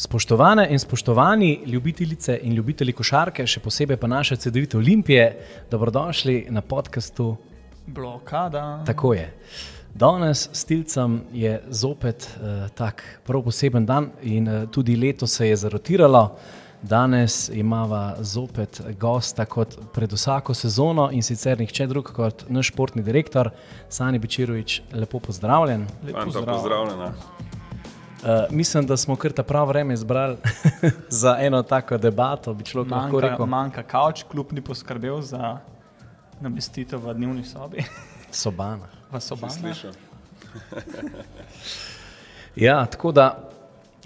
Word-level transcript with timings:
Spoštovane 0.00 0.68
in 0.70 0.78
spoštovani 0.78 1.60
ljubitelice 1.66 2.38
in 2.42 2.54
ljubitelji 2.54 2.92
košarke, 2.96 3.44
še 3.46 3.60
posebej 3.60 3.98
pa 4.00 4.08
naše 4.08 4.38
CD-vite 4.40 4.78
Olimpije, 4.78 5.26
dobrodošli 5.70 6.46
na 6.48 6.62
podkastu 6.64 7.34
Blokada. 7.86 8.80
Tako 8.86 9.12
je. 9.14 9.26
Danes 9.94 10.46
s 10.52 10.64
Tilcem 10.64 11.20
je 11.32 11.60
zopet 11.68 12.30
uh, 12.30 12.70
tak 12.74 13.04
prav 13.26 13.44
poseben 13.44 13.86
dan 13.86 14.08
in 14.22 14.48
uh, 14.48 14.64
tudi 14.72 14.96
leto 14.96 15.26
se 15.26 15.48
je 15.48 15.60
zarotiralo. 15.66 16.24
Danes 16.82 17.50
imamo 17.52 18.24
zopet 18.24 18.80
gosta 19.00 19.44
kot 19.44 19.76
pred 19.92 20.12
vsako 20.12 20.54
sezono 20.54 21.10
in 21.12 21.22
sicer 21.22 21.60
nihče 21.60 21.86
drug 21.86 22.12
kot 22.16 22.48
naš 22.48 22.72
športni 22.72 23.02
direktor, 23.02 23.52
Sani 23.88 24.18
Bečirovič. 24.18 24.82
Lepo 24.92 25.20
pozdravljen. 25.20 25.86
Lepo 26.06 26.30
Fanta, 26.32 26.52
pozdravljena. 26.52 27.12
Uh, 28.22 28.28
mislim, 28.50 28.86
da 28.86 28.96
smo 28.96 29.16
kar 29.16 29.32
ta 29.32 29.42
prav 29.42 29.68
vreme 29.68 29.94
izbrali 29.94 30.36
za 31.22 31.36
eno 31.40 31.62
tako 31.62 31.98
debato. 31.98 32.56
Manjka, 32.86 33.20
rekel, 33.20 33.46
manjka 33.46 33.82
kavč, 33.82 34.22
kljub 34.30 34.52
ni 34.52 34.60
poskrbel 34.60 35.20
za 35.20 35.58
namestitev 36.40 37.00
v 37.00 37.14
dnevni 37.14 37.44
sobi. 37.44 37.84
sobana. 38.42 38.88
V 39.12 39.20
sobani. 39.20 39.52
Slišal. 39.52 39.92
Ja, 42.56 42.86
tako 42.86 43.12
da 43.12 43.50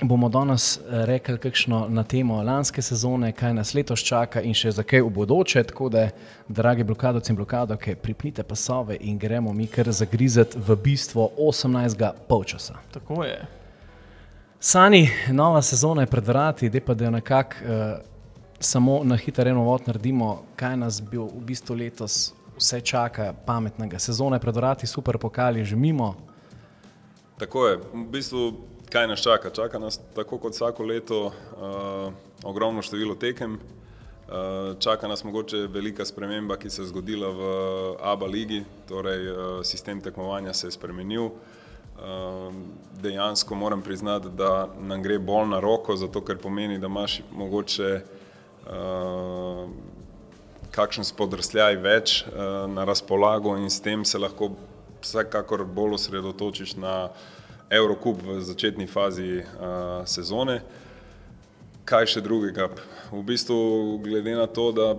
bomo 0.02 0.28
danes 0.28 0.76
eh, 0.76 0.80
rekli 1.06 1.38
kakšno 1.38 1.86
na 1.88 2.02
temo 2.04 2.42
lanske 2.42 2.82
sezone, 2.82 3.32
kaj 3.32 3.54
nas 3.54 3.74
letos 3.74 4.04
čaka 4.04 4.42
in 4.42 4.54
še 4.54 4.70
za 4.70 4.82
kaj 4.82 5.00
v 5.00 5.10
bodoče. 5.10 5.62
Tako 5.64 5.88
da, 5.88 6.08
dragi 6.48 6.84
blokadovci 6.84 7.32
in 7.32 7.36
blokadovke, 7.36 7.96
pripnite 7.96 8.42
pasove 8.42 8.96
in 9.00 9.18
gremo 9.18 9.52
mi 9.52 9.66
kar 9.66 9.90
zagrizeti 9.92 10.58
v 10.58 10.76
bistvo 10.76 11.30
18. 11.38 12.10
polčasa. 12.28 12.74
Tako 12.92 13.24
je. 13.24 13.63
Sani, 14.66 15.10
nova 15.30 15.62
sezona 15.62 16.02
je 16.02 16.06
pred 16.06 16.26
vrati, 16.26 16.68
da 16.70 16.80
pa 16.80 16.94
da 16.94 17.04
jo 17.04 17.10
nekako 17.10 17.56
uh, 17.64 18.00
samo 18.60 19.00
na 19.04 19.16
hitro 19.16 19.50
eno 19.50 19.62
vod 19.62 19.82
naredimo, 19.86 20.42
kaj 20.56 20.76
nas 20.76 21.02
bi 21.02 21.18
v 21.18 21.40
bistvu 21.44 21.74
letos 21.76 22.32
vse 22.56 22.80
čaka 22.80 23.34
pametnega. 23.46 23.98
Sezona 23.98 24.36
je 24.36 24.40
pred 24.40 24.56
vrati, 24.56 24.86
super 24.86 25.18
pokali 25.18 25.64
že 25.64 25.76
mimo. 25.76 26.14
Tako 27.38 27.66
je. 27.66 27.76
V 27.92 28.06
bistvu, 28.08 28.52
kaj 28.88 29.08
nas 29.08 29.20
čaka? 29.20 29.50
Čaka 29.50 29.78
nas 29.78 30.00
tako 30.14 30.38
kot 30.38 30.56
vsako 30.56 30.84
leto 30.84 31.26
uh, 31.26 32.12
ogromno 32.44 32.82
število 32.82 33.14
tekem. 33.14 33.58
Uh, 33.58 34.78
čaka 34.78 35.08
nas 35.08 35.24
mogoče 35.24 35.56
velika 35.56 36.04
sprememba, 36.04 36.56
ki 36.56 36.70
se 36.70 36.82
je 36.82 36.86
zgodila 36.86 37.28
v 37.28 37.42
ABA 38.00 38.26
ligi, 38.26 38.64
torej 38.88 39.28
uh, 39.28 39.36
sistem 39.62 40.00
tekmovanja 40.00 40.52
se 40.52 40.66
je 40.66 40.72
spremenil. 40.72 41.24
Uh, 41.24 41.63
dejansko 43.02 43.54
moram 43.54 43.82
priznati, 43.82 44.28
da 44.36 44.68
nam 44.80 45.02
gre 45.02 45.18
bolj 45.18 45.48
na 45.48 45.60
roko, 45.60 45.96
zato 45.96 46.24
ker 46.24 46.38
pomeni, 46.38 46.78
da 46.78 46.86
imaš 46.86 47.20
mogoče 47.32 48.00
uh, 48.00 49.68
kakšen 50.74 51.04
spodrsljaj 51.04 51.76
več 51.76 52.22
uh, 52.26 52.70
na 52.70 52.84
razpolago 52.84 53.56
in 53.56 53.70
s 53.70 53.80
tem 53.80 54.04
se 54.04 54.18
lahko 54.18 54.50
vsekakor 55.02 55.64
bolj 55.64 55.98
osredotočiš 56.00 56.76
na 56.76 57.08
Eurocup 57.70 58.22
v 58.22 58.40
začetni 58.40 58.86
fazi 58.86 59.42
uh, 59.42 60.02
sezone. 60.06 60.62
Kaj 61.84 62.06
še 62.14 62.20
drugega? 62.24 62.70
V 63.12 63.20
bistvu, 63.22 63.98
glede 64.04 64.32
na 64.36 64.46
to, 64.46 64.70
da 64.72 64.94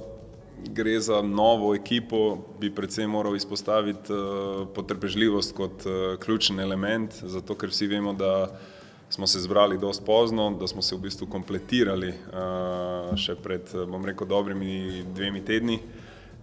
gre 0.63 0.99
za 0.99 1.21
novo 1.21 1.75
ekipo, 1.75 2.37
bi 2.59 2.71
predvsem 2.75 3.09
moral 3.09 3.35
izpostaviti 3.35 4.13
uh, 4.13 4.67
potrpežljivost 4.75 5.55
kot 5.55 5.85
uh, 5.85 6.19
ključen 6.19 6.59
element, 6.59 7.13
zato 7.23 7.55
ker 7.55 7.69
vsi 7.69 7.87
vemo, 7.87 8.13
da 8.13 8.59
smo 9.09 9.27
se 9.27 9.39
zbrali 9.39 9.77
dosti 9.77 10.05
pozno, 10.05 10.51
da 10.59 10.67
smo 10.67 10.81
se 10.81 10.95
v 10.95 10.99
bistvu 10.99 11.27
kompletirali 11.27 12.09
uh, 12.09 13.13
še 13.17 13.35
pred, 13.35 13.69
bom 13.87 14.05
rekel, 14.05 14.27
dobrimi 14.27 15.03
dvemi 15.15 15.45
tedni. 15.45 15.79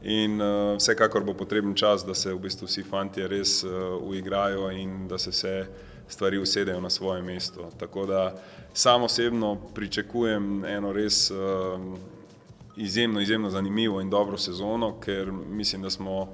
In 0.02 0.40
uh, 0.40 0.76
vsekakor 0.78 1.24
bo 1.24 1.34
potreben 1.34 1.74
čas, 1.74 2.06
da 2.06 2.14
se 2.14 2.32
v 2.32 2.40
bistvu 2.42 2.66
vsi 2.66 2.82
fanti 2.82 3.26
res 3.26 3.60
uh, 3.64 3.98
uigrajo 4.02 4.70
in 4.74 5.06
da 5.08 5.18
se 5.18 5.30
vse 5.30 5.56
stvari 6.08 6.38
usedejo 6.38 6.80
na 6.80 6.90
svoje 6.90 7.22
mesto. 7.22 7.70
Tako 7.78 8.06
da 8.06 8.34
sam 8.74 9.02
osebno 9.02 9.56
pričakujem 9.74 10.64
eno 10.64 10.92
res 10.92 11.30
uh, 11.30 11.38
izjemno, 12.76 13.20
izjemno 13.20 13.50
zanimivo 13.50 14.00
in 14.00 14.10
dobro 14.10 14.38
sezono, 14.38 15.00
ker 15.00 15.32
mislim, 15.32 15.82
da 15.82 15.90
smo 15.90 16.28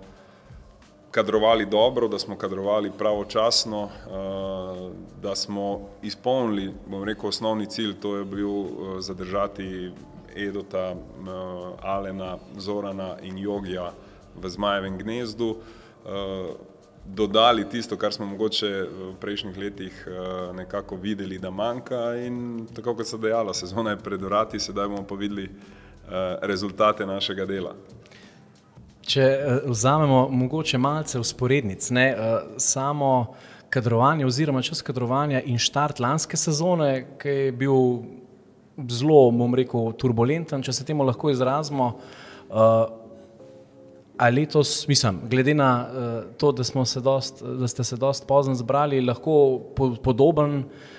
kadrovali 1.10 1.66
dobro, 1.66 2.09
da 2.09 2.19
smo 2.19 2.37
kadrovali 2.37 2.91
pravočasno, 2.99 3.82
uh, 3.82 4.93
da 5.22 5.37
smo 5.37 5.88
izpolnili, 6.03 6.75
bom 6.87 7.04
rekel, 7.04 7.28
osnovni 7.28 7.66
cilj, 7.66 7.94
to 8.00 8.16
je 8.16 8.25
bil 8.25 8.48
uh, 8.48 8.69
zadržati 9.00 9.93
Edota, 10.37 10.93
uh, 10.93 11.28
Alena, 11.82 12.38
Zorana 12.59 13.16
in 13.22 13.38
Jogija 13.38 13.93
v 14.37 14.48
Zmajevem 14.48 14.98
gnezdu. 14.98 15.56
Dodali 17.04 17.65
tisto, 17.69 17.97
kar 17.97 18.12
smo 18.12 18.27
mogoče 18.27 18.69
v 18.69 19.15
prejšnjih 19.21 19.56
letih 19.59 20.09
nekako 20.54 20.97
videli, 20.97 21.38
da 21.38 21.50
manjka 21.50 22.15
in 22.16 22.66
tako 22.77 22.94
kot 22.94 23.06
se 23.06 23.19
dejala, 23.19 23.54
sezona 23.54 23.91
je 23.91 23.98
pred 23.98 24.22
vrati, 24.22 24.60
sedaj 24.60 24.88
bomo 24.88 25.03
pa 25.09 25.15
videli 25.15 25.44
uh, 25.44 25.88
rezultate 26.43 27.07
našega 27.07 27.47
dela. 27.47 27.75
Če 29.09 29.25
uh, 29.25 29.71
vzamemo 29.71 30.29
mogoče 30.29 30.79
malce 30.79 31.21
usporednic, 31.21 31.91
ne, 31.91 32.09
uh, 32.13 32.55
samo 32.61 33.35
kadrovanje 33.73 34.27
oziroma 34.27 34.63
čas 34.65 34.83
kadrovanja 34.83 35.43
in 35.45 35.59
štart 35.61 36.01
lanske 36.01 36.37
sezone, 36.37 37.19
ki 37.21 37.29
je 37.29 37.53
bil 37.53 37.81
zelo, 38.89 39.29
bom 39.35 39.55
rekel, 39.55 39.93
turbulenten, 40.01 40.63
če 40.65 40.73
se 40.73 40.87
temu 40.89 41.05
lahko 41.05 41.29
izrazimo. 41.31 41.91
A 44.19 44.29
letos, 44.33 44.87
mislim, 44.89 45.19
glede 45.29 45.53
na 45.55 45.71
to, 46.41 46.53
da, 46.57 46.65
se 46.65 47.01
dost, 47.05 47.43
da 47.43 47.69
ste 47.69 47.85
se 47.85 47.99
dosti 48.01 48.27
pozno 48.27 48.55
zbrali, 48.57 49.03
lahko 49.05 49.35
po, 49.77 49.91
podoben 50.03 50.63
uh, 50.63 50.97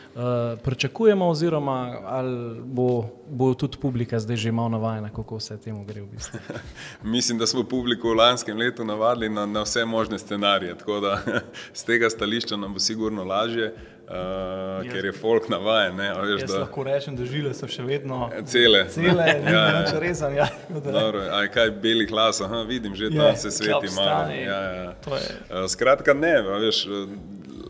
pričakujemo, 0.64 1.28
oziroma 1.28 1.98
ali 2.06 2.62
bo, 2.64 3.06
bo 3.30 3.54
tudi 3.54 3.78
publika 3.82 4.20
zdaj 4.20 4.36
že 4.36 4.52
malo 4.52 4.70
navajena, 4.70 5.10
kako 5.10 5.38
vse 5.38 5.58
temu 5.58 5.86
gre 5.86 6.02
v 6.02 6.06
bistvu. 6.06 6.40
Mislim, 7.04 7.38
da 7.38 7.48
smo 7.48 7.64
publiko 7.64 8.10
v 8.10 8.16
lanskem 8.16 8.58
letu 8.58 8.86
navadili 8.86 9.30
na, 9.30 9.46
na 9.46 9.62
vse 9.62 9.86
možne 9.86 10.20
scenarije, 10.20 10.78
tako 10.78 11.00
da 11.00 11.22
z 11.74 11.84
tega 11.84 12.10
stališča 12.10 12.58
nam 12.58 12.74
bo 12.74 12.80
sigurno 12.80 13.24
lažje. 13.24 13.74
Uh, 14.10 14.92
ker 14.92 15.06
je 15.06 15.12
folk 15.14 15.50
navaden. 15.50 15.96
Ne, 15.96 16.08
veš, 16.14 16.42
Jaz 16.42 16.52
da... 16.52 16.60
lahko 16.60 16.84
rečem, 16.84 17.16
da 17.16 17.26
žile 17.30 17.52
so 17.54 17.68
še 17.70 17.84
vedno 17.86 18.32
cele. 18.50 18.88
Cele, 18.90 19.26
ja, 19.46 19.60
ja. 19.70 19.84
če 19.86 20.00
rezan. 20.02 20.34
Ja, 20.34 20.48
Dobro, 20.70 21.22
aj 21.38 21.52
kaj 21.54 21.70
belih 21.84 22.10
glas, 22.10 22.42
aha, 22.42 22.64
vidim, 22.66 22.96
že 22.98 23.12
tam 23.14 23.38
se 23.38 23.52
sveti 23.54 23.94
malo. 23.94 24.34
Ja, 24.34 24.58
ja. 24.74 24.88
Uh, 25.06 25.68
skratka, 25.70 26.18
ne, 26.18 26.34
veš, 26.42 26.88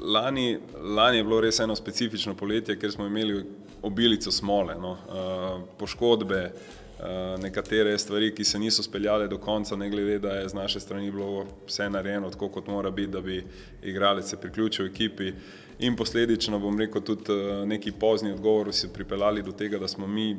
lani, 0.01 0.57
lani 0.95 1.17
je 1.17 1.23
bilo 1.23 1.41
res 1.41 1.59
eno 1.59 1.75
specifično 1.75 2.35
poletje, 2.35 2.77
ker 2.79 2.91
smo 2.91 3.05
imeli 3.07 3.43
obilico 3.81 4.31
smole, 4.31 4.75
no, 4.79 4.91
uh, 4.91 5.61
poškodbe, 5.79 6.41
uh, 6.49 7.05
nekatere 7.41 7.97
stvari, 7.97 8.33
ki 8.35 8.43
se 8.43 8.59
niso 8.59 8.83
speljale 8.83 9.27
do 9.27 9.37
konca, 9.37 9.75
ne 9.75 9.89
glede, 9.89 10.19
da 10.19 10.35
je 10.39 10.49
z 10.49 10.53
naše 10.53 10.79
strani 10.79 11.11
bilo 11.11 11.45
vse 11.67 11.89
narejeno 11.89 12.29
tako, 12.29 12.49
kot 12.49 12.67
mora 12.67 12.91
biti, 12.91 13.11
da 13.11 13.21
bi 13.21 13.43
igralec 13.83 14.29
se 14.29 14.37
priključil 14.37 14.85
ekipi. 14.85 15.33
In 15.79 15.95
posledično, 15.95 16.59
bom 16.59 16.79
rekel, 16.79 17.01
tudi 17.01 17.33
neki 17.65 17.91
pozni 17.91 18.31
odgovori 18.31 18.73
so 18.73 18.87
pripeljali 18.93 19.43
do 19.43 19.51
tega, 19.51 19.79
da 19.79 19.87
smo 19.87 20.07
mi, 20.07 20.37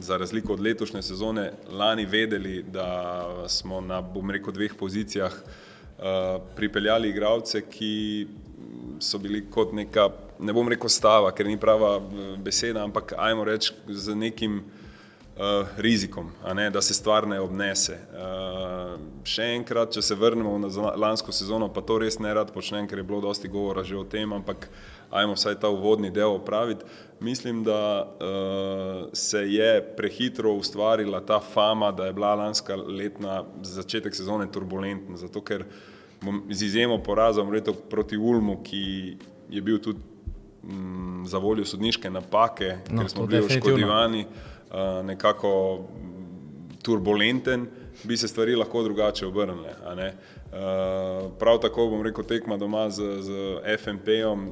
za 0.00 0.16
razliko 0.16 0.52
od 0.52 0.60
letošnje 0.60 1.02
sezone, 1.02 1.52
lani 1.70 2.04
vedeli, 2.06 2.62
da 2.62 3.44
smo 3.48 3.80
na, 3.80 4.00
bom 4.00 4.30
rekel, 4.30 4.52
dveh 4.52 4.74
pozicijah 4.78 5.34
pripeljali 6.56 7.08
igralce, 7.08 7.60
ki 7.70 8.26
so 9.00 9.18
bili 9.18 9.42
kot 9.50 9.72
neka, 9.72 10.08
ne 10.38 10.52
bom 10.52 10.68
rekel 10.68 10.92
stava, 10.92 11.32
ker 11.32 11.48
ni 11.48 11.58
prava 11.60 11.98
beseda, 12.42 12.84
ampak 12.84 13.14
ajmo 13.18 13.44
reči 13.48 13.74
z 13.88 14.14
nekim 14.16 14.60
uh, 14.60 15.68
rizikom, 15.80 16.30
ne, 16.54 16.68
da 16.70 16.82
se 16.82 16.94
stvar 16.94 17.28
ne 17.28 17.40
obnese. 17.40 17.98
Uh, 18.12 18.96
še 19.24 19.50
enkrat, 19.56 19.94
če 19.96 20.04
se 20.04 20.16
vrnemo 20.18 20.56
na 20.60 20.70
lansko 21.00 21.32
sezono, 21.34 21.70
pa 21.72 21.84
to 21.84 21.98
res 22.02 22.20
ne 22.20 22.32
rad 22.36 22.52
počnem, 22.54 22.88
ker 22.88 23.00
je 23.00 23.06
bilo 23.08 23.20
dosti 23.24 23.48
govora 23.48 23.84
že 23.84 23.96
o 23.98 24.04
tem, 24.04 24.32
ampak 24.36 24.68
ajmo 25.10 25.34
vsaj 25.34 25.56
ta 25.62 25.70
uvodni 25.72 26.12
del 26.14 26.36
opraviti. 26.36 26.86
Mislim, 27.20 27.64
da 27.66 27.80
uh, 28.04 29.08
se 29.12 29.42
je 29.48 29.70
prehitro 29.96 30.54
ustvarila 30.56 31.20
ta 31.26 31.40
fama, 31.40 31.90
da 31.92 32.08
je 32.08 32.16
bila 32.16 32.34
lanska 32.46 32.76
letna 32.76 33.42
začetek 33.62 34.14
sezone 34.16 34.48
turbulentna, 34.52 35.18
zato 35.20 35.42
ker 35.44 35.64
bom 35.64 35.88
z 36.50 36.62
izjemo 36.62 36.98
porazom 36.98 37.50
rekel 37.50 37.74
proti 37.90 38.16
Ulmu, 38.16 38.60
ki 38.62 39.16
je 39.50 39.62
bil 39.62 39.78
tudi 39.78 40.00
m, 40.64 41.24
za 41.26 41.38
voljo 41.38 41.64
sodniške 41.64 42.10
napake, 42.10 42.76
no, 42.90 43.02
ker 43.02 43.10
smo 43.10 43.26
bili 43.26 43.44
oškodovani. 43.46 44.26
Uh, 44.70 45.06
nekako 45.06 45.80
turbulenten, 46.82 47.66
bi 48.04 48.16
se 48.16 48.28
stvari 48.28 48.56
lahko 48.56 48.82
drugače 48.82 49.26
obrnile. 49.26 49.74
Uh, 49.74 51.32
prav 51.38 51.58
tako 51.60 51.86
bom 51.86 52.02
rekel 52.02 52.24
tekma 52.24 52.56
doma 52.56 52.90
z, 52.90 53.02
z 53.22 53.32
FMP-om, 53.78 54.46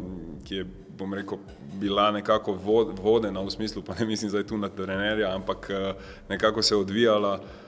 ki 0.44 0.55
je 0.55 0.67
bom 0.99 1.15
rekel, 1.15 1.38
bila 1.79 2.11
nekako 2.11 2.53
vod, 2.53 2.99
vodena 2.99 3.41
v 3.41 3.50
smislu, 3.50 3.82
pa 3.87 3.94
ne 4.00 4.06
mislim 4.06 4.31
zdaj 4.31 4.47
tu 4.47 4.59
na 4.59 4.69
trenerja, 4.69 5.35
ampak 5.35 5.70
uh, 5.70 6.03
nekako 6.29 6.62
se 6.62 6.75
je 6.75 6.79
odvijala. 6.79 7.35
Uh, 7.35 7.68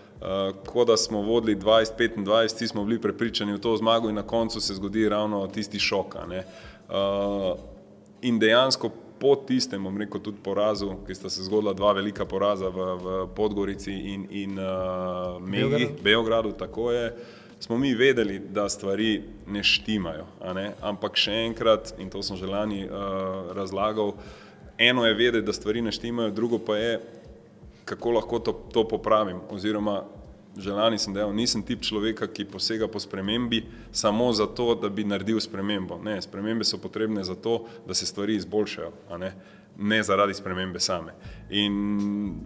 ko 0.66 0.84
da 0.84 0.96
smo 0.96 1.22
vodili 1.22 1.56
20-25, 1.56 2.46
vsi 2.46 2.68
smo 2.68 2.84
bili 2.84 3.00
prepričani 3.00 3.52
v 3.52 3.60
to 3.60 3.76
zmago 3.76 4.08
in 4.08 4.14
na 4.14 4.22
koncu 4.22 4.60
se 4.60 4.74
zgodi 4.74 5.08
ravno 5.08 5.46
tisti 5.46 5.78
šok. 5.78 6.16
Uh, 6.16 7.58
in 8.22 8.38
dejansko 8.38 8.90
po 9.20 9.34
tistem, 9.36 9.84
bom 9.84 9.98
rekel, 9.98 10.20
tudi 10.20 10.40
porazu, 10.42 10.94
ki 11.06 11.14
sta 11.14 11.30
se 11.30 11.44
zgodila 11.44 11.72
dva 11.76 11.92
velika 11.92 12.24
poraza 12.24 12.68
v, 12.68 12.86
v 12.96 13.26
Podgorici 13.36 13.92
in, 13.92 14.26
in 14.30 14.58
uh, 14.58 15.36
Megi, 15.44 15.90
Beogradu, 16.02 16.52
tako 16.52 16.92
je, 16.92 17.12
smo 17.60 17.78
mi 17.78 17.94
vedeli, 17.94 18.38
da 18.38 18.68
stvari 18.68 19.22
ne 19.46 19.62
štimajo. 19.64 20.24
Ne? 20.56 20.70
Ampak 20.80 21.20
še 21.20 21.36
enkrat, 21.44 21.92
in 22.00 22.08
to 22.10 22.24
sem 22.24 22.40
že 22.40 22.48
lani 22.48 22.86
uh, 22.88 23.52
razlagal, 23.56 24.14
eno 24.80 25.04
je 25.04 25.14
vedeti, 25.14 25.46
da 25.46 25.52
stvari 25.52 25.84
ne 25.84 25.92
štimajo, 25.92 26.32
drugo 26.32 26.58
pa 26.58 26.80
je, 26.80 26.96
kako 27.90 28.14
lahko 28.18 28.38
to, 28.38 28.52
to 28.72 28.86
popravim. 28.88 29.42
Oziroma, 29.50 30.04
že 30.58 30.70
lani 30.74 30.98
sem 30.98 31.14
dejal, 31.14 31.32
nisem 31.34 31.62
tip 31.66 31.82
človeka, 31.82 32.28
ki 32.30 32.46
posega 32.50 32.86
po 32.90 33.02
spremembi 33.02 33.64
samo 33.92 34.30
zato, 34.34 34.74
da 34.78 34.90
bi 34.90 35.06
naredil 35.06 35.40
spremembo. 35.42 35.98
Ne, 36.02 36.18
spremembe 36.22 36.66
so 36.66 36.78
potrebne 36.78 37.24
zato, 37.26 37.66
da 37.86 37.94
se 37.94 38.06
stvari 38.06 38.38
izboljšajo, 38.38 38.92
ne? 39.18 39.34
ne 39.80 40.02
zaradi 40.02 40.34
spremembe 40.34 40.80
same. 40.80 41.14
In 41.50 42.40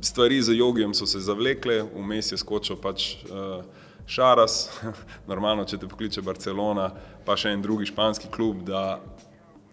stvari 0.00 0.42
z 0.42 0.56
jogijem 0.56 0.94
so 0.94 1.06
se 1.06 1.20
zavlekle, 1.20 1.82
vmes 1.96 2.32
je 2.32 2.38
skočil 2.38 2.80
pač. 2.80 3.16
Uh, 3.28 3.64
Šaras, 4.06 4.66
normalno, 5.30 5.62
če 5.64 5.78
te 5.78 5.88
pokliče 5.88 6.24
Barcelona, 6.26 6.88
pa 7.24 7.36
še 7.38 7.52
en 7.54 7.62
drugi 7.62 7.86
španski 7.86 8.32
klub, 8.34 8.64
da 8.66 8.98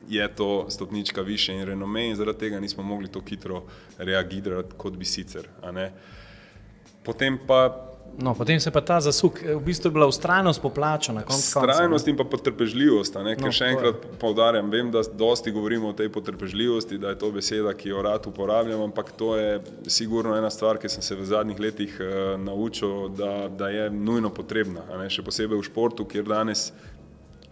je 0.10 0.36
to 0.36 0.66
stopnička 0.70 1.22
više 1.22 1.54
in 1.54 1.66
renome 1.66 2.08
in 2.08 2.16
zaradi 2.16 2.40
tega 2.40 2.60
nismo 2.60 2.84
mogli 2.84 3.08
tako 3.08 3.26
hitro 3.30 3.64
reagirati, 3.98 4.74
kot 4.78 4.98
bi 4.98 5.06
sicer. 5.06 5.48
Potem 7.04 7.40
pa. 7.48 7.86
No, 8.20 8.34
potem 8.34 8.60
se 8.60 8.72
pa 8.72 8.82
ta 8.82 8.98
zasuk, 9.00 9.38
v 9.42 9.62
bistvu 9.64 9.88
je 9.88 9.94
bila 9.94 10.08
ustrajnost 10.10 10.62
poplačana. 10.62 11.22
Ustrajnost 11.30 12.08
in 12.08 12.18
pa 12.18 12.26
potrpežljivost. 12.28 13.16
No, 13.16 13.36
ker 13.38 13.54
še 13.54 13.70
enkrat 13.76 14.08
povdarjam, 14.20 14.68
vem, 14.74 14.90
da 14.92 15.04
dosti 15.06 15.54
govorimo 15.54 15.94
o 15.94 15.96
tej 15.96 16.10
potrpežljivosti, 16.12 16.98
da 17.00 17.14
je 17.14 17.20
to 17.22 17.30
beseda, 17.32 17.74
ki 17.78 17.94
jo 17.94 18.02
rad 18.04 18.26
uporabljam, 18.28 18.82
ampak 18.90 19.14
to 19.16 19.38
je 19.38 19.62
sigurno 19.88 20.36
ena 20.36 20.50
stvar, 20.50 20.82
ki 20.82 20.90
sem 20.90 21.06
se 21.06 21.16
v 21.16 21.30
zadnjih 21.30 21.62
letih 21.62 21.96
uh, 22.02 22.34
naučil, 22.42 23.08
da, 23.14 23.48
da 23.48 23.70
je 23.70 23.90
nujno 23.94 24.34
potrebna. 24.34 24.84
Še 25.08 25.24
posebej 25.24 25.62
v 25.62 25.70
športu, 25.70 26.10
kjer 26.10 26.28
danes 26.28 26.72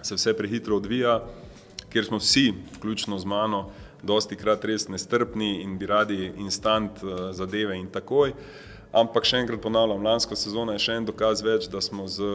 se 0.01 0.17
vse 0.17 0.33
prehitro 0.35 0.81
odvija. 0.81 1.21
Uh, 1.21 1.46
kjer 1.89 2.05
smo 2.05 2.17
vsi, 2.17 2.53
vključno 2.77 3.19
z 3.19 3.25
mano, 3.25 3.67
dosti 4.03 4.35
krat 4.35 4.65
res 4.65 4.87
nestrpni 4.87 5.61
in 5.63 5.77
bi 5.77 5.85
radi 5.85 6.31
instant 6.37 7.03
uh, 7.03 7.29
zadeve 7.31 7.77
in 7.77 7.87
takoj. 7.91 8.33
Ampak 8.95 9.27
še 9.27 9.41
enkrat 9.43 9.61
ponavljam, 9.61 10.03
lansko 10.05 10.35
sezono 10.35 10.75
je 10.75 10.83
še 10.85 10.99
en 10.99 11.07
dokaz 11.07 11.43
več, 11.43 11.67
da 11.71 11.81
smo 11.83 12.07
z 12.07 12.27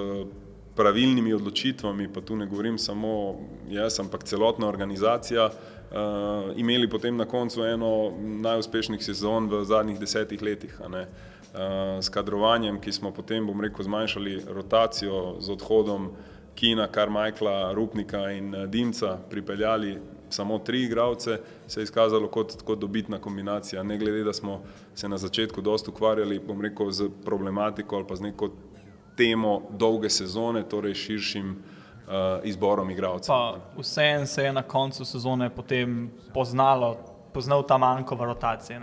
pravilnimi 0.76 1.34
odločitvami, 1.36 2.08
pa 2.12 2.22
tu 2.24 2.36
ne 2.36 2.46
govorim 2.48 2.78
samo 2.80 3.38
jaz, 3.72 3.98
ampak 4.00 4.24
celotna 4.28 4.68
organizacija, 4.68 5.48
uh, 5.48 6.52
imeli 6.56 6.88
potem 6.88 7.16
na 7.16 7.28
koncu 7.28 7.64
eno 7.68 7.92
najuspešnejših 8.18 9.06
sezon 9.12 9.48
v 9.52 9.64
zadnjih 9.68 10.00
desetih 10.00 10.42
letih. 10.42 10.80
Uh, 10.80 11.04
s 12.00 12.08
kadrovanjem, 12.08 12.78
ki 12.80 12.92
smo 12.96 13.10
potem, 13.12 13.44
bom 13.44 13.60
rekel, 13.60 13.84
zmanjšali 13.84 14.38
rotacijo 14.56 15.36
z 15.44 15.52
odhodom 15.52 16.08
uh, 16.08 16.31
Kina, 16.54 16.86
Karmajkla, 16.88 17.72
Rupnika 17.72 18.30
in 18.30 18.54
eh, 18.54 18.66
Dimca 18.66 19.18
pripeljali 19.30 19.98
samo 20.32 20.58
tri 20.58 20.82
igralce, 20.82 21.38
se 21.66 21.80
je 21.80 21.84
izkazalo 21.84 22.28
kot, 22.28 22.62
kot 22.62 22.78
dobitna 22.78 23.18
kombinacija. 23.18 23.82
Ne 23.82 23.98
glede, 23.98 24.24
da 24.24 24.32
smo 24.32 24.62
se 24.94 25.08
na 25.08 25.18
začetku 25.18 25.60
dosta 25.60 25.90
ukvarjali, 25.90 26.38
bom 26.38 26.60
rekel, 26.60 26.90
z 26.90 27.10
problematiko 27.24 27.96
ali 27.96 28.06
pa 28.08 28.16
z 28.16 28.22
neko 28.22 28.50
temo 29.16 29.62
dolge 29.70 30.10
sezone, 30.10 30.62
torej 30.68 30.94
širšim 30.94 31.50
uh, 31.50 32.14
izborom 32.44 32.90
igralcev. 32.90 33.34
Vseeno 33.78 34.26
se 34.26 34.44
je 34.44 34.52
na 34.52 34.62
koncu 34.62 35.04
sezone 35.04 35.50
potem 35.50 36.10
poznalo, 36.34 36.96
poznal 37.32 37.66
ta 37.66 37.78
manjko 37.78 38.14
v 38.14 38.24
rotaciji. 38.24 38.76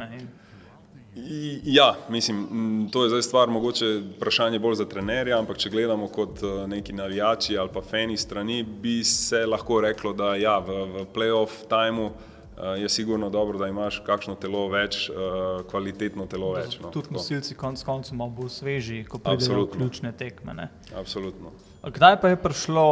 Ja, 1.63 1.95
mislim, 2.09 2.47
to 2.91 3.03
je 3.03 3.09
zdaj 3.09 3.21
stvar, 3.21 3.49
mogoče 3.49 3.85
vprašanje 4.17 4.59
bolj 4.59 4.75
za 4.75 4.85
trenerja, 4.85 5.39
ampak 5.39 5.57
če 5.57 5.69
gledamo 5.69 6.07
kot 6.07 6.43
eh, 6.43 6.67
neki 6.67 6.93
navijači 6.93 7.57
ali 7.57 7.69
pa 7.73 7.81
fani 7.81 8.17
strani, 8.17 8.63
bi 8.63 9.03
se 9.03 9.45
lahko 9.45 9.81
reklo, 9.81 10.13
da 10.13 10.35
ja, 10.35 10.57
v, 10.59 10.83
v 10.93 11.05
playoff 11.15 11.65
tajmu 11.69 12.09
eh, 12.09 12.81
je 12.81 12.89
sigurno 12.89 13.29
dobro, 13.29 13.57
da 13.57 13.67
imaš 13.67 14.01
kakšno 14.05 14.35
telo 14.35 14.67
več, 14.69 15.09
eh, 15.09 15.63
kvalitetno 15.69 16.25
telo 16.25 16.53
več. 16.57 16.79
No, 16.83 16.91
tudi 16.93 17.13
nosilci 17.13 17.55
konc 17.55 17.83
koncev 17.83 18.17
malo 18.17 18.35
bolj 18.41 18.53
sveži, 18.59 19.03
ko 19.09 19.19
pridejo 19.19 19.67
ključne 19.73 20.13
tekme. 20.17 20.53
Ne? 20.53 20.69
Absolutno. 20.95 21.53
Kdaj 21.83 22.21
pa 22.21 22.33
je 22.33 22.41
prišlo 22.43 22.85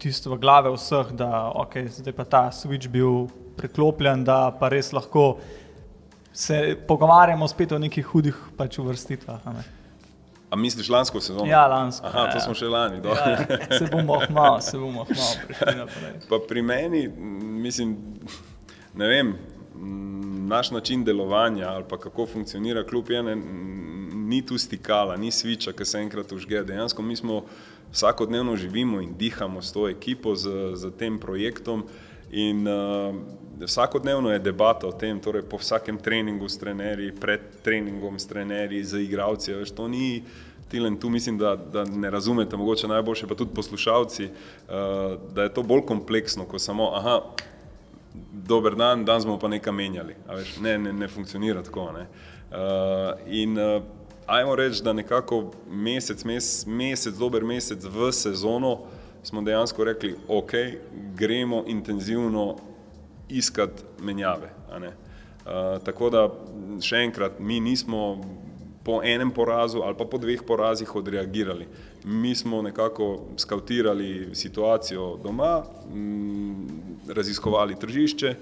tisto 0.00 0.32
v 0.32 0.40
glave 0.40 0.72
vseh, 0.72 1.12
da 1.12 1.50
okay, 1.54 1.88
je 1.88 2.12
ta 2.24 2.48
switch 2.54 2.88
bil 2.88 3.28
preklopljen, 3.60 4.24
da 4.24 4.48
pa 4.56 4.70
res 4.72 4.92
lahko 4.96 5.38
se 6.32 6.76
pogovarjamo 6.88 7.48
spet 7.48 7.72
o 7.72 7.78
nekih 7.78 8.06
hudih 8.06 8.36
pač 8.56 8.78
vrstitvah. 8.78 9.40
A 10.50 10.56
misliš 10.56 10.88
lansko 10.88 11.20
sezono? 11.20 11.46
Ja, 11.46 11.66
lansko. 11.66 12.06
Aha, 12.06 12.26
to 12.30 12.38
ja. 12.38 12.40
smo 12.40 12.54
še 12.54 12.68
lani. 12.68 13.00
Ja, 13.04 13.78
se 13.78 13.86
bomo 13.90 14.18
malo, 14.30 14.60
se 14.60 14.78
bomo 14.78 15.06
malo 15.06 15.34
prišli 15.46 15.76
naprej. 15.78 16.14
Pa 16.28 16.40
pri 16.48 16.62
meni, 16.62 17.06
mislim, 17.62 17.96
ne 18.94 19.08
vem, 19.08 19.34
naš 20.50 20.70
način 20.70 21.04
delovanja 21.04 21.68
ali 21.68 21.84
pa 21.88 21.98
kako 21.98 22.26
funkcionira 22.26 22.84
klub 22.86 23.10
je, 23.10 23.22
ne, 23.22 23.36
ni 24.30 24.42
tu 24.46 24.58
stikala, 24.58 25.16
ni 25.16 25.30
sviča, 25.30 25.72
ki 25.72 25.84
se 25.84 25.98
enkrat 25.98 26.32
užge. 26.32 26.62
Dejansko 26.66 27.02
mi 27.02 27.16
smo 27.16 27.44
vsakodnevno 27.92 28.56
živimo 28.56 29.00
in 29.00 29.14
dihamo 29.18 29.62
s 29.62 29.72
to 29.72 29.88
ekipo, 29.88 30.34
z, 30.36 30.74
z 30.74 30.90
tem 30.98 31.18
projektom 31.18 31.84
in 32.30 32.66
uh, 32.68 33.14
vsakodnevno 33.66 34.30
je 34.32 34.38
debata 34.38 34.86
o 34.88 34.92
tem, 34.92 35.20
torej 35.20 35.42
po 35.42 35.56
vsakem 35.56 35.98
treningu 35.98 36.48
s 36.48 36.58
trenerji, 36.58 37.12
pred 37.20 37.40
treningom 37.62 38.18
s 38.18 38.26
trenerji, 38.26 38.84
z 38.84 39.02
igravci. 39.04 39.54
Veš, 39.54 39.70
to 39.70 39.88
ni 39.88 40.22
tilen, 40.70 40.96
tu 40.96 41.10
mislim, 41.10 41.38
da, 41.38 41.56
da 41.56 41.84
ne 41.84 42.10
razumete, 42.10 42.56
mogoče 42.56 42.88
najboljše 42.88 43.26
pa 43.26 43.34
tudi 43.34 43.54
poslušalci, 43.54 44.24
uh, 44.24 45.32
da 45.34 45.42
je 45.42 45.54
to 45.54 45.62
bolj 45.62 45.82
kompleksno, 45.86 46.44
kot 46.44 46.60
samo, 46.60 46.92
aha, 46.94 47.20
dober 48.32 48.74
dan, 48.74 49.04
dan 49.04 49.22
smo 49.22 49.38
pa 49.38 49.48
nekaj 49.48 49.72
menjali. 49.72 50.14
Veš, 50.28 50.56
ne, 50.60 50.78
ne, 50.78 50.92
ne 50.92 51.08
funkcionira 51.08 51.62
tako. 51.62 51.92
Ne. 51.92 52.06
Uh, 52.50 52.56
in 53.26 53.58
uh, 53.58 53.82
ajmo 54.26 54.54
reči, 54.56 54.82
da 54.82 54.92
nekako 54.92 55.50
mesec, 55.66 56.24
mes, 56.24 56.66
mesec, 56.66 57.14
dober 57.14 57.44
mesec 57.44 57.84
v 57.84 58.12
sezono 58.12 58.78
smo 59.22 59.42
dejansko 59.42 59.84
rekli, 59.84 60.16
ok, 60.28 60.52
gremo 61.14 61.64
intenzivno 61.66 62.56
iskati 63.30 63.82
menjave. 64.02 64.52
Uh, 64.70 65.78
tako 65.84 66.10
da 66.10 66.28
še 66.84 67.04
enkrat, 67.06 67.40
mi 67.40 67.60
nismo 67.60 68.18
po 68.84 69.00
enem 69.04 69.30
porazu 69.30 69.82
ali 69.84 69.96
pa 69.96 70.04
po 70.04 70.18
dveh 70.18 70.42
porazih 70.46 70.96
odreagirali. 70.96 71.66
Mi 72.04 72.34
smo 72.34 72.62
nekako 72.62 73.20
skautirali 73.36 74.34
situacijo 74.34 75.16
doma, 75.22 75.62
m, 75.92 76.68
raziskovali 77.08 77.78
tržišče 77.80 78.34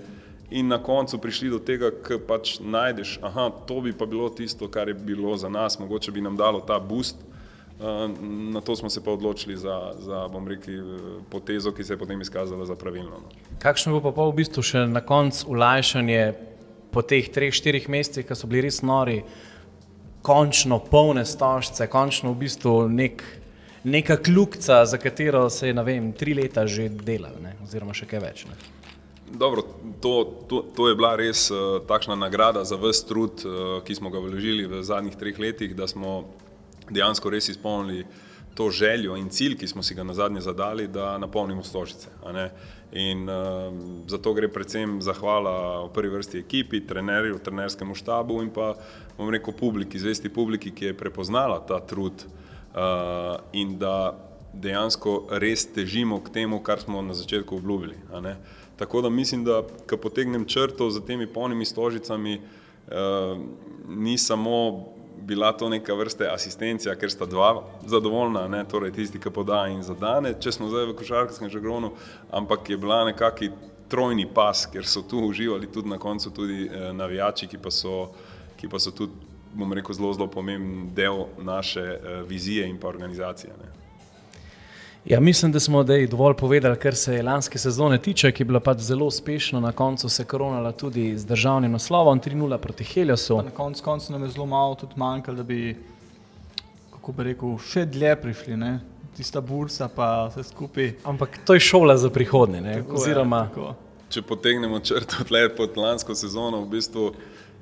in 0.51 0.69
na 0.69 0.83
koncu 0.83 1.19
prišli 1.19 1.51
do 1.51 1.59
tega, 1.59 1.91
da 1.91 2.19
pač 2.19 2.59
najdeš, 2.61 3.19
da 3.21 3.51
to 3.67 3.81
bi 3.81 3.93
pa 3.93 4.07
bilo 4.07 4.29
tisto, 4.31 4.69
kar 4.69 4.89
je 4.89 4.95
bilo 4.95 5.37
za 5.37 5.49
nas, 5.49 5.79
mogoče 5.79 6.13
bi 6.13 6.21
nam 6.21 6.37
dalo 6.37 6.61
ta 6.61 6.79
boost. 6.79 7.17
Uh, 7.79 8.11
na 8.51 8.61
to 8.61 8.77
smo 8.77 8.91
se 8.91 9.05
pa 9.05 9.11
odločili 9.11 9.57
za, 9.57 9.95
za 9.99 10.27
rekel, 10.49 10.99
potezo, 11.31 11.73
ki 11.73 11.85
se 11.85 11.93
je 11.93 11.99
potem 11.99 12.21
izkazala 12.21 12.67
za 12.67 12.75
pravilno. 12.75 13.23
No. 13.23 13.29
Kakšno 13.63 14.01
bo 14.01 14.11
pa 14.11 14.27
v 14.27 14.35
bistvu 14.43 14.63
še 14.67 14.83
na 14.91 14.99
koncu 15.01 15.47
ulajšanje 15.55 16.33
po 16.91 17.03
teh 17.07 17.29
treh, 17.31 17.55
štirih 17.55 17.87
mesecih, 17.87 18.27
ki 18.27 18.35
so 18.35 18.51
bili 18.51 18.67
res 18.67 18.83
nori, 18.83 19.21
končno 20.27 20.81
polne 20.83 21.23
stožce, 21.23 21.87
končno 21.87 22.33
v 22.35 22.41
bistvu 22.43 22.89
nek, 22.91 23.23
neka 23.85 24.19
kljukca, 24.27 24.83
za 24.83 24.99
katero 24.99 25.47
se 25.51 25.71
je 25.71 25.77
vem, 25.87 26.11
tri 26.13 26.35
leta 26.35 26.67
že 26.67 26.89
delal, 26.89 27.39
ne? 27.43 27.55
oziroma 27.63 27.95
še 27.95 28.11
kaj 28.11 28.25
več. 28.27 28.45
Ne? 28.51 28.59
Dobro, 29.39 29.63
to, 30.03 30.13
to, 30.49 30.65
to 30.75 30.89
je 30.89 30.97
bila 30.99 31.15
res 31.21 31.47
uh, 31.53 31.79
takšna 31.87 32.17
nagrada 32.19 32.65
za 32.65 32.75
vse 32.81 33.07
trud, 33.07 33.47
uh, 33.47 33.79
ki 33.85 33.95
smo 33.95 34.11
ga 34.11 34.19
vložili 34.19 34.67
v 34.67 34.83
zadnjih 34.83 35.15
treh 35.21 35.39
letih, 35.39 35.77
da 35.79 35.87
smo 35.87 36.25
dejansko 36.91 37.31
res 37.31 37.49
izpolnili 37.49 38.07
to 38.59 38.71
željo 38.71 39.17
in 39.17 39.29
cilj, 39.31 39.55
ki 39.57 39.67
smo 39.71 39.83
si 39.83 39.95
ga 39.95 40.03
na 40.03 40.15
zadnje 40.15 40.41
zadali, 40.41 40.89
da 40.89 41.19
napolnimo 41.19 41.63
stožice. 41.63 42.09
In 42.93 43.29
uh, 43.29 43.37
zato 44.07 44.33
gre 44.35 44.49
predvsem 44.49 44.97
zahvala 45.03 45.85
v 45.85 45.93
prvi 45.95 46.11
vrsti 46.11 46.39
ekipi, 46.39 46.81
trenerju, 46.87 47.39
trenerskemu 47.39 47.95
štabu 47.95 48.41
in 48.43 48.51
pa, 48.51 48.73
bom 49.19 49.31
rekel, 49.31 49.55
publiki, 49.55 50.01
zvesti 50.03 50.29
publiki, 50.29 50.75
ki 50.75 50.91
je 50.91 50.97
prepoznala 50.99 51.61
ta 51.69 51.79
trud 51.79 52.25
uh, 52.27 53.39
in 53.53 53.77
da 53.79 54.17
dejansko 54.53 55.29
res 55.39 55.69
težimo 55.71 56.19
k 56.25 56.35
temu, 56.41 56.59
kar 56.59 56.83
smo 56.83 57.03
na 57.03 57.15
začetku 57.15 57.63
obljubili. 57.63 57.95
Tako 58.77 59.07
da 59.07 59.11
mislim, 59.11 59.45
da 59.45 59.63
ko 59.87 59.97
potegnem 59.97 60.45
črto 60.51 60.91
za 60.91 61.01
temi 61.01 61.27
polnimi 61.27 61.65
stožicami, 61.65 62.41
uh, 62.41 63.39
ni 63.89 64.19
samo 64.19 64.98
bila 65.29 65.53
to 65.53 65.69
neka 65.69 65.95
vrsta 65.95 66.31
asistencija, 66.33 66.95
ker 66.97 67.11
sta 67.13 67.27
dva 67.29 67.51
zadovoljna, 67.87 68.47
ne? 68.49 68.63
torej 68.65 68.95
tisti, 68.97 69.21
ki 69.21 69.33
poda 69.35 69.67
in 69.69 69.83
zadane, 69.85 70.33
če 70.41 70.55
smo 70.57 70.71
zdaj 70.73 70.89
v 70.89 70.95
košarkarskem 70.97 71.51
žagronu, 71.53 71.93
ampak 72.33 72.71
je 72.73 72.79
bila 72.81 73.03
nekakšen 73.11 73.59
trojni 73.89 74.25
pas, 74.35 74.67
ker 74.73 74.89
so 74.89 75.03
tu 75.09 75.21
uživali 75.29 75.69
tudi 75.73 75.89
na 75.89 75.99
koncu 76.01 76.33
tudi 76.33 76.67
eh, 76.67 76.93
navijači, 76.93 77.49
ki 77.49 77.61
pa 77.61 77.73
so, 77.73 78.11
ki 78.57 78.69
pa 78.73 78.81
so 78.81 78.93
tudi, 78.93 79.13
bom 79.53 79.73
rekel, 79.73 79.97
zelo, 79.97 80.13
zelo 80.17 80.29
pomemben 80.33 80.95
del 80.97 81.27
naše 81.45 81.85
eh, 81.85 82.23
vizije 82.29 82.69
in 82.69 82.81
pa 82.81 82.89
organizacije. 82.89 83.53
Ne? 83.53 83.78
Ja, 85.05 85.21
mislim, 85.21 85.53
da 85.53 85.61
smo 85.61 85.83
dovolj 85.85 86.35
povedali, 86.35 86.77
kar 86.77 86.95
se 86.95 87.23
lanske 87.23 87.59
sezone 87.59 87.99
tiče, 88.03 88.33
ki 88.33 88.43
je 88.43 88.45
bila 88.45 88.61
pač 88.61 88.79
zelo 88.79 89.07
uspešna, 89.07 89.61
na 89.61 89.73
koncu 89.73 90.09
se 90.09 90.23
je 90.23 90.27
koronala 90.27 90.73
tudi 90.73 91.19
z 91.19 91.27
državnim 91.27 91.73
naslovom 91.73 92.21
3-0 92.21 92.59
proti 92.59 92.85
Heliosu. 92.85 93.43
Na 93.43 93.51
koncu 93.51 93.85
konc 93.85 94.09
nam 94.09 94.23
je 94.23 94.29
zelo 94.29 94.47
malo 94.47 94.75
tudi 94.75 94.93
manjkalo, 94.97 95.37
da 95.37 95.43
bi, 95.43 95.77
kako 96.93 97.13
bi 97.13 97.25
rekel, 97.25 97.59
še 97.59 97.87
dlje 97.87 98.17
prišli, 98.23 98.57
ne? 98.57 98.79
tista 99.17 99.41
bursa 99.41 99.89
pa 99.91 100.29
vse 100.29 100.43
skupaj. 100.43 100.93
Ampak 101.05 101.41
to 101.45 101.55
je 101.55 101.61
šola 101.61 101.97
za 101.99 102.11
prihodnje. 102.11 102.85
Oziroma... 102.91 103.49
Če 104.09 104.23
potegnemo 104.23 104.79
črto 104.81 105.25
tle 105.29 105.49
pod 105.57 105.77
lansko 105.77 106.15
sezono, 106.15 106.63
v 106.63 106.69
bistvu 106.77 107.09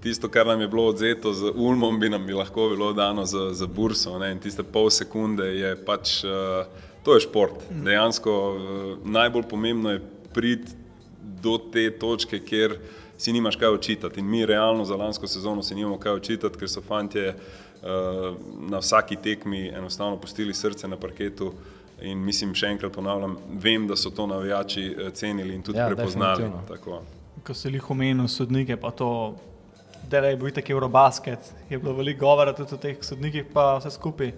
tisto, 0.05 0.29
kar 0.29 0.47
nam 0.47 0.61
je 0.61 0.69
bilo 0.69 0.85
odzeto 0.93 1.33
z 1.33 1.55
Ulmom, 1.57 1.97
bi 2.01 2.11
nam 2.13 2.27
bi 2.27 2.37
lahko 2.37 2.69
bilo 2.75 2.93
dano 2.93 3.25
za, 3.25 3.49
za 3.57 3.67
burso. 3.67 4.19
Ne? 4.19 4.35
In 4.37 4.43
tiste 4.43 4.63
pol 4.63 4.91
sekunde 4.91 5.49
je 5.57 5.73
pač. 5.87 6.21
Uh, 6.25 6.85
To 7.07 7.15
je 7.15 7.23
šport. 7.23 7.63
Dejansko 7.71 8.33
eh, 8.35 8.97
najbolj 9.05 9.45
pomembno 9.47 9.91
je 9.95 10.03
priti 10.35 10.73
do 11.23 11.59
te 11.73 11.91
točke, 11.99 12.41
kjer 12.43 12.79
si 13.19 13.33
nimaš 13.33 13.57
kaj 13.57 13.69
očitati. 13.69 14.21
In 14.21 14.27
mi 14.27 14.47
realno 14.47 14.85
za 14.85 14.97
lansko 14.97 15.27
sezono 15.27 15.63
si 15.63 15.75
nimamo 15.75 15.99
kaj 15.99 16.13
očitati, 16.13 16.59
ker 16.59 16.69
so 16.69 16.83
fantje 16.83 17.29
uh, 17.29 18.35
na 18.71 18.79
vsaki 18.79 19.17
tekmi 19.17 19.69
enostavno 19.69 20.17
pustili 20.21 20.55
srce 20.55 20.89
na 20.89 20.97
parketu. 20.97 21.53
In 22.03 22.19
mislim, 22.19 22.53
še 22.55 22.75
enkrat 22.75 22.93
ponavljam, 22.93 23.39
vem, 23.63 23.87
da 23.89 23.97
so 23.97 24.11
to 24.11 24.27
navijači 24.27 24.83
eh, 24.91 25.11
cenili 25.11 25.55
in 25.55 25.63
tudi 25.63 25.79
ja, 25.79 25.87
prepoznali. 25.87 26.51
Ko 27.47 27.55
se 27.55 27.71
jih 27.71 27.91
omenil 27.91 28.29
sodnike, 28.29 28.77
pa 28.77 28.91
to, 28.91 29.09
da 30.11 30.27
je 30.27 30.37
bil 30.37 30.53
tako 30.53 30.75
Eurobasket, 30.75 31.53
je 31.71 31.79
bilo 31.79 31.95
veliko 31.97 32.27
govora 32.27 32.53
tudi 32.53 32.75
o 32.75 32.83
teh 32.83 32.99
sodnikih, 33.01 33.47
pa 33.55 33.79
vse 33.79 33.95
skupaj. 33.95 34.35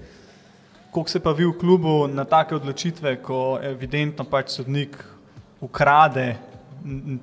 Kako 0.89 1.09
se 1.09 1.21
pa 1.21 1.33
vi 1.33 1.45
v 1.45 1.53
klubu 1.59 2.09
na 2.09 2.25
take 2.25 2.57
odločitve, 2.57 3.19
ko 3.23 3.59
evidentno 3.63 4.25
pač 4.25 4.57
sodnik 4.57 4.97
ukrade 5.61 6.37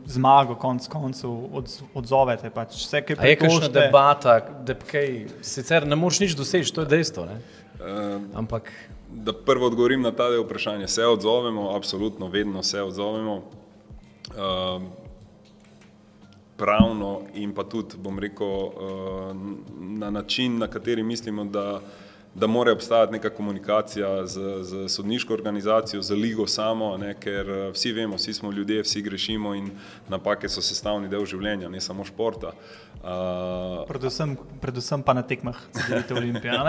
zmago, 0.06 0.56
konc 0.56 0.88
koncev 0.88 1.32
od, 1.54 1.72
odzovete? 1.94 2.50
Pač 2.54 2.76
vse, 2.86 3.02
je 3.10 3.36
kakšna 3.40 3.70
debata, 3.74 4.38
da 4.66 4.76
kaj, 4.78 5.26
sicer 5.42 5.88
ne 5.88 5.98
moreš 5.98 6.20
nič 6.20 6.36
doseči, 6.38 6.74
to 6.74 6.86
je 6.86 6.92
dejstvo. 6.94 7.26
Uh, 7.26 8.22
Ampak. 8.38 8.70
Da 9.10 9.34
prvo 9.34 9.70
odgovorim 9.72 10.02
na 10.02 10.12
ta 10.12 10.30
del 10.30 10.44
vprašanja. 10.44 10.88
Se 10.88 11.06
odzovemo, 11.06 11.72
absolutno, 11.76 12.28
vedno 12.28 12.64
se 12.64 12.82
odzovemo. 12.82 13.36
Uh, 14.36 14.82
pravno 16.58 17.22
in 17.34 17.54
pa 17.54 17.64
tudi, 17.64 17.98
bom 17.98 18.20
rekel, 18.20 18.48
uh, 18.48 19.36
na 19.80 20.10
način, 20.10 20.58
na 20.58 20.68
kateri 20.68 21.04
mislimo, 21.04 21.46
da 21.46 21.82
da 22.36 22.48
mora 22.48 22.72
obstajati 22.72 23.14
neka 23.14 23.30
komunikacija 23.30 24.28
z, 24.28 24.40
z 24.62 24.88
sodniško 24.90 25.34
organizacijo, 25.34 26.02
z 26.02 26.14
ligo 26.14 26.48
samo, 26.48 26.98
ne, 26.98 27.14
ker 27.20 27.50
eh, 27.50 27.72
vsi 27.72 27.92
vemo, 27.92 28.16
vsi 28.16 28.34
smo 28.34 28.52
ljudje, 28.52 28.82
vsi 28.82 29.02
grešimo 29.02 29.56
in 29.56 29.70
napake 30.10 30.50
so 30.50 30.62
sestavni 30.62 31.08
del 31.08 31.26
življenja, 31.26 31.70
ne 31.70 31.82
samo 31.82 32.04
športa. 32.06 32.52
Uh, 33.06 33.84
predvsem, 33.86 34.34
predvsem 34.62 35.04
pa 35.06 35.14
na 35.14 35.22
tekmah, 35.22 35.58
kot 35.76 36.10
je 36.10 36.16
Olimpija. 36.18 36.64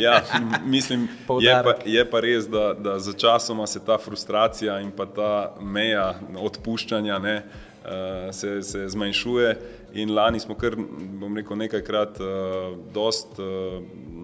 ja, 0.00 0.22
mislim, 0.64 1.08
je 1.40 1.56
pa, 1.64 1.74
je 1.84 2.04
pa 2.10 2.20
res, 2.20 2.48
da, 2.48 2.72
da 2.74 2.98
za 2.98 3.12
časoma 3.12 3.66
se 3.66 3.80
ta 3.84 3.98
frustracija 3.98 4.80
in 4.80 4.90
pa 4.90 5.06
ta 5.06 5.32
meja 5.60 6.14
odpuščanja 6.40 7.18
ne, 7.18 7.36
uh, 7.84 8.32
se, 8.32 8.62
se 8.62 8.88
zmanjšuje. 8.88 9.54
In 9.92 10.14
lani 10.14 10.40
smo 10.40 10.54
kar, 10.56 10.76
bom 11.20 11.36
rekel, 11.36 11.56
nekajkrat 11.60 12.20
uh, 12.20 12.76
dost 12.94 13.36
uh, 13.38 13.82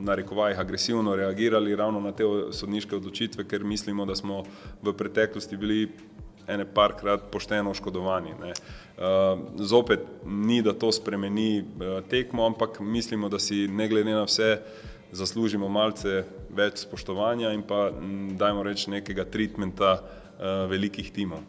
narekovajih 0.08 0.58
agresivno 0.58 1.16
reagirali 1.16 1.76
ravno 1.76 2.00
na 2.00 2.12
te 2.12 2.25
sodniške 2.56 2.96
odločitve, 2.96 3.44
ker 3.44 3.64
mislimo, 3.64 4.06
da 4.08 4.16
smo 4.16 4.42
v 4.82 4.94
preteklosti 4.96 5.56
bili 5.56 5.82
ene 6.48 6.64
parkrat 6.64 7.26
pošteno 7.32 7.70
oškodovani. 7.70 8.32
Uh, 8.32 8.54
zopet 9.60 10.06
ni, 10.25 10.62
da 10.62 10.72
to 10.72 10.92
spremeni 10.92 11.64
tekmo, 12.08 12.46
ampak 12.46 12.80
mislimo, 12.80 13.28
da 13.28 13.38
si 13.38 13.66
ne 13.68 13.88
glede 13.88 14.16
na 14.16 14.25
vse 14.25 14.56
zaslužimo 15.12 15.68
malce 15.68 16.22
več 16.52 16.84
spoštovanja 16.84 17.52
in 17.56 17.62
pa 17.64 17.90
dajmo 18.40 18.64
reči 18.64 18.90
nekega 18.92 19.28
treatmenta 19.28 19.98
uh, 19.98 20.64
velikih 20.70 21.12
timov. 21.12 21.44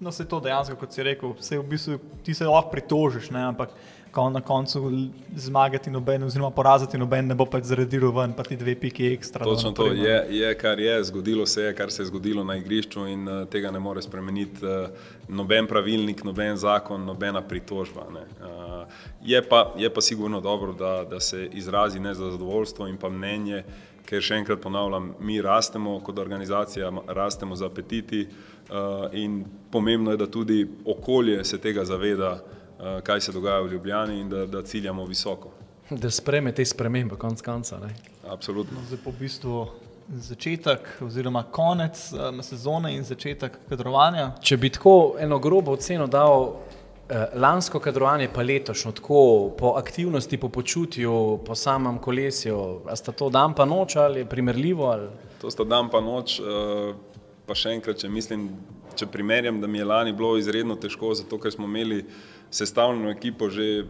No, 0.00 0.12
se 0.12 0.24
to 0.28 0.40
dejansko, 0.40 0.76
kot 0.80 0.92
si 0.92 1.02
rekel, 1.02 1.34
se 1.40 1.58
v 1.58 1.66
bistvu 1.68 1.98
ti 2.24 2.34
se 2.34 2.46
lahko 2.46 2.70
pritožiš, 2.74 3.30
ne? 3.34 3.44
ampak 3.50 3.74
ko 4.14 4.30
na 4.30 4.40
koncu 4.40 4.92
zmagati 5.36 5.90
noben, 5.90 6.22
oziroma 6.22 6.50
poraziti 6.50 6.98
noben, 6.98 7.26
ne 7.26 7.34
bo 7.34 7.46
pač 7.50 7.66
zrediral 7.66 8.12
ven, 8.14 8.34
pa 8.36 8.44
ti 8.46 8.56
dve 8.56 8.76
piki 8.78 9.08
ekstra. 9.10 9.42
Točno 9.44 9.72
to 9.74 9.88
je, 9.90 10.14
je, 10.30 10.52
kar 10.58 10.80
je, 10.80 10.94
zgodilo 11.10 11.46
se 11.46 11.62
je, 11.62 11.72
kar 11.74 11.90
se 11.90 12.02
je 12.02 12.06
zgodilo 12.12 12.44
na 12.44 12.56
igrišču 12.60 13.08
in 13.10 13.26
uh, 13.28 13.40
tega 13.50 13.72
ne 13.74 13.82
more 13.82 14.02
spremeniti 14.02 14.62
uh, 14.62 14.86
noben 15.28 15.66
pravilnik, 15.66 16.22
noben 16.24 16.56
zakon, 16.56 17.02
nobena 17.04 17.42
pritožba. 17.42 18.06
Uh, 18.06 18.86
je, 19.24 19.42
pa, 19.48 19.72
je 19.78 19.90
pa 19.90 20.00
sigurno 20.00 20.40
dobro, 20.40 20.72
da, 20.72 20.94
da 21.10 21.20
se 21.20 21.48
izrazi 21.52 22.00
nezadovoljstvo 22.00 22.86
in 22.86 22.96
pa 22.96 23.10
mnenje, 23.10 23.64
ker 24.06 24.22
še 24.22 24.38
enkrat 24.38 24.60
ponavljam, 24.62 25.14
mi 25.18 25.42
rastemo 25.42 25.98
kot 26.04 26.18
organizacija, 26.22 26.92
rastemo 27.08 27.56
za 27.56 27.66
apetiti. 27.66 28.28
Uh, 28.30 28.53
in 29.12 29.44
pomembno 29.70 30.10
je, 30.10 30.16
da 30.16 30.26
tudi 30.26 30.66
okolje 30.84 31.44
se 31.44 31.58
tega 31.58 31.84
zaveda, 31.84 32.40
Eh, 32.84 33.00
kaj 33.00 33.20
se 33.20 33.32
dogaja 33.32 33.60
v 33.60 33.72
Ljubljani 33.72 34.20
in 34.20 34.28
da, 34.28 34.46
da 34.46 34.62
ciljamo 34.62 35.04
visoko. 35.04 35.48
Da 35.90 36.10
spreme 36.10 36.52
te 36.52 36.64
spremembe, 36.64 37.16
konc 37.16 37.42
konca. 37.42 37.78
Ne? 37.78 37.94
Absolutno. 38.28 38.80
Zdaj 38.86 38.98
po 39.04 39.12
bistvu 39.12 39.66
začetek 40.08 40.88
oziroma 41.00 41.42
konec 41.42 42.12
um, 42.12 42.42
sezone 42.42 42.92
in 42.96 43.04
začetek 43.04 43.56
kadrovanja. 43.68 44.32
Če 44.40 44.56
bi 44.56 44.70
tako 44.70 45.14
eno 45.20 45.38
grobo 45.38 45.72
oceno 45.78 46.06
dal, 46.06 46.50
eh, 47.08 47.24
lansko 47.34 47.80
kadrovanje 47.80 48.28
pa 48.34 48.42
letošnjo, 48.42 48.92
tako 48.92 49.22
po 49.58 49.74
aktivnosti, 49.78 50.38
po 50.38 50.48
počutju, 50.48 51.38
po 51.46 51.54
samem 51.54 51.98
kolesju, 51.98 52.58
a 52.90 52.96
sta 52.96 53.12
to 53.12 53.30
dan 53.30 53.54
pa 53.54 53.64
noč 53.64 53.96
ali 53.96 54.20
je 54.20 54.28
primerljivo? 54.28 54.90
Ali? 54.90 55.08
To 55.40 55.50
sta 55.50 55.64
dan 55.64 55.88
pa 55.90 56.00
noč, 56.00 56.40
eh, 56.40 56.94
pa 57.46 57.56
še 57.56 57.74
enkrat, 57.76 58.00
če 58.00 58.08
mislim, 58.08 58.48
če 58.96 59.08
primerjam, 59.12 59.60
da 59.60 59.68
mi 59.68 59.80
je 59.80 59.88
lani 59.88 60.14
bilo 60.16 60.34
izredno 60.40 60.76
težko, 60.80 61.12
zato 61.18 61.38
ker 61.40 61.52
smo 61.52 61.68
imeli 61.68 62.04
sestavljeno 62.54 63.10
ekipo 63.10 63.48
že 63.50 63.84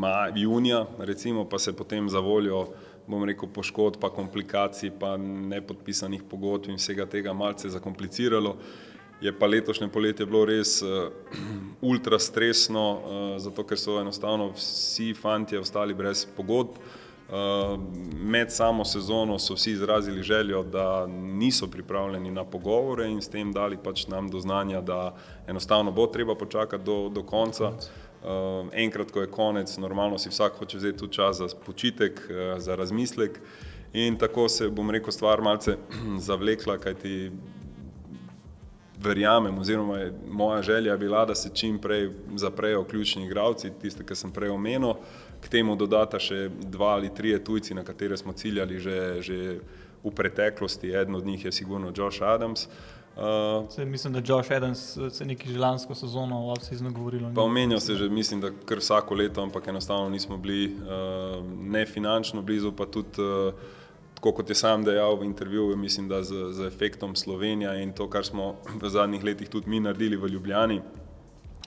maj, 0.00 0.32
junija, 0.40 0.86
recimo, 0.98 1.44
pa 1.48 1.58
se 1.58 1.74
potem 1.76 2.08
za 2.08 2.22
voljo, 2.24 2.66
bom 3.10 3.24
rekel, 3.26 3.50
poškodb, 3.52 4.00
pa 4.00 4.10
komplikacij, 4.14 4.92
pa 5.00 5.16
nepodpisanih 5.18 6.22
pogodb 6.30 6.70
in 6.70 6.78
vsega 6.78 7.06
tega 7.10 7.34
malce 7.34 7.70
zakompliciralo. 7.70 8.56
Je 9.20 9.32
pa 9.36 9.44
letošnje 9.50 9.90
poletje 9.92 10.24
bilo 10.24 10.46
res 10.48 10.78
uh, 10.80 11.10
ultra 11.90 12.18
stresno, 12.18 12.84
uh, 12.90 13.34
zato 13.42 13.66
ker 13.68 13.78
so 13.78 13.98
enostavno 14.00 14.48
vsi 14.54 15.10
fanti 15.18 15.58
ostali 15.60 15.94
brez 15.94 16.24
pogodb. 16.36 16.78
Uh, 16.78 16.99
med 18.22 18.52
samo 18.52 18.84
sezono 18.84 19.38
so 19.38 19.54
vsi 19.54 19.70
izrazili 19.70 20.22
željo, 20.22 20.62
da 20.62 21.06
niso 21.06 21.66
pripravljeni 21.66 22.30
na 22.30 22.44
pogovore 22.44 23.06
in 23.08 23.22
s 23.22 23.28
tem 23.28 23.52
dali 23.52 23.78
pač 23.84 24.06
nam 24.06 24.30
do 24.30 24.40
znanja, 24.40 24.80
da 24.80 25.14
enostavno 25.46 25.92
bo 25.92 26.06
treba 26.06 26.34
počakati 26.34 26.84
do, 26.84 27.08
do 27.08 27.22
konca. 27.22 27.72
Uh, 28.20 28.68
enkrat, 28.72 29.10
ko 29.10 29.20
je 29.20 29.30
konec, 29.30 29.76
normalno 29.78 30.18
si 30.18 30.28
vsak 30.28 30.58
hoče 30.58 30.76
vzeti 30.76 30.98
tudi 30.98 31.12
čas 31.12 31.36
za 31.36 31.46
počitek, 31.66 32.20
uh, 32.30 32.58
za 32.60 32.76
razmislek. 32.76 33.40
In 33.92 34.18
tako 34.18 34.48
se, 34.48 34.68
bom 34.68 34.90
rekel, 34.90 35.12
stvar 35.12 35.40
malce 35.42 35.76
zavlekla, 36.28 36.78
kajti 36.78 37.30
verjamem, 39.02 39.58
oziroma 39.58 39.98
je 39.98 40.12
moja 40.30 40.62
želja 40.62 40.96
bila, 40.96 41.24
da 41.24 41.34
se 41.34 41.50
čim 41.54 41.78
prej 41.78 42.10
zaprejo 42.34 42.84
ključni 42.84 43.24
igravci, 43.24 43.70
tiste, 43.80 44.04
ki 44.04 44.14
sem 44.14 44.32
prej 44.32 44.50
omenil, 44.50 44.94
k 45.40 45.48
temu 45.48 45.76
dodata 45.76 46.18
še 46.18 46.48
dva 46.48 46.94
ali 46.98 47.14
trije 47.14 47.44
tujci, 47.44 47.74
na 47.74 47.84
katere 47.84 48.16
smo 48.16 48.32
ciljali 48.32 48.78
že, 48.78 49.22
že 49.22 49.60
v 50.04 50.12
preteklosti, 50.16 50.92
eden 50.92 51.14
od 51.14 51.26
njih 51.26 51.44
je 51.44 51.52
sigurno 51.52 51.92
Josh 51.96 52.22
Adams. 52.22 52.66
Uh, 53.16 53.70
Se, 53.70 53.84
mislim, 53.84 54.12
da 54.12 54.22
Josh 54.24 54.52
Adams 54.52 54.98
se 55.10 55.24
neki 55.24 55.52
že 55.52 55.58
lansko 55.58 55.94
sezono 55.94 56.46
v 56.46 56.50
Avstriji 56.50 56.92
govoril. 56.92 57.34
Pa 57.34 57.42
omenjal 57.42 57.80
se 57.80 57.94
že, 57.94 58.08
mislim, 58.08 58.40
da 58.40 58.50
kar 58.64 58.78
vsako 58.78 59.14
leto, 59.14 59.42
ampak 59.42 59.68
enostavno 59.68 60.08
nismo 60.08 60.36
bili 60.36 60.66
uh, 60.66 61.44
ne 61.60 61.86
finančno 61.86 62.42
blizu, 62.42 62.72
pa 62.72 62.86
tudi 62.86 63.20
uh, 63.20 63.54
tako 64.14 64.32
kot 64.32 64.48
je 64.48 64.54
sam 64.54 64.84
dejal 64.84 65.16
v 65.16 65.24
intervjuju, 65.24 65.76
mislim, 65.76 66.08
da 66.08 66.22
z, 66.22 66.52
z 66.52 66.66
efektom 66.66 67.16
Slovenija 67.16 67.74
in 67.80 67.92
to, 67.92 68.08
kar 68.10 68.24
smo 68.24 68.56
v 68.80 68.88
zadnjih 68.88 69.24
letih 69.24 69.48
tudi 69.48 69.70
mi 69.70 69.80
naredili 69.80 70.16
v 70.16 70.28
Ljubljani, 70.28 70.80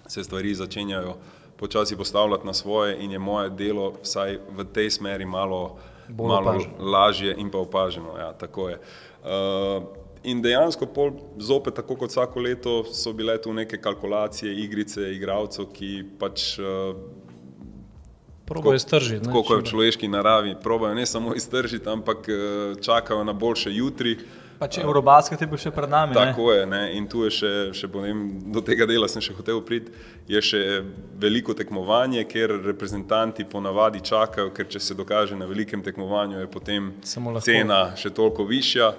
se 0.08 0.24
stvari 0.24 0.56
začenjajo 0.56 1.15
počasi 1.57 1.98
postavljati 1.98 2.45
na 2.45 2.53
svoje 2.53 2.98
in 3.00 3.12
je 3.12 3.19
moje 3.19 3.50
delo 3.50 3.93
vsaj 4.03 4.39
v 4.57 4.63
tej 4.74 4.89
smeri 4.89 5.25
malo, 5.25 5.77
Bolj 6.07 6.27
malo 6.27 6.50
opaženo. 6.51 6.74
lažje 6.91 7.36
in 7.38 7.51
pa 7.51 7.57
opaženo. 7.57 8.17
Ja, 8.17 8.33
tako 8.33 8.69
je. 8.69 8.79
Uh, 9.24 9.83
in 10.24 10.41
dejansko, 10.41 10.86
pol, 10.86 11.12
zopet, 11.38 11.74
tako 11.74 11.95
kot 11.95 12.10
vsako 12.10 12.39
leto, 12.39 12.83
so 12.83 13.13
bile 13.13 13.41
tu 13.41 13.53
neke 13.53 13.77
kalkulacije, 13.77 14.53
igrice, 14.55 15.01
igralcev, 15.15 15.65
ki 15.74 16.03
pač 16.19 16.60
uh, 16.60 16.95
Proboje 18.45 18.79
stržiti. 18.79 19.13
ne, 19.13 19.24
tako 19.24 19.43
kot 19.43 19.57
je 19.57 19.62
v 19.62 19.69
človeški 19.69 20.07
naravi, 20.07 20.55
probajo 20.63 20.95
ne 20.95 21.05
samo 21.05 21.36
iztržiti, 21.36 21.89
ampak 21.89 22.29
eh, 22.29 22.36
čakajo 22.81 23.24
na 23.24 23.33
boljše 23.33 23.72
jutri. 23.72 24.17
Pač 24.63 24.77
Eurobasket 24.79 25.41
je 25.43 25.48
bil 25.51 25.60
še 25.60 25.74
pred 25.75 25.91
nami. 25.91 26.15
ne? 26.15 26.22
Tako 26.32 26.53
je, 26.53 26.65
ne? 26.70 26.82
in 26.96 27.08
tu 27.12 27.25
je 27.25 27.32
še, 27.36 27.51
še 27.75 27.89
potem, 27.91 28.22
do 28.55 28.63
tega 28.63 28.88
dela 28.88 29.10
sem 29.12 29.24
še 29.24 29.36
hotel 29.36 29.60
priti, 29.67 29.91
je 30.32 30.39
še 30.39 30.62
veliko 31.20 31.51
tekmovanje, 31.58 32.24
kjer 32.32 32.55
reprezentanti 32.63 33.43
ponavadi 33.43 34.00
čakajo, 34.08 34.53
ker 34.55 34.70
če 34.72 34.79
se 34.79 34.96
dokaže 34.96 35.36
na 35.36 35.50
velikem 35.50 35.84
tekmovanju, 35.84 36.39
je 36.46 36.51
potem 36.53 36.93
cena 37.03 37.82
še 38.00 38.13
toliko 38.15 38.48
višja. 38.48 38.93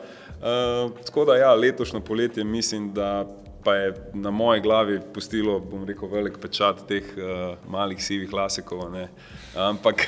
Uh, 0.45 0.93
tako 1.07 1.25
da 1.31 1.39
ja, 1.41 1.55
letošnjo 1.57 2.03
poletje 2.05 2.45
mislim, 2.45 2.91
da 2.93 3.25
pa 3.65 3.75
je 3.75 3.95
na 4.15 4.31
moji 4.31 4.61
glavi 4.61 5.01
pustilo, 5.15 5.59
bom 5.61 5.85
rekel, 5.85 6.09
velik 6.09 6.39
pečat 6.39 6.85
teh 6.89 7.05
uh, 7.17 7.57
malih 7.69 8.05
sivih 8.05 8.33
lasekov. 8.33 8.87
Ne? 8.93 9.09
Ampak 9.57 10.07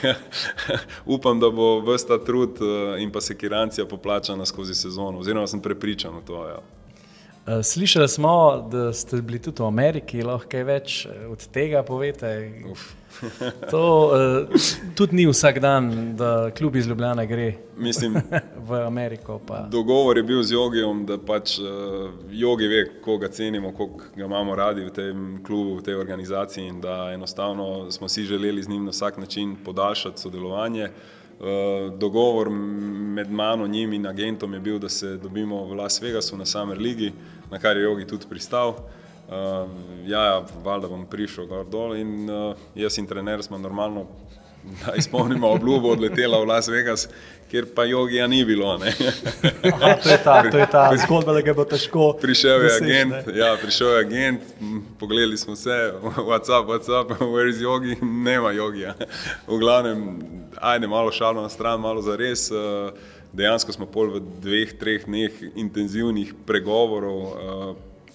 upam, 1.17 1.41
da 1.41 1.51
bo 1.51 1.81
vsta 1.87 2.19
trud 2.25 2.61
uh, 2.61 2.97
in 3.03 3.13
pa 3.13 3.21
sekirancija 3.21 3.87
poplačana 3.87 4.47
skozi 4.47 4.75
sezono, 4.75 5.19
oziroma 5.19 5.47
sem 5.47 5.63
prepričan 5.63 6.17
v 6.21 6.27
to. 6.27 6.49
Ja. 6.49 6.61
Eh, 7.47 7.63
Slišali 7.63 8.09
smo, 8.09 8.69
da 8.71 8.93
ste 8.93 9.23
bili 9.23 9.39
tudi 9.39 9.63
v 9.63 9.67
Ameriki, 9.67 10.23
lahko 10.23 10.49
kaj 10.51 10.65
več 10.67 10.95
eh, 11.07 11.27
od 11.31 11.49
tega 11.55 11.83
povete. 11.87 12.33
To 13.71 14.13
uh, 14.13 14.65
tudi 14.93 15.17
ni 15.17 15.23
vsak 15.25 15.57
dan, 15.65 15.87
da 16.21 16.51
kljub 16.53 16.75
iz 16.77 16.87
Ljubljana 16.87 17.25
gre 17.25 17.55
Mislim, 17.77 18.19
v 18.69 18.81
Ameriko. 18.85 19.39
Pa. 19.47 19.63
dogovor 19.73 20.17
je 20.17 20.23
bil 20.23 20.43
z 20.43 20.53
Jogijem, 20.53 21.07
da 21.09 21.17
pač 21.17 21.55
uh, 21.59 22.11
Jogi 22.31 22.69
ve, 22.69 22.83
koga 23.01 23.31
cenimo, 23.33 23.73
koga 23.73 24.11
ga 24.17 24.25
imamo 24.25 24.55
radi 24.55 24.85
v 24.85 24.93
tem 24.93 25.41
klubu, 25.47 25.79
v 25.79 25.87
tej 25.89 25.97
organizaciji 25.97 26.67
in 26.69 26.81
da 26.81 27.15
enostavno 27.15 27.91
smo 27.91 28.09
si 28.09 28.27
želeli 28.29 28.63
z 28.63 28.69
njim 28.69 28.85
na 28.85 28.93
vsak 28.93 29.17
način 29.17 29.57
podaljšati 29.65 30.21
sodelovanje. 30.21 30.91
Uh, 31.41 31.97
dogovor 31.99 32.51
med 32.51 33.31
mano, 33.31 33.67
njim 33.67 33.93
in 33.93 34.07
agentom 34.07 34.55
je 34.55 34.61
bil, 34.61 34.79
da 34.79 34.89
se 34.89 35.17
dobimo 35.17 35.65
v 35.65 35.75
Las 35.75 36.03
Vegasu 36.03 36.37
na 36.37 36.45
Summer 36.45 36.79
Ligi, 36.79 37.13
na 37.51 37.59
kar 37.59 37.77
je 37.77 37.83
Jogi 37.83 38.07
tudi 38.07 38.27
pristal. 38.29 38.77
Uh, 39.29 39.35
ja, 40.07 40.25
ja, 40.25 40.43
valjda 40.65 40.89
bom 40.89 41.07
prišel 41.11 41.49
gor 41.51 41.65
dol 41.67 41.97
in 41.99 42.31
uh, 42.31 42.55
jaz 42.79 42.95
in 42.99 43.09
trener 43.11 43.43
smo 43.43 43.59
normalno, 43.59 44.05
da 44.85 44.95
izpolnimo 44.95 45.51
obljubo, 45.51 45.91
odletela 45.97 46.39
v 46.39 46.47
Las 46.47 46.69
Vegas, 46.69 47.09
kjer 47.51 47.67
pa 47.75 47.85
jogija 47.85 48.27
ni 48.27 48.45
bilo. 48.45 48.71
Aha, 48.75 49.95
to 50.03 50.09
je 50.09 50.19
ta, 50.25 50.43
to 50.53 50.59
je 50.59 50.67
ta 50.71 50.93
zgodba, 51.07 51.33
da 51.33 51.41
ga 51.41 51.55
bo 51.55 51.65
težko. 51.65 52.13
Prišel 52.23 52.51
je 52.51 52.63
doseči, 52.69 52.85
agent, 52.85 53.27
ne. 53.27 53.39
ja, 53.39 53.57
prišel 53.63 53.89
je 53.89 54.01
agent, 54.01 54.41
pogledali 54.99 55.39
smo 55.39 55.57
se, 55.57 55.93
what's 56.29 56.51
up, 56.51 56.71
what's 56.71 56.91
up, 57.01 57.21
where 57.21 57.51
is 57.51 57.59
yogi, 57.59 57.99
nema 58.03 58.53
jogija. 58.53 58.95
V 59.49 59.59
glavnem, 59.59 60.19
ajde 60.61 60.87
malo 60.87 61.13
šalo 61.13 61.43
na 61.43 61.49
stran, 61.49 61.81
malo 61.81 62.03
za 62.03 62.17
res. 62.17 62.51
Dejansko 63.37 63.73
smo 63.73 63.87
pol 63.87 64.15
v 64.17 64.21
dveh, 64.41 64.71
treh 64.81 65.05
dneh 65.05 65.33
intenzivnih 65.61 66.33
pregovorov, 66.49 67.21
eh, 67.21 67.75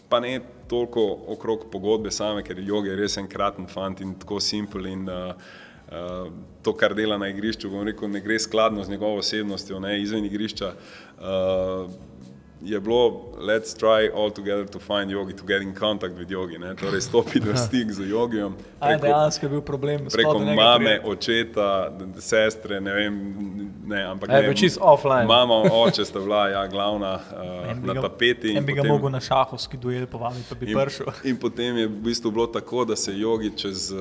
pa 0.09 0.19
ne 0.19 0.41
toliko 0.65 1.03
okrog 1.35 1.67
pogodbe 1.71 2.11
same, 2.11 2.41
ker 2.43 2.57
jog 2.59 2.87
je 2.87 2.95
res 2.97 3.19
enkraten 3.21 3.67
fant 3.69 4.01
in 4.01 4.15
tako 4.17 4.39
simpel 4.39 4.87
in 4.87 5.03
uh, 5.11 5.35
uh, 5.91 6.31
to, 6.63 6.73
kar 6.79 6.95
dela 6.95 7.17
na 7.19 7.27
igrišču, 7.31 7.69
rekel, 7.83 8.09
ne 8.11 8.21
gre 8.23 8.39
skladno 8.39 8.83
z 8.83 8.91
njegovo 8.91 9.19
osebnostjo, 9.19 9.79
ne 9.83 9.97
izven 10.01 10.25
igrišča. 10.25 10.71
Uh, 11.19 11.91
je 12.63 12.79
bilo, 12.79 13.09
let's 13.39 13.73
try 13.73 14.09
all 14.15 14.29
together 14.29 14.65
to 14.65 14.79
find 14.79 15.09
yogi, 15.09 15.33
to 15.33 15.43
get 15.43 15.61
in 15.61 15.73
contact 15.75 16.13
with 16.13 16.29
yogi, 16.29 16.57
ne? 16.57 16.75
torej 16.75 17.01
stopiti 17.01 17.49
v 17.49 17.57
stik 17.57 17.91
z 17.91 18.05
jogijem. 18.05 18.53
A 18.79 18.91
je 18.91 18.97
dejansko 18.97 19.49
bil 19.49 19.61
problem 19.61 20.05
Preko 20.05 20.39
mame, 20.39 21.01
priti? 21.01 21.09
očeta, 21.09 21.89
sestre, 22.15 22.77
ne 22.77 22.93
vem, 22.93 23.13
ne, 23.83 24.03
ampak 24.03 24.29
A 24.29 24.35
je 24.35 24.41
ne, 24.41 24.47
bil 24.47 24.57
čisto 24.57 24.79
offline? 24.83 25.25
Mama, 25.25 25.53
oče 25.73 26.05
sta 26.05 26.19
bila 26.19 26.49
ja, 26.49 26.67
glavna 26.67 27.15
uh, 27.15 27.77
na 27.77 27.93
ga- 27.93 28.01
tapeti. 28.01 28.53
In 28.53 28.65
bi 28.65 28.73
ga 28.73 28.81
potem- 28.81 28.91
mogel 28.91 29.09
na 29.09 29.19
šahovski 29.19 29.77
duel 29.77 30.05
povabiti, 30.07 30.45
pa 30.49 30.55
bi 30.55 30.65
In, 30.65 30.77
prišel. 30.77 31.05
in 31.29 31.37
potem 31.37 31.77
je 31.77 31.87
v 31.87 31.97
bistvu 32.03 32.31
bilo 32.31 32.47
tako, 32.47 32.85
da 32.85 32.95
se 32.95 33.11
je 33.11 33.19
Jogi 33.19 33.57
čez 33.57 33.91
uh, 33.91 33.99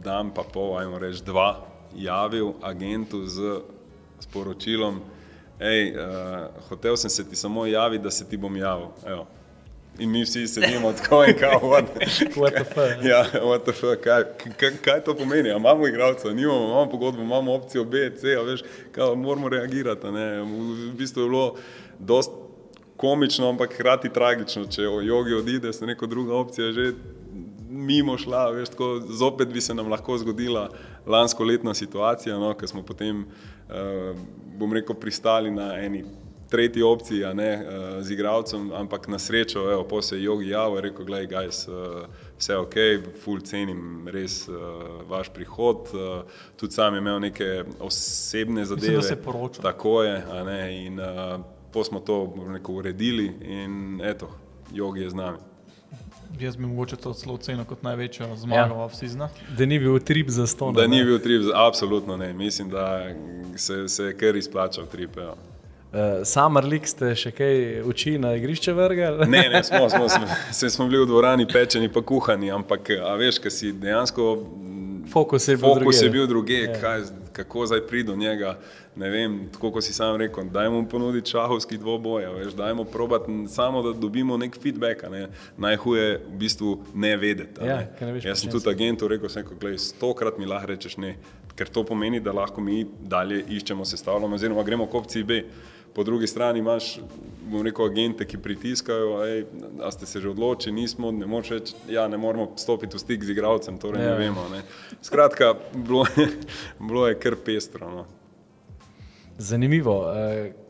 dan, 0.00 0.30
pa 0.30 0.42
pol, 0.42 0.78
ajmo 0.78 0.98
reči 0.98 1.20
dva, 1.22 1.66
javil 1.92 2.52
agentu 2.62 3.26
z 3.26 3.60
sporočilom, 4.20 5.00
hej, 5.60 5.92
uh, 5.92 6.46
hotel 6.68 6.96
sem 6.96 7.10
se 7.10 7.28
ti 7.28 7.36
samo 7.36 7.66
javiti, 7.66 8.04
da 8.04 8.10
se 8.10 8.28
ti 8.28 8.36
bom 8.36 8.56
javil. 8.56 8.88
Evo. 9.06 9.26
In 9.98 10.10
mi 10.10 10.22
vsi 10.22 10.46
sedimo 10.48 10.92
tako 10.92 11.24
in 11.24 11.38
kao, 11.38 11.60
what, 11.60 11.84
What 12.40 12.54
the 12.54 12.64
fuck, 12.64 13.04
ja, 13.04 13.24
what 13.42 13.62
the 13.62 13.72
fuck, 13.72 14.00
kaj, 14.04 14.22
kaj, 14.56 14.70
kaj 14.82 15.00
to 15.04 15.14
pomeni? 15.14 15.50
A 15.50 15.56
imamo 15.56 15.88
igralca, 15.88 16.32
nimamo, 16.32 16.64
imamo 16.64 16.90
pogodbo, 16.90 17.22
imamo 17.22 17.54
opcijo 17.54 17.84
B, 17.84 18.10
C, 18.16 18.36
a 18.38 18.42
veš, 18.42 18.62
kao, 18.92 19.14
moramo 19.14 19.48
reagirati. 19.48 20.06
Ne? 20.06 20.42
V, 20.42 20.92
bistvu 20.98 21.22
je 21.22 21.28
bilo 21.28 21.54
dost 21.98 22.30
komično, 22.96 23.48
ampak 23.48 23.74
hkrati 23.74 24.12
tragično, 24.12 24.66
če 24.66 24.82
jogi 24.82 25.34
odide, 25.34 25.72
se 25.72 25.86
neka 25.86 26.06
druga 26.06 26.34
opcija 26.34 26.72
že 26.72 26.92
mimo 27.70 28.18
šla, 28.18 28.50
veš, 28.50 28.68
tako, 28.68 29.00
zopet 29.08 29.48
bi 29.48 29.60
se 29.60 29.74
nam 29.74 29.88
lahko 29.88 30.18
zgodila 30.18 30.68
lansko 31.06 31.44
letna 31.44 31.74
situacija, 31.74 32.38
no, 32.38 32.54
ker 32.58 32.68
smo 32.68 32.82
potem, 32.82 33.24
uh, 33.68 34.18
bom 34.60 34.72
rekel, 34.76 34.96
pristali 35.00 35.50
na 35.50 35.72
eni 35.80 36.04
tretji 36.50 36.82
opciji, 36.82 37.34
ne 37.34 37.50
uh, 37.54 38.02
z 38.02 38.10
igralcem, 38.10 38.72
ampak 38.74 39.06
na 39.08 39.18
srečo, 39.18 39.62
evo, 39.72 39.84
po 39.84 40.02
se 40.02 40.16
je 40.16 40.24
jogi 40.24 40.48
javil, 40.48 40.80
rekel, 40.80 41.06
gledaj, 41.06 41.28
guys, 41.30 41.60
uh, 41.68 42.08
vse 42.38 42.56
ok, 42.56 42.74
full 43.22 43.40
cenim 43.46 44.08
res 44.10 44.48
uh, 44.48 44.56
vaš 45.08 45.30
prihod, 45.34 45.92
uh, 45.94 46.40
tudi 46.56 46.74
sam 46.74 46.94
je 46.94 47.04
imel 47.04 47.20
neke 47.20 47.64
osebne 47.78 48.64
zadeve. 48.64 48.96
da 48.96 49.02
se 49.02 49.14
je 49.14 49.22
poročal. 49.22 49.62
Tako 49.62 50.02
je, 50.02 50.16
ne, 50.46 50.86
in 50.86 51.00
uh, 51.00 51.38
po 51.72 51.84
smo 51.84 52.00
to 52.00 52.24
bom 52.36 52.50
rekel, 52.54 52.82
uredili 52.82 53.30
in 53.40 54.00
eto, 54.04 54.30
jogi 54.74 55.06
je 55.06 55.10
z 55.10 55.14
nami. 55.14 55.49
Jaz 56.38 56.56
bi 56.56 56.66
mogoče 56.66 56.96
to 56.96 57.12
celo 57.12 57.34
ocenil 57.34 57.64
kot 57.64 57.82
največjo 57.82 58.36
zmago 58.36 58.74
ja. 58.74 58.84
off-seasona. 58.84 59.28
Da 59.58 59.66
ni 59.66 59.78
bil 59.78 59.98
trip 59.98 60.28
za 60.30 60.46
ston. 60.46 60.74
Da 60.74 60.86
ni 60.86 61.04
bil 61.04 61.18
trip, 61.18 61.42
absolutno 61.54 62.16
ne. 62.16 62.32
Mislim, 62.32 62.70
da 62.70 63.10
se, 63.56 63.88
se 63.88 64.04
je 64.04 64.16
kar 64.16 64.36
izplačal 64.36 64.86
trip. 64.86 65.16
Ja. 65.16 65.34
Uh, 65.92 66.22
Summer 66.24 66.64
League 66.64 66.86
ste 66.86 67.14
še 67.18 67.32
kaj 67.34 67.82
oči 67.82 68.12
na 68.18 68.36
igrišče 68.38 68.72
vrgli? 68.72 69.26
Ne, 69.26 69.48
ne, 69.50 69.62
smo, 69.68 69.88
smo, 69.90 70.08
smo, 70.08 70.26
se 70.52 70.70
smo 70.70 70.86
bili 70.86 71.02
v 71.02 71.08
dvorani 71.10 71.46
pečeni, 71.50 71.88
pa 71.92 71.98
kuhani, 72.02 72.50
ampak 72.54 72.92
a 73.02 73.14
veš, 73.18 73.40
kaj 73.42 73.50
si 73.50 73.72
dejansko. 73.72 74.28
Fokus 75.10 75.48
je 75.48 75.56
bil 75.56 75.66
Fokus 75.66 75.80
drugje. 75.98 76.06
je 76.06 76.10
bil 76.10 76.26
druge, 76.30 76.60
Ja. 76.62 76.76
kaj, 76.80 77.02
kako 77.44 77.66
zdaj 77.66 77.86
priti 77.86 78.06
do 78.06 78.16
njega. 78.16 78.58
Ne 78.96 79.10
vem, 79.10 79.36
tako 79.52 79.70
kot 79.72 79.84
si 79.84 79.92
sam 79.92 80.16
rekel, 80.16 80.44
dajmo 80.50 80.80
mu 80.80 80.88
ponuditi 80.88 81.30
šahovski 81.30 81.78
dvoboj, 81.78 82.26
veš, 82.34 82.54
dajmo 82.58 82.84
probati 82.84 83.32
samo, 83.48 83.82
da 83.82 83.92
dobimo 83.92 84.36
nek 84.36 84.58
feedback. 84.62 85.04
Ne. 85.10 85.28
Najhuje 85.56 86.02
je 86.02 86.16
v 86.18 86.38
bistvu 86.38 86.78
ne 86.94 87.16
vedeti. 87.16 87.64
Ja, 87.64 87.76
ne. 88.00 88.12
ne 88.12 88.20
Jaz 88.24 88.40
sem 88.40 88.50
tudi 88.50 88.70
agentu 88.70 89.08
rekel, 89.08 89.28
sem 89.28 89.42
rekel, 89.42 89.58
gledaj, 89.60 89.78
stokrat 89.78 90.38
mi 90.38 90.46
lahko 90.46 90.72
rečeš 90.72 90.96
ne, 90.96 91.14
ker 91.56 91.68
to 91.68 91.84
pomeni, 91.84 92.20
da 92.20 92.32
lahko 92.32 92.60
mi 92.60 92.84
dalje 93.00 93.44
iščemo, 93.48 93.84
sestavljamo, 93.84 94.34
oziroma 94.34 94.64
gremo 94.66 94.86
k 94.86 94.94
opciji 94.94 95.24
B. 95.24 95.42
Po 95.90 96.04
drugi 96.04 96.26
strani 96.26 96.58
imaš, 96.58 97.00
bom 97.42 97.62
rekel, 97.62 97.84
agente, 97.84 98.24
ki 98.24 98.38
pritiskajo, 98.38 99.24
ej, 99.24 99.44
a 99.80 99.90
ste 99.90 100.06
se 100.06 100.20
že 100.20 100.28
odločili, 100.28 100.74
nismo, 100.76 101.10
ne 101.10 101.26
moreš 101.26 101.50
reči, 101.50 101.74
ja, 101.88 102.06
ne 102.06 102.16
moramo 102.16 102.52
stopiti 102.56 102.94
v 102.94 103.00
stik 103.00 103.24
z 103.24 103.30
igralcem, 103.30 103.74
torej 103.76 103.98
Ja. 103.98 104.08
ne 104.08 104.18
vemo. 104.18 104.46
Ne. 104.48 104.62
Skratka, 105.02 105.54
bilo, 105.74 106.06
je- 106.08 106.30
bilo 106.80 107.08
je 107.08 107.14
kar 107.16 107.34
pestro. 107.36 107.90
No. 107.90 108.04
Zanimivo. 109.38 110.00
Uh, 110.00 110.14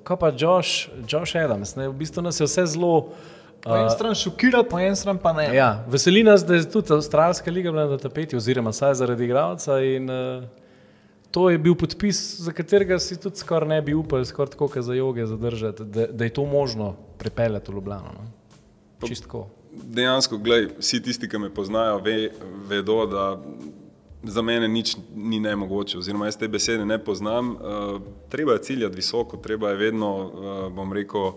ko 0.02 0.16
pa 0.16 0.33
Josh, 0.33 0.88
Josh 1.04 1.37
Adams, 1.37 1.76
ne, 1.76 1.88
v 1.88 1.94
bistvu 1.94 2.22
nas 2.22 2.40
je 2.40 2.46
vse 2.46 2.66
zelo. 2.68 3.09
Po 3.61 3.76
eni 3.76 3.90
strani 3.90 4.14
šokira, 4.14 4.62
po 4.62 4.78
eni 4.78 4.96
strani 4.96 5.18
pa 5.18 5.33
ne. 5.33 5.50
Ja, 5.52 5.85
veseli 5.87 6.22
nas, 6.22 6.40
da 6.40 6.54
je 6.54 6.64
tudi 6.64 6.92
Avstralska 6.92 7.50
liga 7.50 7.68
bila 7.70 7.85
na 7.87 7.98
tapeti, 7.98 8.33
oziroma 8.33 8.72
saj 8.72 8.94
zaradi 8.94 9.24
igralca. 9.24 9.80
In, 9.80 10.09
uh, 10.09 10.44
to 11.30 11.50
je 11.50 11.58
bil 11.58 11.74
podpis, 11.74 12.40
za 12.40 12.52
katerega 12.52 12.98
si 12.98 13.20
tudi 13.20 13.38
skoraj 13.38 13.68
ne 13.68 13.82
bi 13.82 13.94
upali, 13.94 14.26
skoraj 14.26 14.50
tako, 14.50 14.68
kot 14.68 14.84
za 14.84 14.94
joge, 14.94 15.26
zadržati, 15.26 15.84
da, 15.84 16.06
da 16.06 16.24
je 16.24 16.32
to 16.34 16.44
možno 16.44 16.96
pripeljati 17.18 17.70
v 17.70 17.74
Ljubljano. 17.74 18.12
No? 18.14 19.06
Čistko. 19.06 19.46
Dejansko, 19.72 20.38
glej, 20.38 20.68
vsi 20.78 21.02
tisti, 21.02 21.28
ki 21.28 21.38
me 21.38 21.54
poznajo, 21.54 22.00
ve, 22.04 22.30
vedo, 22.68 23.06
da 23.06 23.38
za 24.22 24.42
mene 24.42 24.68
nič 24.68 24.96
ni 25.14 25.40
nemogoče, 25.40 25.98
oziroma 25.98 26.26
jaz 26.26 26.36
te 26.36 26.48
besede 26.48 26.84
ne 26.84 26.98
poznam. 26.98 27.54
Uh, 27.54 28.02
treba 28.28 28.52
je 28.52 28.62
ciljati 28.62 28.96
visoko, 28.96 29.36
treba 29.36 29.70
je 29.70 29.76
vedno, 29.76 30.10
uh, 30.18 30.72
bom 30.74 30.92
rekel, 30.92 31.32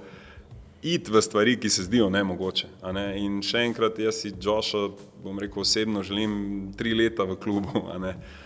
iti 0.81 1.11
v 1.11 1.21
stvari, 1.21 1.55
ki 1.59 1.69
se 1.69 1.83
zdijo 1.83 2.09
nemogoče. 2.09 2.67
Ne? 2.93 3.05
In 3.21 3.39
še 3.45 3.61
enkrat, 3.69 3.99
jaz 3.99 4.23
si 4.25 4.33
Joša, 4.41 4.89
bom 5.23 5.39
rekel, 5.39 5.61
osebno 5.61 6.03
želim 6.03 6.73
tri 6.77 6.95
leta 6.97 7.23
v 7.23 7.37
klubu. 7.39 7.85
Uh, 7.85 8.41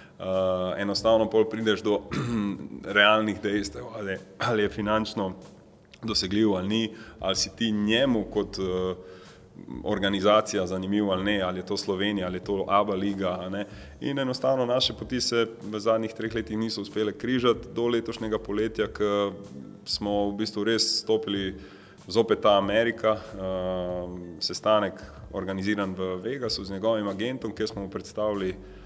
enostavno 0.78 1.30
pol 1.30 1.46
prideš 1.50 1.82
do 1.82 2.02
realnih 2.98 3.42
dejstev, 3.42 3.86
ali, 3.96 4.18
ali 4.40 4.64
je 4.64 4.70
finančno 4.70 5.34
dosegljiv 6.04 6.54
ali 6.54 6.68
ni, 6.68 6.96
ali 7.20 7.36
si 7.36 7.56
ti 7.56 7.72
njemu 7.72 8.24
kot 8.24 8.58
uh, 8.58 8.98
organizacija 9.84 10.68
zanimiv 10.68 11.12
ali 11.12 11.24
ne, 11.24 11.42
ali 11.42 11.60
je 11.60 11.66
to 11.66 11.78
Slovenija, 11.78 12.28
ali 12.28 12.36
je 12.36 12.44
to 12.44 12.66
Abba 12.68 12.96
liga. 12.96 13.66
In 14.02 14.20
enostavno 14.20 14.66
naše 14.66 14.94
poti 14.94 15.22
se 15.22 15.48
v 15.62 15.80
zadnjih 15.80 16.14
treh 16.14 16.36
letih 16.36 16.58
niso 16.58 16.82
uspele 16.82 17.14
križati 17.14 17.68
do 17.76 17.88
letošnjega 17.88 18.40
poletja, 18.40 18.88
ko 18.88 19.34
smo 19.86 20.30
v 20.30 20.38
bistvu 20.38 20.64
res 20.64 21.00
stopili 21.00 21.56
zopet 22.08 22.42
ta 22.42 22.58
Amerika, 22.58 23.12
uh, 23.12 24.20
sestanek 24.40 24.94
organiziran 25.32 25.94
v 25.94 26.16
Vegasu 26.16 26.64
z 26.64 26.72
njegovim 26.72 27.08
agentom, 27.08 27.56
kjer 27.56 27.68
smo 27.68 27.82
mu 27.82 27.90
predstavili 27.90 28.50
uh, 28.50 28.77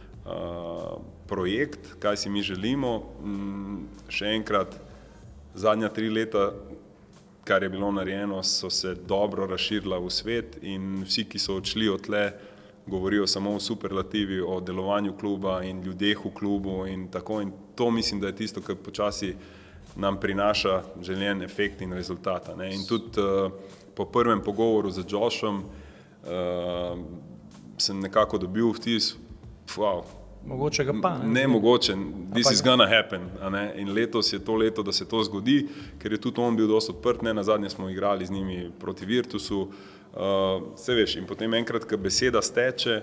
projekt, 1.27 1.95
kaj 1.99 2.17
si 2.17 2.29
mi 2.29 2.43
želimo. 2.43 2.97
Mm, 3.23 3.77
še 4.09 4.35
enkrat, 4.35 4.75
zadnja 5.55 5.89
tri 5.89 6.09
leta, 6.09 6.51
kar 7.43 7.63
je 7.63 7.69
bilo 7.69 7.91
narejeno, 7.91 8.43
so 8.43 8.69
se 8.69 8.95
dobro 9.07 9.47
razširila 9.47 9.99
v 9.99 10.09
svet 10.13 10.57
in 10.61 11.01
vsi, 11.07 11.25
ki 11.25 11.39
so 11.39 11.57
odšli 11.57 11.89
od 11.89 12.05
tle, 12.05 12.25
govorijo 12.87 13.27
samo 13.27 13.55
o 13.55 13.59
superlativi, 13.59 14.41
o 14.41 14.59
delovanju 14.59 15.13
kluba 15.17 15.61
in 15.63 15.81
ljudeh 15.83 16.19
v 16.25 16.33
klubu 16.33 16.85
in 16.87 17.07
tako. 17.11 17.41
In 17.41 17.51
to 17.75 17.91
mislim, 17.91 18.21
da 18.21 18.27
je 18.27 18.35
tisto, 18.35 18.61
kar 18.61 18.75
počasi 18.75 19.35
nam 19.95 20.19
prinaša 20.19 20.83
željen 21.01 21.41
efekt 21.41 21.81
in 21.81 21.93
rezultata. 21.93 22.55
Ne? 22.55 22.73
In 22.75 22.85
tudi 22.87 23.21
uh, 23.21 23.51
po 23.95 24.05
prvem 24.05 24.41
pogovoru 24.41 24.91
z 24.91 25.05
Joshom 25.07 25.63
uh, 25.63 26.99
sem 27.77 27.99
nekako 27.99 28.37
dobil 28.37 28.71
vtis, 28.73 29.15
wow, 29.77 30.03
Mogoče 30.45 30.83
ga 30.83 30.93
pa. 31.01 31.17
Ne, 31.17 31.27
ne 31.27 31.47
mogoče, 31.47 31.95
this 32.33 32.51
is 32.51 32.63
gonna 32.63 32.87
happen. 32.87 33.21
In 33.75 33.93
letos 33.93 34.33
je 34.33 34.39
to 34.39 34.55
leto, 34.55 34.83
da 34.83 34.91
se 34.91 35.05
to 35.05 35.23
zgodi, 35.23 35.67
ker 35.99 36.11
je 36.11 36.21
tudi 36.21 36.41
on 36.41 36.55
bil 36.55 36.67
dosto 36.67 36.93
odprt, 36.93 37.21
ne 37.21 37.33
na 37.33 37.43
zadnje 37.43 37.69
smo 37.69 37.89
igrali 37.89 38.25
z 38.25 38.31
njimi 38.31 38.71
proti 38.79 39.05
Virtusu. 39.05 39.61
Uh, 39.61 40.73
vse 40.75 40.93
veš, 40.93 41.15
in 41.15 41.25
potem 41.27 41.53
enkrat, 41.53 41.85
ko 41.87 41.97
beseda 41.97 42.41
steče, 42.41 43.01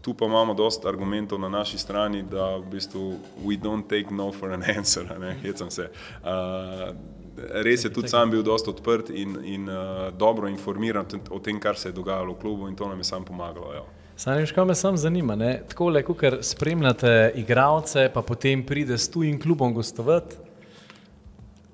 tu 0.00 0.14
pa 0.14 0.24
imamo 0.24 0.54
dosta 0.54 0.88
argumentov 0.88 1.40
na 1.40 1.48
naši 1.48 1.78
strani, 1.78 2.22
da 2.22 2.56
v 2.56 2.64
bistvu 2.70 3.02
we 3.44 3.58
don't 3.60 3.84
take 3.88 4.14
no 4.14 4.32
for 4.32 4.52
an 4.52 4.64
answer, 4.76 5.04
hecam 5.42 5.70
se. 5.70 5.90
Uh, 6.22 6.94
res 7.64 7.84
je 7.84 7.92
tudi 7.92 8.08
sam 8.08 8.30
bil 8.30 8.42
dosta 8.42 8.70
odprt 8.70 9.10
in, 9.10 9.36
in 9.44 9.68
uh, 9.68 10.08
dobro 10.16 10.48
informiran 10.48 11.06
o 11.30 11.38
tem, 11.38 11.60
kar 11.60 11.76
se 11.76 11.88
je 11.88 11.92
dogajalo 11.92 12.32
v 12.32 12.40
klubu 12.40 12.68
in 12.68 12.76
to 12.76 12.88
nam 12.88 12.98
je 12.98 13.04
sam 13.04 13.24
pomagalo. 13.24 13.74
Jo. 13.74 13.84
Sanj, 14.20 14.46
kaj 14.54 14.64
me 14.64 14.74
sam 14.74 14.96
zanima, 14.96 15.36
tako 15.68 15.88
le, 15.88 16.02
ker 16.04 16.34
spremljate 16.44 17.32
igralce, 17.40 18.10
pa 18.12 18.20
potem 18.22 18.60
pride 18.66 18.98
s 18.98 19.08
tujim 19.10 19.38
klubom 19.40 19.72
gostovati. 19.74 20.36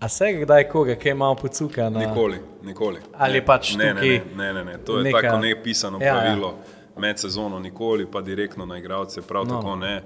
A 0.01 0.09
se 0.09 0.29
je 0.29 0.45
kdaj 0.45 0.69
koga, 0.69 0.95
ki 0.95 1.09
je 1.09 1.15
malo 1.15 1.35
pocuka? 1.35 1.89
Na... 1.91 2.05
Nikoli, 2.05 2.39
nikoli. 2.63 3.01
Ali 3.19 3.41
ne, 3.41 3.47
pač 3.47 3.73
ne, 3.75 3.89
tukaj? 3.95 4.09
Ne, 4.09 4.23
ne, 4.37 4.53
ne, 4.53 4.65
ne. 4.65 4.79
to 4.79 4.99
je 4.99 5.05
neka... 5.09 5.23
tako 5.23 5.41
nepisano 5.43 5.99
ja, 6.01 6.07
ja. 6.07 6.13
pravilo. 6.21 6.53
Ja. 6.95 7.01
Med 7.01 7.19
sezono 7.19 7.59
nikoli, 7.59 8.07
pa 8.13 8.23
direktno 8.23 8.67
na 8.67 8.79
igralce, 8.79 9.23
prav 9.27 9.49
no. 9.49 9.59
tako 9.59 9.77
ne. 9.77 9.97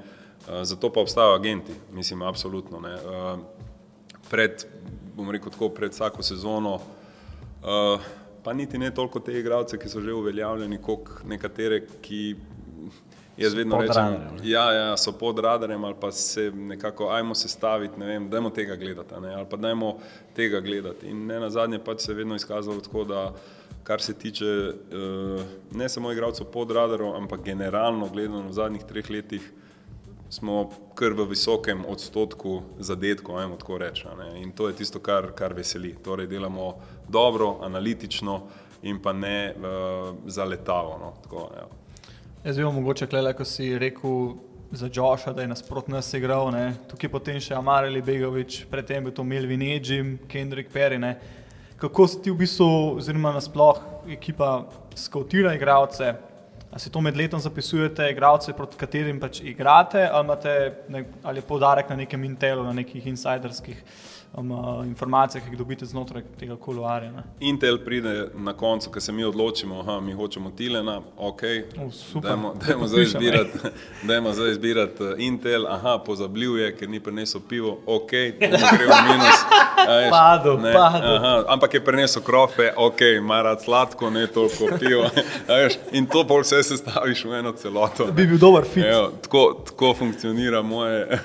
Uh, 0.49 0.63
zato 0.63 0.93
pa 0.93 1.01
obstajajo 1.01 1.35
agenti, 1.35 1.77
mislim, 1.93 2.23
absolutno. 2.23 2.81
Ne. 2.81 2.95
Uh, 2.95 3.39
pred, 4.31 4.65
bom 5.17 5.29
rekel 5.31 5.53
tako, 5.53 5.69
pred 5.69 5.93
vsako 5.93 6.23
sezono. 6.23 6.79
Uh, 7.61 8.01
pa 8.45 8.53
niti 8.53 8.79
ne 8.79 8.91
toliko 8.95 9.21
te 9.21 9.39
igralce, 9.39 9.79
ki 9.79 9.89
so 9.89 10.01
že 10.01 10.13
uveljavljeni, 10.13 10.79
kot 10.83 11.25
nekatere, 11.29 11.83
ki 12.03 12.37
jaz 13.41 13.55
vedno 13.55 13.81
rečem, 13.81 14.17
ja, 14.43 14.65
ja, 14.73 14.97
so 14.97 15.13
pod 15.13 15.39
radarjem 15.39 15.85
ali 15.85 15.95
pa 16.01 16.13
se 16.13 16.51
nekako 16.51 17.09
ajmo 17.09 17.35
se 17.35 17.49
staviti, 17.49 18.01
ne 18.01 18.07
vem, 18.07 18.29
dajmo 18.31 18.51
tega 18.51 18.77
gledati, 18.77 19.21
ne, 19.21 19.35
ali 19.35 19.47
pa 19.51 19.57
dajmo 19.57 19.97
tega 20.37 20.61
gledati. 20.61 21.09
In 21.09 21.27
ne 21.27 21.41
na 21.41 21.51
zadnje 21.51 21.79
pač 21.85 22.01
se 22.01 22.13
je 22.13 22.17
vedno 22.17 22.35
izkazalo 22.35 22.81
tako, 22.81 23.05
da 23.05 23.33
kar 23.83 24.01
se 24.01 24.15
tiče 24.15 24.45
uh, 24.45 25.41
ne 25.73 25.89
samo 25.89 26.13
igralcev 26.13 26.47
pod 26.53 26.71
radarjem, 26.71 27.15
ampak 27.15 27.45
generalno 27.45 28.09
gledano 28.09 28.49
v 28.49 28.53
zadnjih 28.53 28.85
treh 28.85 29.11
letih, 29.11 29.53
smo 30.31 30.71
kar 30.95 31.13
v 31.13 31.27
visokem 31.33 31.83
odstotku 31.89 32.61
zadetkov, 32.79 33.39
ajmo 33.39 33.57
tako 33.57 33.79
reči. 33.79 34.07
In 34.39 34.53
to 34.53 34.69
je 34.69 34.77
tisto, 34.79 35.01
kar, 35.01 35.33
kar 35.35 35.55
veseli. 35.55 35.97
Torej, 36.05 36.29
delamo 36.31 36.75
dobro, 37.11 37.59
analitično 37.63 38.41
in 38.83 39.03
pa 39.03 39.13
ne 39.13 39.55
uh, 39.57 40.15
zaletavo. 40.27 40.99
No. 41.01 41.13
Tako, 41.23 41.49
ja. 41.57 41.67
Jaz 42.45 42.57
bi 42.57 42.65
mogoče 42.65 43.07
klele, 43.07 43.35
ko 43.37 43.45
si 43.45 43.79
rekel 43.79 44.33
za 44.73 44.89
Joša, 44.93 45.33
da 45.33 45.43
je 45.43 45.51
nasprotno 45.51 45.97
nas 45.97 46.13
igral, 46.15 46.51
ne. 46.55 46.73
tukaj 46.89 47.11
potem 47.11 47.41
še 47.43 47.55
Amareli 47.59 48.03
Begovič, 48.03 48.65
predtem 48.71 49.05
bi 49.05 49.13
to 49.15 49.27
imel 49.27 49.49
Vinedžim, 49.51 50.19
Kendrick 50.31 50.73
Perry. 50.73 50.99
Ne. 50.99 51.17
Kako 51.81 52.07
si 52.09 52.23
ti 52.23 52.31
v 52.31 52.39
bistvu, 52.45 52.97
oziroma 53.01 53.35
nasploh 53.35 53.81
ekipa 54.17 54.63
skautira 54.97 55.55
igralce, 55.59 56.15
Ali 56.71 56.81
se 56.81 56.91
to 56.91 57.01
med 57.01 57.17
letom 57.17 57.41
zapisujete, 57.41 58.11
igralce, 58.13 58.53
proti 58.55 58.79
katerim 58.79 59.19
pač 59.21 59.41
igrate, 59.43 60.05
ali, 60.07 60.37
ne, 60.89 61.05
ali 61.23 61.43
je 61.43 61.47
podarek 61.49 61.89
na 61.91 61.97
nekem 61.97 62.25
Intelu, 62.25 62.63
na 62.63 62.73
nekih 62.73 63.07
insiderskih 63.11 63.81
um, 64.35 64.51
uh, 64.51 64.87
informacijah, 64.87 65.45
ki 65.45 65.51
jih 65.51 65.59
dobite 65.59 65.87
znotraj 65.87 66.23
tega 66.39 66.57
koloarja. 66.57 67.13
Ne? 67.13 67.23
Intel 67.41 67.79
pride 67.85 68.29
na 68.35 68.53
koncu, 68.53 68.91
ko 68.91 69.01
se 69.01 69.13
mi 69.13 69.25
odločimo, 69.25 69.83
da 69.83 70.01
mi 70.01 70.13
hočemo 70.13 70.51
Tilena, 70.51 71.01
ok, 71.17 71.43
dajmo 72.67 72.87
zdaj 72.87 73.03
izbirati, 73.03 73.59
dajmo 74.09 74.33
zdaj 74.33 74.51
izbirati 74.51 75.03
uh, 75.03 75.11
Intel, 75.19 75.67
aha, 75.67 75.99
pozabljiv 76.07 76.59
je, 76.59 76.77
ker 76.77 76.89
ni 76.89 77.01
prenesel 77.01 77.41
pivo, 77.49 77.79
ok, 77.87 78.11
gre 78.77 78.87
v 78.87 79.01
minus. 79.09 79.45
Padu, 80.11 80.59
ne, 80.59 80.73
padu. 80.73 81.07
Aha, 81.07 81.45
ampak 81.49 81.75
je 81.75 81.85
prenesel 81.85 82.23
krofe, 82.23 82.73
ok, 82.77 83.01
ima 83.17 83.43
rad 83.43 83.63
sladko, 83.63 84.11
ne 84.11 84.27
toliko 84.27 84.69
pivo. 84.79 85.11
In 85.99 86.07
to 86.07 86.25
pol 86.27 86.45
vse 86.45 86.63
sestaviš 86.63 87.25
v 87.25 87.39
eno 87.39 87.53
celoto. 87.53 88.07
Bi 88.13 88.27
bil 88.27 88.39
dober 88.39 88.65
fit. 88.65 88.85
Ejo, 88.85 89.11
tako, 89.23 89.63
tako 89.67 89.95
funkcionira 89.99 90.63
moje, 90.63 91.19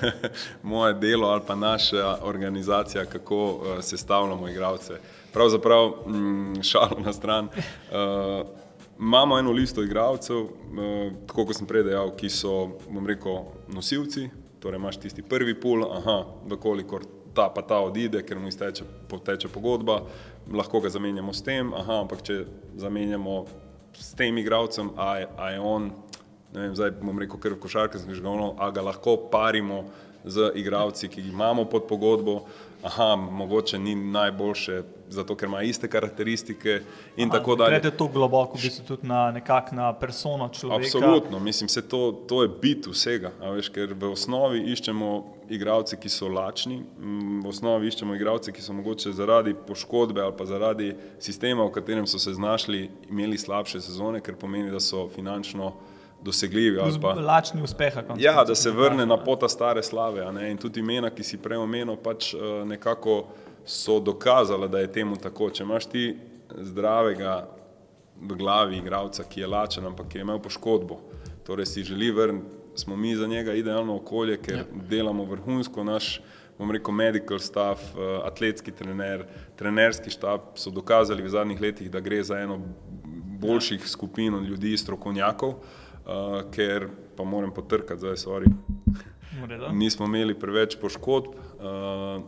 moje 0.62 0.94
delo 0.94 1.28
ali 1.28 1.42
pa 1.46 1.54
naša 1.54 2.16
organizacija 2.22 2.95
situacija, 2.96 3.04
kako 3.04 3.44
uh, 3.44 3.82
sestavljamo 3.82 4.48
igralce. 4.48 4.94
Pravzaprav, 5.32 5.92
mm, 6.06 6.62
šalo 6.70 7.00
na 7.04 7.12
stran. 7.12 7.44
Uh, 7.44 8.46
imamo 8.98 9.38
eno 9.38 9.52
listo 9.52 9.82
igralcev, 9.82 10.36
uh, 10.36 11.12
tako 11.26 11.46
kot 11.46 11.56
sem 11.56 11.66
prej 11.66 11.84
dejal, 11.84 12.16
ki 12.16 12.28
so, 12.28 12.78
bom 12.88 13.06
rekel, 13.06 13.44
nosilci. 13.68 14.30
Torej, 14.60 14.78
imaš 14.78 14.96
tisti 14.96 15.22
prvi 15.22 15.54
pul, 15.60 15.84
aha, 15.84 16.24
dokolikor 16.48 17.04
ta 17.34 17.50
pa 17.52 17.62
ta 17.62 17.80
odide, 17.84 18.22
ker 18.24 18.38
mu 18.38 18.48
izteče 18.48 18.84
poteče 19.08 19.48
pogodba, 19.48 20.00
lahko 20.48 20.80
ga 20.80 20.88
zamenjamo 20.88 21.32
s 21.32 21.42
tem, 21.44 21.74
aha, 21.74 22.00
ampak 22.00 22.22
če 22.22 22.46
zamenjamo 22.76 23.44
s 23.92 24.14
tem 24.16 24.38
igralcem, 24.38 24.90
a, 24.96 25.26
a 25.36 25.50
je 25.52 25.60
on, 25.60 25.90
ne 26.54 26.60
vem, 26.60 26.74
zdaj 26.74 26.94
bom 27.02 27.18
rekel, 27.20 27.40
ker 27.40 27.52
v 27.52 27.60
košarkarskem 27.60 28.16
žgonu, 28.16 28.54
a 28.58 28.70
ga 28.72 28.88
lahko 28.88 29.18
parimo 29.28 29.84
z 30.26 30.50
igralci, 30.58 31.08
ki 31.08 31.20
jih 31.20 31.30
imamo 31.32 31.64
pod 31.70 31.86
pogodbo, 31.86 32.40
aha, 32.86 33.16
mogoče 33.16 33.78
ni 33.78 33.94
najboljše, 33.94 34.82
zato 35.08 35.34
ker 35.36 35.48
ima 35.48 35.62
iste 35.62 35.88
karakteristike. 35.88 36.80
In 37.16 37.28
aha, 37.28 37.38
tako 37.38 37.56
dalje. 37.56 37.70
Gledate 37.70 37.96
to 37.96 38.08
globoko, 38.08 38.58
v 38.58 38.62
bistvu 38.62 38.84
tudi 38.86 39.06
na 39.06 39.30
nekakšno 39.34 39.76
na 39.82 39.92
persono 39.98 40.48
človeka. 40.48 40.86
Absolutno, 40.86 41.38
mislim, 41.38 41.68
se 41.68 41.82
to, 41.88 42.12
to 42.28 42.42
je 42.42 42.50
bit 42.62 42.86
vsega. 42.86 43.32
Veš, 43.40 43.70
ker 43.74 43.94
v 43.94 44.12
osnovi 44.12 44.62
iščemo 44.72 45.10
igralce, 45.50 45.98
ki 45.98 46.10
so 46.10 46.30
lačni, 46.30 46.80
v 47.42 47.48
osnovi 47.48 47.90
iščemo 47.90 48.14
igralce, 48.14 48.54
ki 48.54 48.62
so 48.62 48.74
mogoče 48.76 49.12
zaradi 49.12 49.54
poškodbe 49.66 50.22
ali 50.22 50.34
pa 50.38 50.46
zaradi 50.46 50.94
sistema, 51.18 51.66
v 51.66 51.74
katerem 51.74 52.06
so 52.06 52.18
se 52.22 52.34
znašli, 52.34 52.88
imeli 53.10 53.38
slabše 53.38 53.80
sezone, 53.80 54.22
ker 54.22 54.38
pomeni, 54.38 54.70
da 54.70 54.80
so 54.80 55.08
finančno 55.14 55.74
dosegljivi. 56.26 56.78
Pa, 57.02 57.14
lačni 57.14 57.62
uspeha. 57.62 58.02
Ja, 58.18 58.44
da 58.44 58.54
se 58.54 58.70
vrne 58.70 59.06
na 59.06 59.16
pota 59.16 59.48
stare 59.48 59.82
slave. 59.82 60.26
In 60.50 60.58
tudi 60.58 60.82
imena, 60.82 61.10
ki 61.10 61.24
si 61.24 61.38
prej 61.42 61.62
omenil, 61.62 61.96
pač 62.02 62.34
eh, 62.34 62.40
nekako 62.66 63.22
so 63.66 64.00
dokazala, 64.00 64.68
da 64.68 64.82
je 64.82 64.92
temu 64.92 65.16
tako. 65.16 65.50
Če 65.50 65.64
imaš 65.64 65.88
ti 65.90 66.08
zdravega 66.54 67.38
v 68.20 68.36
glavi 68.38 68.78
igralca, 68.80 69.24
ki 69.28 69.42
je 69.42 69.50
lačen, 69.50 69.86
ampak 69.86 70.14
je 70.14 70.24
imel 70.24 70.38
poškodbo, 70.42 71.00
torej 71.46 71.66
si 71.66 71.84
želi 71.84 72.10
vrniti, 72.10 72.54
smo 72.76 72.96
mi 72.96 73.14
za 73.16 73.26
njega 73.26 73.54
idealno 73.56 73.96
okolje, 73.96 74.36
ker 74.42 74.58
ja. 74.58 74.64
delamo 74.88 75.24
vrhunsko 75.24 75.84
naš. 75.84 76.20
Bom 76.58 76.70
rekel, 76.72 76.94
medical 76.94 77.38
staff, 77.38 77.80
eh, 77.92 78.18
atletski 78.24 78.72
trener, 78.72 79.26
trenerski 79.56 80.10
štab 80.10 80.56
so 80.56 80.70
dokazali 80.72 81.22
v 81.22 81.28
zadnjih 81.28 81.60
letih, 81.60 81.90
da 81.92 82.00
gre 82.00 82.22
za 82.24 82.38
eno 82.40 82.60
boljših 83.40 83.88
skupin 83.88 84.38
ljudi, 84.44 84.76
strokovnjakov. 84.76 85.54
Uh, 86.06 86.44
ker 86.54 86.88
pa 87.16 87.24
moram 87.24 87.50
potrkati, 87.54 87.98
zdaj 88.00 88.16
so 88.16 88.36
oni. 88.36 88.52
Nismo 89.72 90.06
imeli 90.06 90.36
preveč 90.38 90.76
poškodb. 90.78 91.34
Uh, 91.58 92.22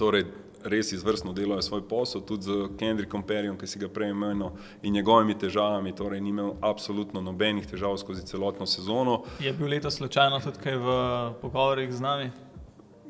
torej, 0.00 0.24
res 0.64 0.92
izvrstno 0.92 1.32
delajo 1.32 1.62
svoj 1.62 1.82
posel, 1.88 2.20
tudi 2.26 2.48
z 2.48 2.68
Kendrickom 2.78 3.22
Perjem, 3.22 3.58
ki 3.58 3.68
si 3.68 3.78
ga 3.78 3.88
prej 3.92 4.10
imenoval, 4.10 4.56
in 4.82 4.94
njegovimi 4.94 5.36
težavami, 5.38 5.94
torej 5.96 6.20
ni 6.20 6.32
imel 6.32 6.54
absolutno 6.60 7.20
nobenih 7.20 7.66
težav 7.66 7.96
skozi 8.00 8.26
celotno 8.26 8.66
sezono. 8.66 9.22
Je 9.40 9.52
bil 9.52 9.68
letos 9.70 10.00
slučajno 10.00 10.40
tudi 10.40 10.64
kaj 10.64 10.76
v 10.76 10.96
pogovorih 11.42 11.92
z 11.92 12.00
nami? 12.00 12.30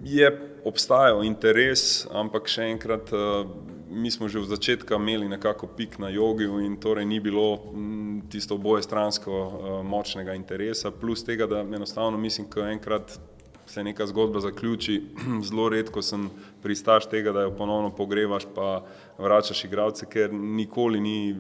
Je 0.04 0.28
obstajal 0.64 1.22
interes, 1.24 2.04
ampak 2.12 2.50
še 2.52 2.68
enkrat, 2.74 3.12
uh, 3.16 3.46
mi 3.90 4.10
smo 4.10 4.28
že 4.28 4.38
v 4.38 4.44
začetku 4.44 4.94
imeli 4.94 5.28
nekako 5.28 5.66
pik 5.66 5.98
na 5.98 6.08
jogiju 6.08 6.60
in 6.60 6.76
torej 6.76 7.04
ni 7.04 7.20
bilo 7.20 7.62
m, 7.72 8.22
tisto 8.30 8.54
oboje 8.54 8.82
stransko 8.82 9.30
uh, 9.30 9.86
močnega 9.86 10.34
interesa, 10.34 10.90
plus 10.90 11.24
tega, 11.24 11.46
da 11.46 11.60
enostavno 11.60 12.18
mislim, 12.18 12.50
ko 12.50 12.60
enkrat 12.60 13.18
se 13.66 13.84
neka 13.84 14.06
zgodba 14.06 14.40
zaključi, 14.40 15.02
zelo 15.48 15.68
redko 15.68 16.02
sem 16.02 16.30
pristaš 16.62 17.06
tega, 17.10 17.32
da 17.32 17.42
jo 17.46 17.54
ponovno 17.56 17.90
pogrevaš, 17.94 18.46
pa 18.54 18.84
vračaš 19.18 19.64
igralce, 19.64 20.06
ker 20.06 20.32
nikoli 20.32 21.00
ni 21.00 21.36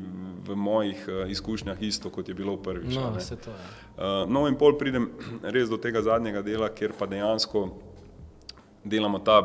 v 0.46 0.56
mojih 0.56 1.08
uh, 1.08 1.30
izkušnjah 1.30 1.82
isto, 1.82 2.10
kot 2.10 2.28
je 2.28 2.34
bilo 2.34 2.56
prvič. 2.56 2.94
No, 2.94 3.10
ne. 3.10 3.20
se 3.20 3.36
to 3.36 3.50
je. 3.50 3.56
Uh, 3.96 4.30
no, 4.30 4.46
in 4.48 4.54
pol 4.58 4.78
pridem 4.78 5.10
res 5.54 5.70
do 5.70 5.78
tega 5.78 6.02
zadnjega 6.02 6.42
dela, 6.42 6.70
kjer 6.70 6.94
pa 6.98 7.06
dejansko 7.06 7.68
delamo 8.84 9.18
ta 9.18 9.40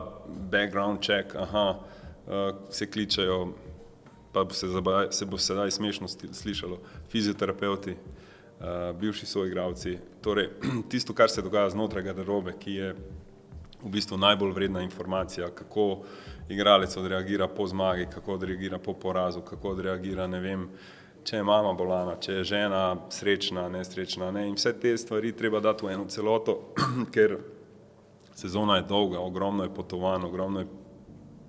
background 0.52 1.02
check, 1.02 1.34
aha, 1.36 1.70
uh, 1.70 2.01
se 2.70 2.88
kličejo, 2.92 3.54
pa 4.32 4.44
bo 4.44 4.54
se, 4.54 4.68
zabaj, 4.68 5.12
se 5.12 5.26
bo 5.26 5.38
sedaj 5.38 5.72
smešno 5.72 6.08
slišalo, 6.32 6.80
fizioterapeuti, 7.10 7.92
uh, 7.92 9.00
bivši 9.00 9.26
soigravci, 9.26 9.98
torej 10.22 10.50
tisto, 10.90 11.14
kar 11.14 11.30
se 11.30 11.42
dogaja 11.42 11.70
znotraj 11.70 12.04
garderobe, 12.04 12.56
ki 12.60 12.72
je 12.72 12.96
v 13.84 13.90
bistvu 13.90 14.18
najbolj 14.18 14.52
vredna 14.54 14.82
informacija, 14.82 15.50
kako 15.50 16.04
igralec 16.50 16.98
odreagira 16.98 17.48
po 17.48 17.68
zmagi, 17.68 18.06
kako 18.14 18.34
odreagira 18.34 18.78
po 18.78 18.94
porazu, 18.94 19.42
kako 19.42 19.70
odreagira, 19.70 20.28
ne 20.28 20.40
vem, 20.40 20.68
če 21.24 21.38
je 21.38 21.44
mama 21.44 21.74
bolana, 21.74 22.16
če 22.22 22.40
je 22.40 22.44
žena 22.54 22.84
srečna, 23.10 23.68
nesrečna. 23.70 24.32
Ne? 24.32 24.48
In 24.50 24.56
vse 24.58 24.74
te 24.80 24.94
stvari 24.98 25.34
treba 25.38 25.60
dati 25.60 25.86
v 25.86 25.96
eno 25.96 26.06
celoto, 26.10 26.74
ker 27.16 27.38
sezona 28.36 28.80
je 28.80 28.88
dolga, 28.90 29.20
ogromno 29.20 29.64
je 29.64 29.74
potovanj, 29.74 30.26
ogromno 30.26 30.64
je 30.64 30.70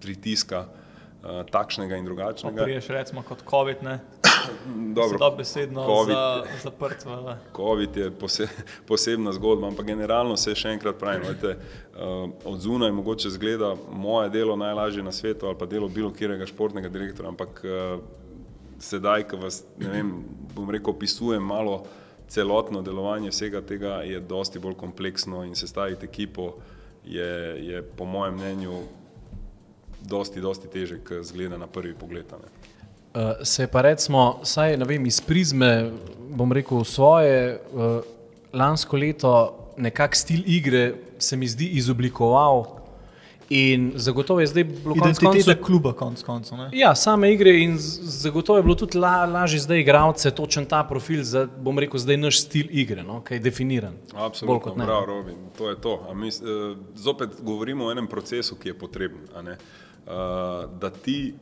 pritiska, 0.03 0.67
uh, 0.67 1.43
takšnega 1.51 1.97
in 1.97 2.09
drugačnega. 2.09 2.67
Priješ 2.67 2.89
recimo 2.89 3.23
kot 3.23 3.45
COVID, 3.51 3.83
ne? 3.83 3.99
Dobro, 4.99 5.19
dobesedno 5.19 5.87
COVID. 5.87 6.15
za, 6.15 6.45
zaprt 6.63 7.05
v 7.05 7.37
COVID 7.57 7.97
je 7.97 8.11
pose, 8.11 8.49
posebna 8.89 9.33
zgodba, 9.33 9.71
ampak 9.71 9.87
generalno 9.87 10.37
se 10.37 10.55
še 10.59 10.75
enkrat 10.75 10.99
pravim, 10.99 11.27
vete, 11.29 11.55
uh, 11.55 12.27
od 12.45 12.61
zunaj 12.61 12.93
mogoče 12.93 13.31
zgleda 13.31 13.75
moje 13.91 14.31
delo 14.35 14.57
najlažje 14.57 15.03
na 15.03 15.13
svetu 15.13 15.47
ali 15.47 15.59
pa 15.59 15.67
delo 15.67 15.89
bilo 15.89 16.11
kjerega 16.11 16.47
športnega 16.47 16.89
direktora, 16.89 17.31
ampak 17.31 17.63
uh, 17.65 18.03
sedaj, 18.83 19.29
ko 19.31 19.39
vas, 19.45 19.63
ne 19.79 19.91
vem, 19.93 20.15
bom 20.55 20.71
rekel, 20.71 20.91
opisujem 20.91 21.43
malo 21.43 21.85
celotno 22.33 22.83
delovanje 22.83 23.31
vsega 23.31 23.61
tega, 23.61 24.01
je 24.09 24.21
dosti 24.21 24.59
bolj 24.59 24.75
kompleksno 24.81 25.45
in 25.45 25.55
sestaviti 25.55 26.07
ekipo 26.07 26.55
je, 27.05 27.31
je 27.67 27.83
po 27.83 28.05
mojem 28.05 28.35
mnenju 28.35 28.81
dosti, 30.09 30.41
dosti 30.41 30.69
teže, 30.69 30.99
kot 31.05 31.25
zgleda 31.25 31.59
na 31.59 31.67
prvi 31.67 31.95
pogled. 31.95 32.27
a 32.33 32.37
ne. 32.37 32.51
Uh, 33.13 33.45
se 33.45 33.63
je 33.63 33.69
pa 33.69 33.83
recimo, 33.83 34.41
saj 34.43 34.77
ne 34.77 34.85
vem, 34.85 35.07
iz 35.07 35.21
prizme, 35.21 35.91
bom 36.31 36.53
rekel, 36.53 36.85
svoje 36.85 37.61
uh, 37.73 38.01
lansko 38.53 38.97
leto 38.97 39.59
nekak 39.77 40.17
stil 40.17 40.43
igre 40.47 40.95
se 41.19 41.37
mi 41.37 41.49
zdi 41.49 41.67
izoblikoval 41.67 42.83
in 43.49 43.93
zagotovo 43.95 44.41
je 44.41 44.47
zdaj 44.47 44.65
bilo 44.65 44.95
konec 44.95 45.19
identitete 45.19 45.45
koncev. 45.45 45.65
kluba, 45.65 45.93
konc 45.93 46.23
koncev. 46.23 46.59
ne. 46.59 46.69
Ja, 46.73 46.95
same 46.95 47.33
igre 47.33 47.53
in 47.61 47.77
zagotovo 47.79 48.57
je 48.59 48.63
bilo 48.63 48.75
tudi 48.75 48.99
la, 48.99 49.27
lažje 49.27 49.61
zdaj 49.61 49.81
igralce, 49.81 50.31
točen 50.31 50.65
ta 50.65 50.85
profil 50.89 51.23
za, 51.23 51.47
bom 51.61 51.79
rekel, 51.79 52.01
zdaj 52.01 52.17
naš 52.17 52.41
stil 52.41 52.67
igre, 52.71 53.05
no, 53.05 53.21
ki 53.21 53.35
je 53.35 53.41
definiran. 53.41 53.97
Absolutno, 54.15 54.75
prav, 54.75 55.05
Robin, 55.07 55.37
to 55.59 55.69
je 55.71 55.77
to. 55.81 56.01
A 56.09 56.15
Mi, 56.15 56.29
eh, 56.29 56.33
zopet 56.95 57.31
govorimo 57.43 57.87
o 57.87 57.93
enem 57.93 58.07
procesu, 58.07 58.57
ki 58.57 58.69
je 58.69 58.79
potreben. 58.79 59.21
Eh, 60.07 60.67
Da 60.81 60.91
ti 60.91 61.35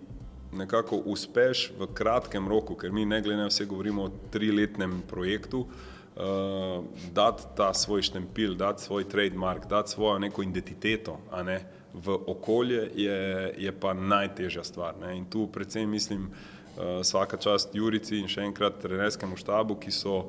nekako 0.52 0.96
uspeš 0.96 1.72
v 1.78 1.86
kratkem 1.94 2.48
roku, 2.48 2.74
ker 2.74 2.92
mi 2.92 3.04
ne 3.06 3.20
glede 3.22 3.38
na 3.40 3.46
vse 3.46 3.64
govorimo 3.64 4.02
o 4.02 4.10
triletnem 4.30 5.02
projektu, 5.08 5.60
uh, 5.60 6.84
dati 7.14 7.42
ta 7.56 7.74
svoj 7.74 8.02
štempil, 8.02 8.54
dati 8.54 8.82
svoj 8.82 9.08
trademark, 9.08 9.66
dati 9.66 9.90
svojo 9.90 10.18
neko 10.18 10.42
identiteto 10.42 11.18
ne, 11.44 11.60
v 11.94 12.18
okolje, 12.26 12.90
je, 12.94 13.54
je 13.58 13.72
pa 13.72 13.94
najtežja 13.94 14.64
stvar. 14.64 14.98
Ne. 15.00 15.16
In 15.18 15.24
tu 15.30 15.46
predvsem 15.46 15.90
mislim, 15.90 16.26
uh, 16.26 17.00
vsaka 17.00 17.36
čast 17.36 17.74
Jurici 17.74 18.18
in 18.18 18.28
še 18.28 18.42
enkrat 18.42 18.82
trenerskemu 18.82 19.36
štabu, 19.36 19.78
ki 19.78 19.94
so 19.94 20.24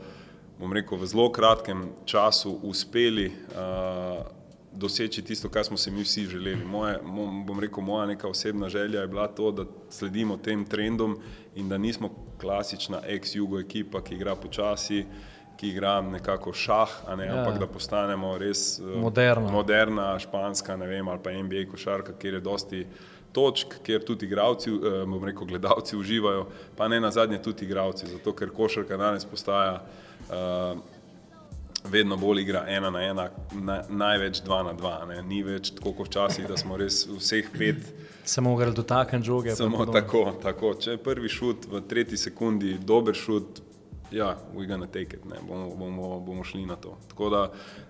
bom 0.59 0.73
rekel, 0.73 1.01
v 1.01 1.09
zelo 1.09 1.31
kratkem 1.33 1.89
času 2.05 2.59
uspeli 2.61 3.31
uh, 3.31 4.21
doseči 4.73 5.21
tisto, 5.21 5.49
kar 5.49 5.63
smo 5.63 5.77
se 5.77 5.91
mi 5.91 6.01
vsi 6.01 6.25
želeli. 6.25 6.65
Moje, 6.65 6.99
mo, 7.03 7.43
bom 7.45 7.59
rekel, 7.59 7.83
moja 7.83 8.05
neka 8.05 8.27
osebna 8.27 8.69
želja 8.69 9.01
je 9.01 9.07
bila 9.07 9.27
to, 9.27 9.51
da 9.51 9.65
sledimo 9.89 10.37
tem 10.37 10.65
trendom 10.65 11.17
in 11.55 11.69
da 11.69 11.77
nismo 11.77 12.09
klasična 12.37 13.01
ex-jugo 13.05 13.59
ekipa, 13.59 14.01
ki 14.01 14.15
igra 14.15 14.35
počasi, 14.35 15.05
ki 15.57 15.69
igra 15.69 16.01
nekako 16.01 16.53
šah, 16.53 16.89
ne, 17.17 17.25
Ja. 17.25 17.37
ampak 17.37 17.59
da 17.59 17.67
postanemo 17.67 18.37
res 18.37 18.79
uh, 18.79 18.95
Moderna. 18.97 19.51
moderna, 19.51 20.19
španska, 20.19 20.75
vem, 20.75 21.07
ali 21.07 21.19
pa 21.23 21.31
NBA 21.33 21.71
košarka, 21.71 22.13
kjer 22.13 22.33
je 22.33 22.39
dosti 22.39 22.87
točk, 23.31 23.67
kjer 23.83 24.03
tudi 24.03 24.25
igravci, 24.25 24.69
eh, 24.69 25.05
bom 25.05 25.23
rekel, 25.23 25.45
gledalci 25.45 25.97
uživajo, 25.97 26.47
pa 26.75 26.87
ne 26.87 26.99
na 26.99 27.11
zadnje 27.11 27.41
tudi 27.41 27.65
igravci, 27.65 28.07
zato 28.07 28.33
ker 28.33 28.49
košarka 28.49 28.97
danes 28.97 29.25
postaja 29.25 29.81
uh, 30.29 30.79
vedno 31.89 32.17
bolj 32.17 32.41
igra 32.41 32.65
ena 32.67 32.89
na 32.89 33.01
ena, 33.01 33.29
na, 33.53 33.81
največ 33.89 34.43
dva 34.45 34.61
na 34.63 34.73
dva, 34.73 34.99
ne? 35.09 35.21
ni 35.25 35.41
več 35.43 35.73
tako 35.77 35.95
kot 35.97 36.11
včasih, 36.11 36.47
da 36.47 36.57
smo 36.57 36.77
res 36.77 37.03
vseh 37.09 37.49
pet 37.57 37.91
Se 38.25 38.41
bomo 38.41 38.49
mogli 38.51 38.73
dotakniti 38.73 39.25
žoge. 39.25 39.55
Samo 39.55 39.85
tako, 39.85 40.33
tako. 40.43 40.73
Če 40.73 40.91
je 40.91 40.97
prvi 40.97 41.29
šut 41.29 41.65
v 41.71 41.81
tretji 41.89 42.17
sekundi 42.17 42.77
dober 42.77 43.15
šut, 43.17 43.61
ja, 44.11 44.35
we 44.55 44.67
gonna 44.67 44.87
take 44.87 45.17
it, 45.17 45.25
ne, 45.25 45.39
bomo, 45.47 45.75
bomo, 45.75 46.19
bomo 46.19 46.43
šli 46.43 46.65
na 46.65 46.75
to. 46.75 46.97
Tako 47.09 47.29
da, 47.29 47.41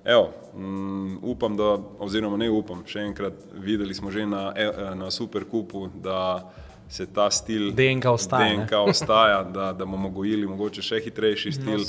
evo, 0.05 0.31
um, 0.53 1.19
upam, 1.21 1.57
da, 1.57 1.75
oziroma 1.99 2.37
ne 2.37 2.49
upam, 2.49 2.85
še 2.87 3.03
enkrat 3.09 3.43
videli 3.53 3.93
smo 3.93 4.11
že 4.11 4.25
na, 4.25 4.51
e- 4.55 4.95
na 4.95 5.11
Superkupu, 5.11 5.89
da 5.93 6.51
se 6.91 7.05
ta 7.07 7.29
stil 7.31 7.71
DNK 7.71 8.05
ostaja? 8.07 8.49
DNK 8.57 8.73
ostaja 8.83 9.43
da, 9.45 9.71
da 9.71 9.85
bomo 9.85 10.09
gojili 10.11 10.43
mogoče 10.45 10.81
še 10.83 10.99
hitrejši 10.99 11.53
No, 11.57 11.79
stil. 11.79 11.85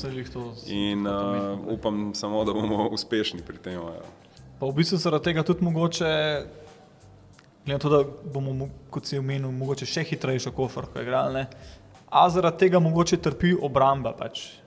s- 0.55 0.69
In 0.69 1.03
uh, 1.03 1.13
upam 1.69 2.13
samo, 2.15 2.45
da 2.45 2.53
bomo 2.53 2.87
uspešni 2.89 3.43
pri 3.43 3.59
tem. 3.59 3.75
Ja. 3.75 4.07
Pa 4.57 4.67
v 4.67 4.75
bistvu 4.75 4.97
zaradi 4.99 5.25
tega 5.27 5.43
tudi 5.43 5.65
mogoče, 5.65 6.11
glede 7.61 7.73
na 7.73 7.79
to, 7.79 7.89
da 7.91 8.01
bomo, 8.25 8.53
mo- 8.55 8.71
kot 8.89 9.05
si 9.05 9.19
omenil, 9.19 9.51
mogoče 9.53 9.87
še 9.87 10.05
hitrejšo 10.05 10.53
kofarko 10.53 11.01
igrali, 11.01 11.35
ne? 11.35 11.47
a 12.09 12.29
zaradi 12.29 12.59
tega 12.61 12.79
mogoče 12.79 13.17
trpi 13.19 13.57
obramba. 13.59 14.13
Pač. 14.15 14.62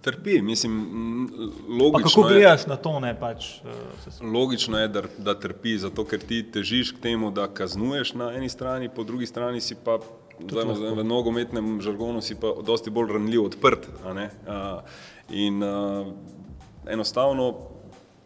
Trpi, 0.00 0.42
mislim, 0.42 0.72
m, 0.72 1.28
Pa 1.28 1.72
logično 1.74 2.00
kako 2.16 2.28
je. 2.28 2.34
gledaš 2.34 2.66
na 2.66 2.76
to, 2.76 3.00
ne 3.00 3.12
pač? 3.14 3.44
eh, 3.56 3.72
se- 4.02 4.24
Logično 4.24 4.78
je, 4.78 4.88
da, 4.88 5.02
da 5.18 5.34
trpi, 5.34 5.78
zato 5.78 6.04
ker 6.04 6.18
ti 6.20 6.42
težiš 6.44 6.92
k 6.92 7.00
temu, 7.00 7.30
da 7.30 7.48
kaznuješ 7.48 8.14
na 8.14 8.32
eni 8.32 8.48
strani, 8.48 8.88
po 8.88 9.04
drugi 9.04 9.26
strani 9.26 9.60
si 9.60 9.74
pa 9.76 9.98
zdaj, 10.40 10.64
v, 10.64 10.94
v 10.94 11.04
nogometnem 11.04 11.80
žargonu 11.80 12.20
si 12.20 12.34
pa 12.34 12.54
dosti 12.62 12.90
bolj 12.90 13.12
ranljiv, 13.12 13.44
odprt. 13.44 13.88
A, 14.46 14.80
In 15.30 15.62
a, 15.62 16.04
enostavno 16.86 17.54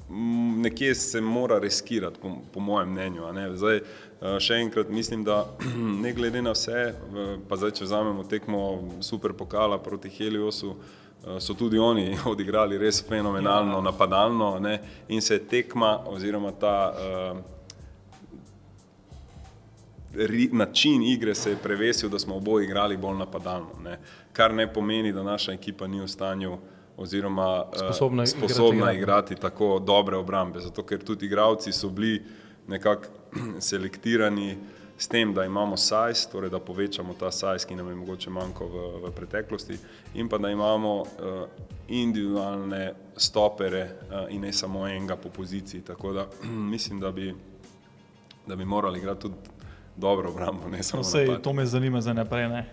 m, 0.09 0.63
nekje 0.63 0.95
se 0.95 1.21
mora 1.21 1.59
reskirati, 1.59 2.19
po, 2.23 2.33
po 2.53 2.61
mojem 2.61 2.89
mnenju. 2.91 3.23
Zdaj, 3.55 3.81
a, 4.21 4.39
še 4.39 4.55
enkrat 4.57 4.89
mislim, 4.91 5.25
da 5.25 5.43
ne 6.03 6.13
glede 6.13 6.39
na 6.41 6.53
vse, 6.53 6.95
pa 7.49 7.57
zdaj, 7.57 7.71
če 7.73 7.85
vzamemo 7.85 8.23
tekmo 8.25 8.63
super 9.01 9.33
pokala 9.33 9.79
proti 9.79 10.09
Heliosu, 10.11 10.71
a, 10.71 11.04
so 11.39 11.55
tudi 11.55 11.79
oni 11.79 12.17
odigrali 12.33 12.79
res 12.79 13.05
fenomenalno, 13.09 13.81
napadalno 13.81 14.59
ne, 14.59 14.79
in 15.09 15.23
se 15.23 15.39
tekma 15.39 15.99
oziroma 16.07 16.53
ta 16.53 16.93
uh, 16.93 17.39
ri, 20.15 20.49
način 20.53 21.03
igre 21.03 21.35
se 21.35 21.51
je 21.51 21.57
prevesil, 21.57 22.09
da 22.09 22.19
smo 22.19 22.37
oboje 22.37 22.65
igrali 22.65 22.97
bolj 22.97 23.17
napadalno, 23.19 23.81
ne. 23.85 23.99
kar 24.33 24.55
ne 24.55 24.73
pomeni, 24.73 25.13
da 25.13 25.23
naša 25.23 25.53
ekipa 25.53 25.87
ni 25.87 26.01
v 26.01 26.09
stanju 26.09 26.59
oziroma 26.97 27.65
eh, 27.73 27.79
Sposobna 27.79 28.23
igrati 28.23 28.39
sposobna 28.39 28.93
igrati. 28.93 28.99
igrati 28.99 29.35
tako 29.35 29.79
dobre 29.79 30.17
obrambe, 30.17 30.61
zato 30.61 30.83
ker 30.83 31.05
tudi 31.05 31.27
igravci 31.27 31.73
so 31.73 31.89
bili 31.89 32.23
nekako 32.69 33.05
selektirani 33.59 34.59
s 34.97 35.09
tem, 35.09 35.35
da 35.35 35.45
imamo 35.45 35.77
size, 35.77 36.29
torej 36.33 36.51
da 36.51 36.61
povečamo 36.61 37.15
ta 37.15 37.31
size, 37.31 37.67
ki 37.69 37.77
nam 37.77 37.89
je 37.89 37.95
mogoče 37.95 38.31
manjkal 38.31 38.69
v, 38.69 38.83
v 39.05 39.13
preteklosti, 39.13 39.79
in 40.15 40.29
pa 40.29 40.39
da 40.39 40.51
imamo 40.51 41.01
uh, 41.01 41.07
individualne 41.89 42.95
stopere 43.17 43.83
uh, 43.83 44.35
in 44.35 44.41
ne 44.41 44.53
samo 44.53 44.87
enega 44.89 45.17
po 45.17 45.29
poziciji. 45.29 45.81
Tako 45.81 46.13
da 46.13 46.27
mislim, 46.75 47.01
da 47.01 47.11
bi, 47.11 47.35
da 48.47 48.57
bi 48.57 48.65
morali 48.65 48.99
igrati 48.99 49.21
tudi 49.21 49.35
dobro 49.97 50.31
obrambo, 50.31 50.69
ne 50.69 50.83
samo 50.83 51.03
sej, 51.03 51.27
napad. 51.27 51.43
to 51.43 51.53
me 51.53 51.67
zanima 51.67 52.01
za 52.01 52.13
naprej. 52.13 52.49
Ne. 52.49 52.67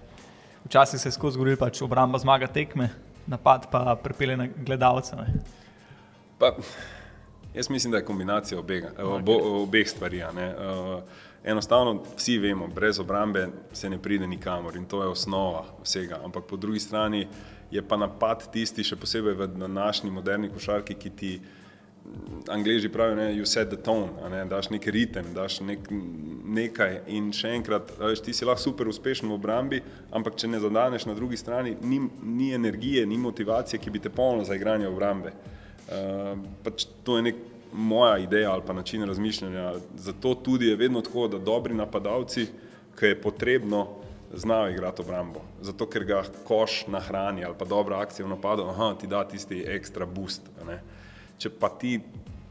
Včasih 0.65 0.99
se 0.99 1.07
je 1.09 1.11
skozi 1.11 1.33
zgodilo, 1.33 1.57
pač 1.57 1.81
obramba 1.81 2.17
zmaga 2.17 2.47
tekme, 2.47 2.89
napad 3.27 3.71
pa 3.71 3.97
pripelje 4.03 4.37
na 4.37 4.47
gledalce. 4.65 5.15
Ne. 5.15 5.33
Pa, 6.37 6.55
jaz 7.53 7.69
mislim, 7.69 7.91
da 7.91 7.97
je 7.97 8.05
kombinacija 8.05 8.59
obega, 8.59 8.91
obo, 9.03 9.61
obeh 9.63 9.89
stvari. 9.89 10.23
Uh, 10.23 11.01
enostavno 11.43 12.03
vsi 12.15 12.37
vemo, 12.37 12.67
brez 12.67 12.99
obrambe 12.99 13.47
se 13.73 13.89
ne 13.89 13.97
pride 13.97 14.27
nikamor 14.27 14.75
in 14.75 14.85
to 14.85 15.01
je 15.03 15.09
osnova 15.09 15.65
vsega. 15.83 16.19
Ampak 16.23 16.43
po 16.45 16.57
drugi 16.57 16.79
strani 16.79 17.27
je 17.71 17.81
pa 17.81 17.97
napad 17.97 18.51
tisti, 18.51 18.83
še 18.83 18.95
posebej 18.95 19.33
v 19.33 19.47
današnji 19.47 20.11
moderni 20.11 20.49
košarki, 20.49 20.95
ki 20.95 21.09
ti. 21.09 21.41
Angliži 22.49 22.89
pravijo, 22.89 23.15
da 23.15 23.21
you 23.21 23.45
set 23.45 23.69
the 23.69 23.77
tone, 23.77 24.09
a 24.25 24.29
ne, 24.29 24.39
daš 24.45 24.69
nek 24.69 24.87
ritem, 24.87 25.27
daš 25.33 25.59
nek, 25.61 25.85
nekaj 26.43 26.97
in 27.07 27.29
še 27.31 27.51
enkrat, 27.55 27.91
veš, 27.99 28.23
ti 28.25 28.33
si 28.33 28.45
lahko 28.45 28.63
super 28.63 28.89
uspešen 28.89 29.29
v 29.29 29.35
obrambi, 29.37 29.79
ampak 30.11 30.35
če 30.35 30.49
ne 30.49 30.59
zadaneš 30.59 31.05
na 31.05 31.13
drugi 31.13 31.37
strani, 31.37 31.75
ni, 31.81 32.01
ni 32.23 32.49
energije, 32.57 33.05
ni 33.05 33.21
motivacije, 33.21 33.79
ki 33.79 33.93
bi 33.93 34.01
te 34.01 34.09
polno 34.09 34.43
za 34.43 34.57
igranje 34.57 34.89
obrambe. 34.89 35.31
Uh, 35.91 36.41
pač 36.65 36.87
to 37.05 37.19
je 37.19 37.27
nek 37.29 37.45
moja 37.73 38.17
ideja 38.17 38.51
ali 38.51 38.61
pa 38.67 38.73
način 38.73 39.03
razmišljanja. 39.03 39.73
Zato 39.95 40.33
tudi 40.35 40.67
je 40.67 40.75
vedno 40.75 41.01
tako, 41.01 41.27
da 41.27 41.37
dobri 41.37 41.73
napadalci, 41.73 42.47
ki 42.99 43.05
je 43.05 43.21
potrebno, 43.21 43.87
znajo 44.33 44.69
igrati 44.69 45.01
obrambo. 45.01 45.41
Zato, 45.61 45.85
ker 45.85 46.03
ga 46.03 46.23
koš 46.47 46.87
nahrani 46.87 47.45
ali 47.45 47.55
pa 47.59 47.65
dobra 47.65 47.99
akcija 47.99 48.25
v 48.25 48.29
napadu, 48.29 48.63
aha, 48.63 48.93
ti 49.01 49.07
da 49.07 49.23
tisti 49.27 49.63
ekstra 49.67 50.05
boost. 50.05 50.41
ne. 50.67 50.81
Če 51.37 51.49
pa 51.49 51.69
ti 51.69 51.99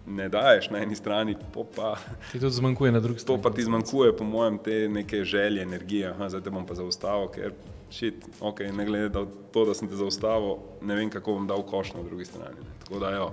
ne 0.07 0.29
daješ 0.29 0.71
na 0.71 0.79
eni 0.83 0.97
strani, 0.97 1.37
pa, 1.77 1.97
Ti 2.33 2.41
tudi 2.41 2.51
zmanjkuje 2.51 2.93
na 2.93 3.01
drugi 3.01 3.19
to 3.19 3.23
strani. 3.23 3.43
pa 3.43 3.51
ti 3.51 3.63
zmanjkuje, 3.63 4.17
po 4.17 4.25
mojem, 4.25 4.59
te 4.59 4.89
neke 4.89 5.25
želje, 5.25 5.63
energije. 5.63 6.09
Aha, 6.11 6.29
zdaj 6.29 6.43
te 6.43 6.51
bom 6.51 6.67
pa 6.67 6.75
zaustavil, 6.75 7.29
ker 7.29 7.53
šit, 7.91 8.15
ok, 8.41 8.61
ne 8.61 8.85
glede 8.87 9.09
na 9.09 9.27
to, 9.53 9.65
da 9.65 9.75
sem 9.75 9.89
te 9.89 9.97
zaustavil, 9.97 10.57
ne 10.83 10.95
vem, 10.95 11.11
kako 11.11 11.33
bom 11.33 11.47
dal 11.47 11.63
koš 11.63 11.93
na 11.95 12.03
drugi 12.03 12.25
strani. 12.25 12.57
Ne. 12.61 12.75
Tako 12.85 12.99
da, 12.99 13.11
ja. 13.11 13.29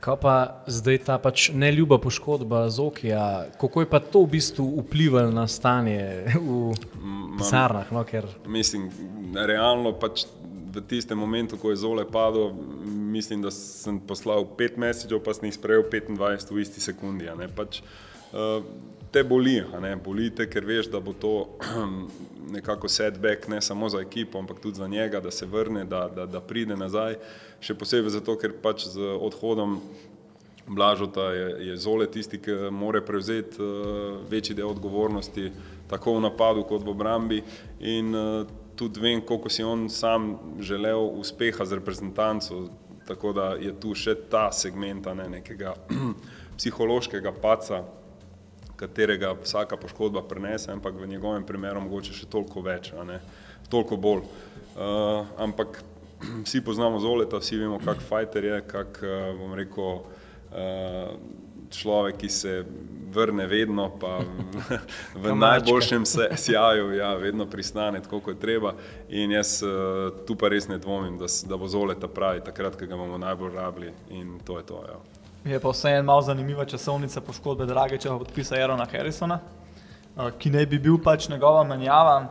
Kaj 0.00 0.16
pa 0.22 0.34
zdaj 0.70 0.98
ta 1.08 1.16
pač 1.18 1.48
neljuba 1.50 1.98
poškodba 1.98 2.68
Zokija, 2.70 3.48
kako 3.58 3.82
je 3.82 3.88
pa 3.90 3.98
to 3.98 4.22
v 4.22 4.38
bistvu 4.38 4.66
vplivalo 4.84 5.34
na 5.34 5.48
stanje 5.50 6.30
v 6.38 6.70
pisarnah? 7.38 7.90
No, 7.90 8.04
ker 8.06 8.28
Mislim, 8.46 8.86
realno 9.34 9.92
pač 9.98 10.28
v 10.68 10.84
tistem 10.86 11.18
momentu, 11.18 11.58
ko 11.58 11.72
je 11.72 11.80
zole 11.82 12.04
padlo, 12.06 12.52
mislim, 13.10 13.42
da 13.42 13.50
sem 13.50 13.98
poslal 13.98 14.46
pet 14.58 14.76
mesečev, 14.78 15.18
pa 15.24 15.34
sem 15.34 15.48
jih 15.48 15.56
sprejel 15.58 15.82
25 15.90 16.54
v 16.54 16.62
isti 16.62 16.80
sekundi. 16.84 17.26
Pač, 17.56 17.80
uh, 18.30 18.62
te 19.12 19.22
boli, 19.24 19.62
ne, 19.80 19.96
boli 19.96 20.28
te, 20.34 20.46
ker 20.50 20.66
veš, 20.66 20.90
da 20.92 21.00
bo 21.00 21.12
to 21.12 21.34
nekako 22.56 22.88
setback 22.88 23.48
ne 23.48 23.60
samo 23.60 23.88
za 23.88 24.00
ekipo, 24.00 24.38
ampak 24.38 24.60
tudi 24.60 24.78
za 24.78 24.88
njega, 24.88 25.20
da 25.20 25.30
se 25.30 25.46
vrne, 25.46 25.84
da, 25.84 26.08
da, 26.08 26.26
da 26.26 26.40
pride 26.40 26.76
nazaj. 26.76 27.18
Še 27.60 27.74
posebej 27.74 28.14
zato, 28.18 28.36
ker 28.38 28.54
pač 28.62 28.86
z 28.92 29.16
odhodom 29.20 29.80
Blažota 30.68 31.30
je, 31.32 31.66
je 31.66 31.76
Zole 31.80 32.06
tisti, 32.12 32.38
ki 32.44 32.68
more 32.70 33.00
prevzeti 33.00 33.56
uh, 33.62 34.18
večji 34.28 34.56
del 34.56 34.68
odgovornosti, 34.68 35.50
tako 35.88 36.18
v 36.18 36.26
napadu 36.26 36.66
kot 36.68 36.84
v 36.84 36.92
obrambi. 36.92 37.38
In 37.80 38.12
uh, 38.14 38.42
tudi 38.76 39.00
vem, 39.00 39.22
koliko 39.24 39.48
si 39.48 39.64
on 39.64 39.88
sam 39.88 40.34
želel 40.60 41.00
uspeha 41.20 41.64
z 41.64 41.80
reprezentanco, 41.80 42.68
tako 43.08 43.32
da 43.32 43.54
je 43.56 43.72
tu 43.80 43.94
še 43.96 44.14
ta 44.28 44.50
segment 44.52 45.08
ne, 45.16 45.28
nekega 45.38 45.72
psihološkega 46.58 47.32
paca, 47.40 47.82
katerega 48.78 49.34
vsaka 49.42 49.76
poškodba 49.76 50.22
prenese, 50.28 50.70
ampak 50.72 50.94
v 50.94 51.08
njegovem 51.10 51.46
primeru 51.46 51.82
mogoče 51.84 52.14
še 52.14 52.30
toliko 52.30 52.62
več, 52.62 52.92
toliko 53.68 53.96
bolj. 53.96 54.22
Uh, 54.78 55.26
ampak 55.42 55.82
vsi 56.46 56.62
poznamo 56.64 57.00
Zoleta, 57.02 57.42
vsi 57.42 57.58
vemo, 57.58 57.80
kak 57.84 58.02
fajter 58.08 58.44
je, 58.44 58.60
kak, 58.70 59.00
uh, 59.02 59.32
bom 59.38 59.56
rekel, 59.58 60.04
uh, 60.52 61.16
človek, 61.74 62.20
ki 62.22 62.30
se 62.32 62.54
vrne 63.12 63.44
vedno, 63.50 63.88
pa 64.00 64.20
v, 65.16 65.34
najboljšem 65.44 66.06
se, 66.08 66.28
sjaju, 66.36 66.92
ja, 66.96 67.10
vedno 67.20 67.48
pristane, 67.50 68.00
tako 68.04 68.22
kot 68.24 68.36
je 68.36 68.40
treba. 68.40 68.72
In 69.08 69.34
jaz 69.34 69.58
tu 70.28 70.36
pa 70.38 70.48
res 70.52 70.68
ne 70.68 70.78
dvomim, 70.80 71.18
da, 71.20 71.28
da 71.48 71.58
bo 71.60 71.68
Zoleta 71.68 72.08
pravi 72.08 72.40
takrat, 72.46 72.78
ko 72.78 72.88
ga 72.88 72.96
bomo 72.96 73.18
najbolj 73.20 73.56
rabili 73.56 73.92
in 74.16 74.38
to 74.44 74.60
je 74.60 74.66
to. 74.68 74.80
Ja. 74.88 75.17
Je 75.44 75.60
pa 75.60 75.70
vseeno 75.70 76.02
malo 76.02 76.22
zanimiva 76.22 76.64
časovnica 76.64 77.20
poškodbe 77.20 77.66
Drageča 77.66 78.18
podpisa 78.18 78.54
Aerona 78.54 78.86
Harrisona, 78.92 79.40
eh, 80.16 80.30
ki 80.38 80.50
naj 80.50 80.66
bi 80.66 80.78
bil 80.78 80.98
pač 81.04 81.28
njegova 81.28 81.64
menjava. 81.64 82.28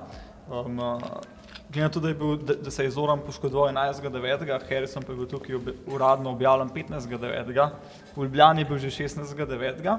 Um, 0.49 0.79
eh, 0.79 1.37
Glede 1.67 1.83
na 1.83 1.89
to, 1.89 1.99
da, 1.99 2.13
bil, 2.13 2.37
da, 2.37 2.53
da 2.53 2.71
se 2.71 2.83
je 2.83 2.91
Zoran 2.91 3.19
poškodoval 3.25 3.73
11.9., 3.73 4.69
Harrison 4.69 5.03
pa 5.03 5.11
je 5.11 5.17
bil 5.17 5.27
tukaj 5.27 5.55
ob, 5.55 5.67
uradno 5.87 6.31
objavljen 6.31 6.69
15.9., 6.69 7.69
v 8.15 8.23
Ljubljani 8.23 8.61
je 8.61 8.65
bil 8.65 8.77
že 8.77 8.87
16.9. 8.87 9.97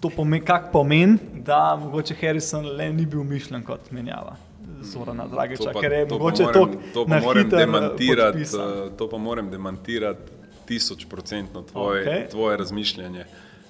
To 0.00 0.10
pomeni, 0.16 0.44
kak 0.44 0.72
pomen, 0.72 1.18
da 1.44 1.76
mogoče 1.76 2.16
Harrison 2.20 2.66
le 2.76 2.88
ni 2.92 3.06
bil 3.06 3.24
mišljen 3.24 3.64
kot 3.64 3.90
menjava 3.92 4.36
Zorana 4.82 5.26
Drageča, 5.26 5.72
ker 5.80 5.92
je 5.92 6.08
to 6.08 6.08
pa 6.08 6.18
mogoče 6.18 6.44
to 6.52 6.66
to 6.94 7.06
pa 7.06 7.20
moram 7.20 7.50
demantirati, 7.50 8.42
eh, 8.42 8.90
to 8.96 9.08
pa 9.08 9.18
moram 9.18 9.50
demantirati 9.50 10.35
tisočprocentno 10.66 11.62
tvoje, 11.62 12.02
Okej. 12.02 12.14
okay. 12.14 12.30
tvoje 12.30 12.56
razmišljanje. 12.56 13.24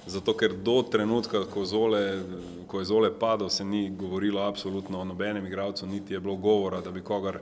Zato, 0.06 0.36
ker 0.38 0.52
do 0.54 0.82
trenutka, 0.82 1.44
ko, 1.50 1.64
zole, 1.64 2.22
ko 2.66 2.78
je 2.78 2.84
Zole 2.84 3.10
padel, 3.18 3.48
se 3.48 3.64
ni 3.64 3.90
govorilo 3.90 4.42
absolutno 4.42 5.00
o 5.00 5.04
nobenem 5.04 5.46
igralcu, 5.46 5.86
niti 5.86 6.14
je 6.14 6.20
bilo 6.20 6.36
govora, 6.36 6.80
da 6.80 6.90
bi 6.90 7.02
kogar 7.02 7.40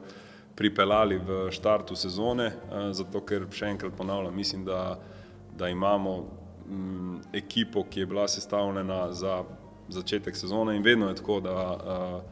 pripeljali 0.54 1.18
v 1.18 1.50
štartu 1.50 1.96
sezone. 1.96 2.52
Zato, 2.92 3.20
ker 3.20 3.44
še 3.52 3.68
enkrat 3.74 3.92
ponavljam, 3.96 4.36
mislim, 4.36 4.64
da, 4.64 4.98
da 5.58 5.68
imamo 5.68 6.16
mm, 6.68 7.16
ekipo, 7.32 7.84
ki 7.90 8.00
je 8.00 8.06
bila 8.06 8.28
sestavljena 8.28 9.12
za 9.12 9.42
začetek 9.88 10.36
sezone 10.36 10.76
in 10.76 10.82
vedno 10.82 11.08
je 11.08 11.14
tako, 11.20 11.40
da 11.40 11.54
uh, 11.72 12.22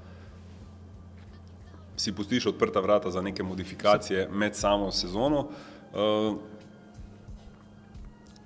si 1.97 2.15
pustiš 2.17 2.47
odprta 2.47 2.81
vrata 2.81 3.11
za 3.11 3.21
neke 3.23 3.43
modifikacije 3.43 4.29
med 4.33 4.57
samo 4.57 4.91
sezono. 4.91 5.49
Uh, 5.93 6.37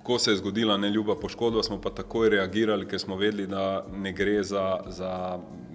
ko 0.07 0.15
se 0.19 0.31
je 0.31 0.37
zgodila 0.39 0.77
neljuba 0.77 1.17
poškodba, 1.19 1.63
smo 1.63 1.81
pa 1.83 1.89
takoj 1.91 2.29
reagirali, 2.29 2.87
ker 2.87 2.99
smo 2.99 3.17
vedeli, 3.19 3.47
da 3.47 3.83
ne 3.91 4.13
gre 4.15 4.39
za, 4.43 4.79
za 4.87 5.11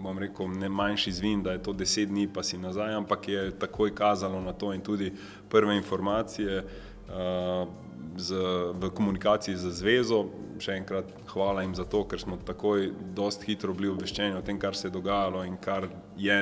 bom 0.01 0.19
rekel, 0.19 0.49
ne 0.49 0.69
manjši 0.73 1.13
zvin, 1.13 1.43
da 1.45 1.53
je 1.53 1.61
to 1.63 1.75
deset 1.77 2.09
dni, 2.09 2.25
pa 2.33 2.43
si 2.43 2.59
nazaj, 2.59 2.95
ampak 2.95 3.29
je 3.29 3.51
takoj 3.61 3.93
kazalo 3.95 4.41
na 4.41 4.53
to 4.53 4.73
in 4.73 4.81
tudi 4.81 5.13
prve 5.53 5.77
informacije. 5.77 6.65
Uh, 7.13 7.69
z, 8.17 8.35
v 8.73 8.91
komunikaciji 8.91 9.57
z 9.57 9.73
zvezo, 9.73 10.25
še 10.61 10.77
enkrat 10.81 11.09
hvala 11.33 11.65
jim 11.65 11.75
za 11.77 11.85
to, 11.85 12.05
ker 12.09 12.21
smo 12.21 12.37
takoj 12.37 12.91
dost 13.17 13.45
hitro 13.49 13.75
bili 13.77 13.91
obveščeni 13.93 14.37
o 14.37 14.43
tem, 14.45 14.59
kar 14.61 14.77
se 14.77 14.89
je 14.89 14.97
dogajalo 14.97 15.45
in 15.49 15.57
kar 15.61 15.89
je 16.17 16.39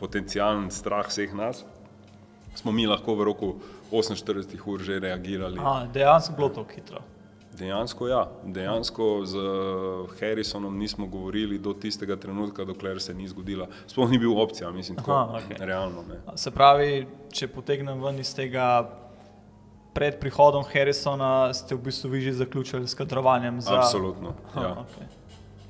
potencijalen 0.00 0.70
strah 0.72 1.08
vseh 1.08 1.32
nas, 1.36 1.64
smo 2.56 2.72
mi 2.72 2.86
lahko 2.88 3.16
v 3.16 3.28
roku 3.28 3.54
48 3.92 4.68
ur 4.68 4.84
že 4.84 5.00
reagirali. 5.00 5.60
A, 5.60 5.86
dejansko 5.92 6.36
bilo 6.36 6.48
to 6.48 6.64
hitro. 6.72 7.02
Dejansko 7.52 8.08
ja, 8.08 8.22
dejansko 8.44 9.24
z 9.24 9.36
Harrisonom 10.20 10.78
nismo 10.78 11.06
govorili 11.06 11.58
do 11.58 11.74
tistega 11.74 12.16
trenutka, 12.16 12.64
dokler 12.64 13.00
se 13.00 13.14
ni 13.14 13.28
zgodila. 13.28 13.66
Sploh 13.86 14.10
ni 14.10 14.18
bil 14.18 14.38
opcija, 14.40 14.70
mislim, 14.70 14.96
tako 14.96 15.12
Aha, 15.12 15.40
okej. 15.44 15.56
realno. 15.60 16.02
Ne. 16.02 16.36
Se 16.36 16.50
pravi, 16.50 17.06
če 17.30 17.48
potegnem 17.48 18.00
ven 18.02 18.18
iz 18.18 18.34
tega, 18.34 18.88
pred 19.92 20.16
prihodom 20.16 20.64
Harrisona 20.64 21.52
ste 21.52 21.74
v 21.74 21.82
bistvu 21.82 22.10
vi 22.10 22.20
že 22.20 22.32
zaključili 22.32 22.88
s 22.88 22.94
kadrovanjem 22.94 23.60
za. 23.60 23.78
Absolutno. 23.78 24.32
Aha, 24.48 24.60
Ja. 24.62 24.72
okay. 24.76 25.06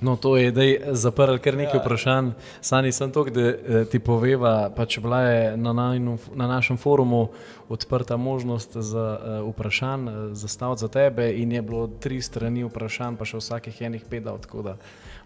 No, 0.02 0.16
to 0.16 0.36
je 0.36 0.50
zdaj 0.50 0.78
zaprl 0.98 1.38
kar 1.38 1.54
nekaj 1.56 1.78
Ja. 1.78 1.82
vprašanj. 1.84 2.30
Sani 2.60 2.92
sem 2.92 3.12
to, 3.12 3.24
da 3.24 3.40
eh, 3.40 3.84
ti 3.90 3.98
poveva, 3.98 4.70
pač 4.77 4.98
bila 4.98 5.20
je 5.20 5.56
na, 5.56 5.72
najnu, 5.72 6.18
na 6.35 6.46
našem 6.46 6.77
forumu 6.77 7.29
odprta 7.68 8.16
možnost 8.16 8.77
za 8.77 9.18
uh, 9.18 9.48
vprašanj, 9.54 10.08
uh, 10.08 10.14
zastaviti 10.33 10.81
za 10.81 10.88
tebe 10.88 11.33
in 11.33 11.52
je 11.52 11.62
bilo 11.62 11.87
tri 11.87 12.22
strani 12.22 12.64
vprašanj, 12.64 13.16
pa 13.16 13.24
še 13.24 13.38
vsakih 13.40 13.83
enih 13.83 14.04
pet 14.10 14.27
dal, 14.27 14.38
tako 14.42 14.62
da 14.62 14.77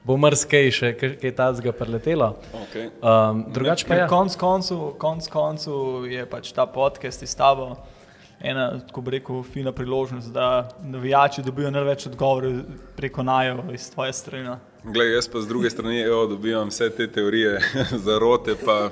bo 0.07 0.14
mrskej 0.16 0.70
še 0.70 0.92
kaj, 0.94 1.32
tazga 1.34 1.72
preletelo. 1.74 2.36
Okay. 2.55 2.92
Um, 3.03 3.44
drugače 3.51 3.88
pa 3.88 3.94
Ker 3.94 4.03
je. 4.05 4.09
konc 4.09 4.36
koncu, 4.36 4.94
konc 4.98 5.28
koncu 5.28 6.07
je 6.07 6.26
pač 6.30 6.53
ta 6.55 6.66
podcast 6.66 7.22
iz 7.26 7.34
tabo 7.34 7.74
ena, 8.41 8.80
tako 8.87 9.01
bi 9.01 9.11
rekel, 9.11 9.43
fina 9.43 9.72
priložnost, 9.72 10.32
da 10.32 10.68
navijači 10.82 11.43
dobijo 11.43 11.70
največ 11.70 12.07
odgovorov 12.07 12.53
preko 12.97 13.22
najo 13.22 13.64
iz 13.72 13.91
tvoje 13.91 14.12
strani. 14.12 14.57
Glej, 14.85 15.14
jaz 15.14 15.29
pa 15.29 15.41
z 15.41 15.49
druge 15.49 15.70
strani 15.70 16.01
evo, 16.01 16.27
dobivam 16.27 16.68
vse 16.68 16.91
te 16.91 17.07
teorije 17.12 17.61
zarote, 18.07 18.55
pa 18.64 18.91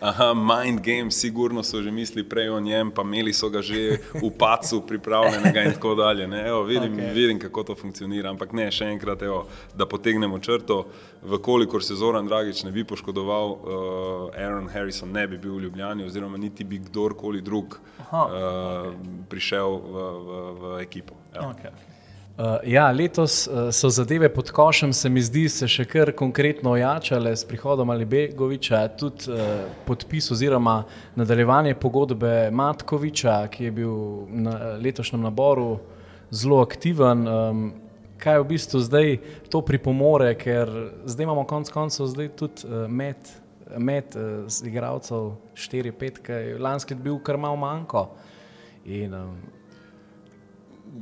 aha, 0.00 0.34
mind 0.34 0.80
game, 0.80 1.10
sigurno 1.10 1.62
so 1.62 1.82
že 1.82 1.90
mislili 1.90 2.28
prej 2.28 2.48
o 2.48 2.60
njem, 2.60 2.90
pa 2.90 3.02
imeli 3.02 3.32
so 3.32 3.48
ga 3.48 3.62
že 3.62 3.98
v 4.14 4.30
pacu 4.38 4.80
pripravljenega 4.86 5.62
in 5.62 5.72
tako 5.72 5.94
dalje. 5.94 6.26
Ne, 6.26 6.48
evo, 6.48 6.62
vidim, 6.62 6.96
okay. 6.96 7.12
vidim, 7.12 7.38
kako 7.38 7.62
to 7.62 7.74
funkcionira, 7.74 8.30
ampak 8.30 8.52
ne, 8.52 8.70
še 8.72 8.88
enkrat, 8.94 9.22
evo, 9.22 9.46
da 9.76 9.86
potegnemo 9.86 10.38
črto, 10.38 10.84
vkolikor 11.22 11.84
se 11.84 11.94
Zoran 11.94 12.26
Dragič 12.26 12.64
ne 12.64 12.72
bi 12.72 12.84
poškodoval, 12.84 13.50
uh, 13.50 14.40
Aaron 14.40 14.68
Harrison 14.68 15.12
ne 15.12 15.26
bi 15.28 15.38
bil 15.38 15.56
v 15.56 15.66
Ljubljani 15.66 16.04
oziroma 16.04 16.38
niti 16.38 16.64
bi 16.64 16.78
kdorkoli 16.78 17.40
drug 17.40 17.78
aha, 18.00 18.22
uh, 18.22 18.30
okay. 18.30 19.18
prišel 19.28 19.76
v, 19.76 20.06
v, 20.28 20.46
v 20.60 20.78
ekipo. 20.82 21.20
Okay. 21.34 21.93
Uh, 22.38 22.56
ja, 22.66 22.90
letos 22.90 23.46
uh, 23.46 23.68
so 23.70 23.88
zadeve 23.88 24.28
pod 24.34 24.50
košem, 24.50 24.92
se 24.92 25.08
mi 25.08 25.22
zdi, 25.22 25.44
se 25.48 25.68
še 25.70 25.84
kar 25.86 26.10
konkretno 26.18 26.72
ojačale 26.74 27.30
s 27.30 27.46
prihodom 27.46 27.92
Ali 27.94 28.08
Begoviča, 28.10 28.80
tudi 28.98 29.30
uh, 29.30 29.68
podpis 29.86 30.32
oziroma 30.34 30.80
nadaljevanje 31.14 31.76
pogodbe 31.78 32.50
Matkoviča, 32.50 33.36
ki 33.54 33.68
je 33.68 33.76
bil 33.78 33.94
na 34.34 34.74
letošnjem 34.82 35.22
naboru 35.22 35.78
zelo 36.34 36.58
aktiven. 36.66 37.22
Um, 37.22 37.64
kaj 38.18 38.42
v 38.42 38.50
bistvu 38.50 38.82
zdaj 38.82 39.16
to 39.46 39.62
pripomore, 39.62 40.34
ker 40.34 40.74
zdaj 41.06 41.30
imamo 41.30 41.46
konec 41.46 41.70
koncev 41.70 42.10
tudi 42.34 42.66
uh, 42.66 42.88
med, 42.90 43.30
med 43.78 44.18
uh, 44.18 44.50
igralcev 44.66 45.36
4-5, 45.54 46.24
ki 46.26 46.44
je 46.48 46.58
lanskih 46.58 46.98
bil 46.98 47.22
kar 47.22 47.38
malo 47.38 47.62
manjko. 47.62 48.08
In, 48.90 49.14
um, 49.14 49.38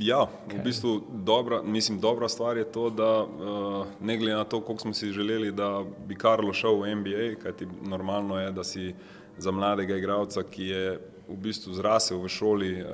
Ja, 0.01 0.27
v 0.49 0.63
bistvu 0.65 1.01
dobra, 1.13 1.63
mislim, 1.63 2.01
dobra 2.01 2.29
stvar 2.29 2.57
je 2.57 2.65
to, 2.65 2.91
da 2.91 3.23
uh, 3.23 3.87
ne 4.01 4.17
glede 4.17 4.37
na 4.37 4.45
to, 4.45 4.61
koliko 4.61 4.83
smo 4.83 4.95
si 4.95 5.13
želeli, 5.13 5.53
da 5.53 5.85
bi 6.09 6.15
Karlo 6.15 6.53
šel 6.53 6.81
v 6.81 6.95
NBA, 6.95 7.43
kajti 7.43 7.67
normalno 7.83 8.41
je, 8.41 8.53
da 8.53 8.65
si 8.65 8.95
za 9.39 9.51
mladega 9.51 9.97
igralca, 9.97 10.43
ki 10.43 10.65
je 10.65 11.01
v 11.29 11.37
bistvu 11.37 11.75
zrasel 11.75 12.23
v 12.23 12.29
šoli 12.29 12.73
uh, 12.81 12.89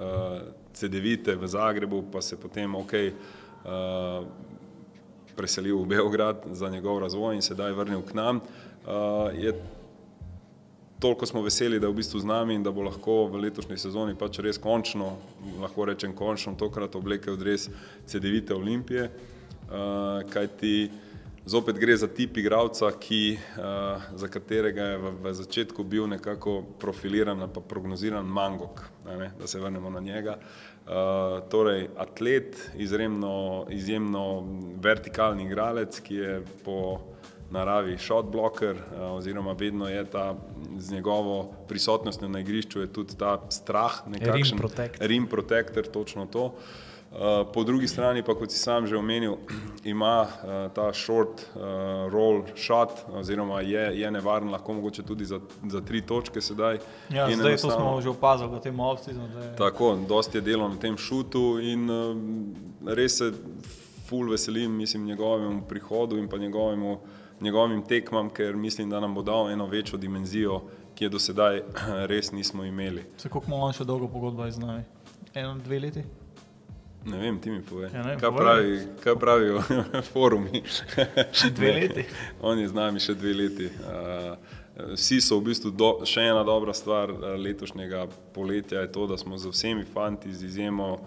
CD-vite 0.74 1.36
v 1.36 1.46
Zagrebu, 1.46 2.02
pa 2.12 2.20
se 2.22 2.36
potem 2.36 2.74
ok 2.74 2.92
uh, 2.92 4.26
preselil 5.36 5.78
v 5.78 5.86
Beograd 5.86 6.46
za 6.50 6.68
njegov 6.68 6.98
razvoj 6.98 7.34
in 7.34 7.42
sedaj 7.42 7.72
vrnil 7.72 8.02
k 8.02 8.14
nam, 8.14 8.40
je 9.38 9.52
toliko 10.98 11.26
smo 11.26 11.42
veseli, 11.42 11.80
da 11.80 11.86
je 11.86 11.92
v 11.92 11.96
bistvu 11.96 12.20
z 12.20 12.24
nami 12.24 12.54
in 12.54 12.62
da 12.62 12.70
bo 12.70 12.82
lahko 12.82 13.26
v 13.30 13.42
letošnji 13.46 13.78
sezoni 13.78 14.16
pač 14.18 14.40
res 14.42 14.58
končno, 14.58 15.16
lahko 15.60 15.86
rečem 15.86 16.14
končno, 16.16 16.56
tokrat 16.58 16.96
oblekel 16.98 17.38
odres 17.38 17.68
CD-vite 18.06 18.54
Olimpije, 18.54 19.08
uh, 19.08 20.24
kajti 20.30 20.90
zopet 21.48 21.78
gre 21.78 21.96
za 21.96 22.08
tip 22.08 22.36
igralca, 22.36 22.90
ki, 23.00 23.38
uh, 23.38 24.08
za 24.18 24.28
katerega 24.28 24.92
je 24.92 24.98
v, 24.98 25.12
v 25.22 25.34
začetku 25.38 25.84
bil 25.84 26.08
nekako 26.10 26.62
profiliran 26.80 27.46
pa 27.54 27.60
prognoziran 27.60 28.26
mangok, 28.26 28.82
ne, 29.06 29.30
da 29.38 29.46
se 29.46 29.60
vrnemo 29.60 29.90
na 29.90 30.00
njega. 30.00 30.38
Uh, 30.88 31.38
torej, 31.50 31.88
atlet, 31.96 32.58
izjemno, 32.76 33.66
izjemno 33.70 34.24
vertikalni 34.82 35.44
igralec, 35.44 36.00
ki 36.00 36.14
je 36.14 36.42
po 36.64 36.98
naravi 37.50 37.98
shot 37.98 38.26
blocker, 38.26 38.76
eh, 38.76 39.00
oziroma 39.00 39.52
vedno 39.52 39.88
je 39.88 40.04
ta 40.04 40.34
z 40.78 40.92
njegovo 40.92 41.52
prisotnostjo 41.68 42.28
na 42.28 42.40
igrišču 42.40 42.86
tudi 42.86 43.16
ta 43.16 43.40
strah, 43.48 43.92
nekakšen 44.06 44.58
rim 45.00 45.26
protector, 45.26 45.86
točno 45.86 46.26
to. 46.26 46.54
Eh, 47.12 47.44
po 47.54 47.64
drugi 47.64 47.88
strani 47.88 48.22
pa, 48.22 48.34
kot 48.34 48.52
si 48.52 48.58
sam 48.58 48.86
že 48.86 48.96
omenil, 48.96 49.36
ima 49.84 50.26
eh, 50.26 50.68
ta 50.74 50.92
short 50.92 51.46
roll 52.12 52.42
shot, 52.56 52.90
oziroma 53.12 53.60
je, 53.60 54.00
je 54.00 54.10
nevaren, 54.10 54.50
lahko 54.50 54.72
mogoče 54.72 55.02
tudi 55.02 55.24
za, 55.24 55.40
za 55.68 55.80
tri 55.80 56.02
točke 56.02 56.40
sedaj. 56.40 56.78
Ja, 57.10 57.30
zdaj 57.36 57.56
to 57.56 57.70
smo 57.70 58.00
že 58.00 58.08
opazili 58.08 58.50
v 58.50 58.60
tem 58.60 58.80
off-season. 58.80 59.42
Je... 59.42 59.56
Tako, 59.56 59.96
dosti 60.08 60.38
je 60.38 60.42
delo 60.42 60.68
na 60.68 60.76
tem 60.76 60.96
šutu 60.96 61.58
in 61.60 61.88
res 62.86 63.18
se 63.18 63.32
ful 64.08 64.30
veselim, 64.30 64.76
mislim, 64.76 65.04
njegovemu 65.04 65.62
prihodu 65.68 66.16
in 66.16 66.28
pa 66.28 66.38
njegovemu 66.38 66.92
uh, 66.92 66.98
njegovim 67.40 67.82
tekmam, 67.82 68.30
ker 68.30 68.56
mislim, 68.56 68.90
da 68.90 69.00
nam 69.00 69.14
bo 69.14 69.22
dal 69.22 69.50
eno 69.50 69.66
večjo 69.66 69.98
dimenzijo, 69.98 70.62
ki 70.94 71.04
je 71.04 71.08
do 71.08 71.18
sedaj 71.18 71.62
res 72.10 72.32
nismo 72.32 72.64
imeli. 72.64 73.04
Se 73.16 73.28
kako 73.28 73.44
imamo 73.46 73.72
še 73.72 73.84
dolgo 73.84 74.08
pogodbo 74.08 74.50
z 74.50 74.58
nami? 74.58 74.82
Eno, 75.34 75.54
dve 75.64 75.78
leti? 75.78 76.04
Ne 77.04 77.18
vem, 77.18 77.38
ti 77.40 77.50
mi 77.50 77.62
povej. 77.62 77.90
Ja, 77.94 78.16
kaj, 78.18 78.30
pravi, 78.36 78.78
kaj 79.04 79.14
pravijo 79.16 79.62
forumi? 80.12 80.62
dve 81.54 81.72
leti. 81.78 82.04
On 82.42 82.58
je 82.58 82.68
z 82.68 82.74
nami 82.74 83.00
še 83.00 83.14
dve 83.14 83.34
leti. 83.34 83.70
Uh, 83.86 84.34
vsi 84.94 85.20
so 85.22 85.38
v 85.38 85.48
bistvu 85.52 85.70
do, 85.70 85.92
še 86.06 86.26
ena 86.32 86.42
dobra 86.46 86.74
stvar 86.74 87.12
letošnjega 87.38 88.06
poletja, 88.34 88.82
je 88.82 88.92
to, 88.92 89.06
da 89.06 89.18
smo 89.18 89.38
z 89.38 89.54
vsemi 89.54 89.86
fanti, 89.86 90.34
z 90.34 90.50
izjemo 90.50 90.98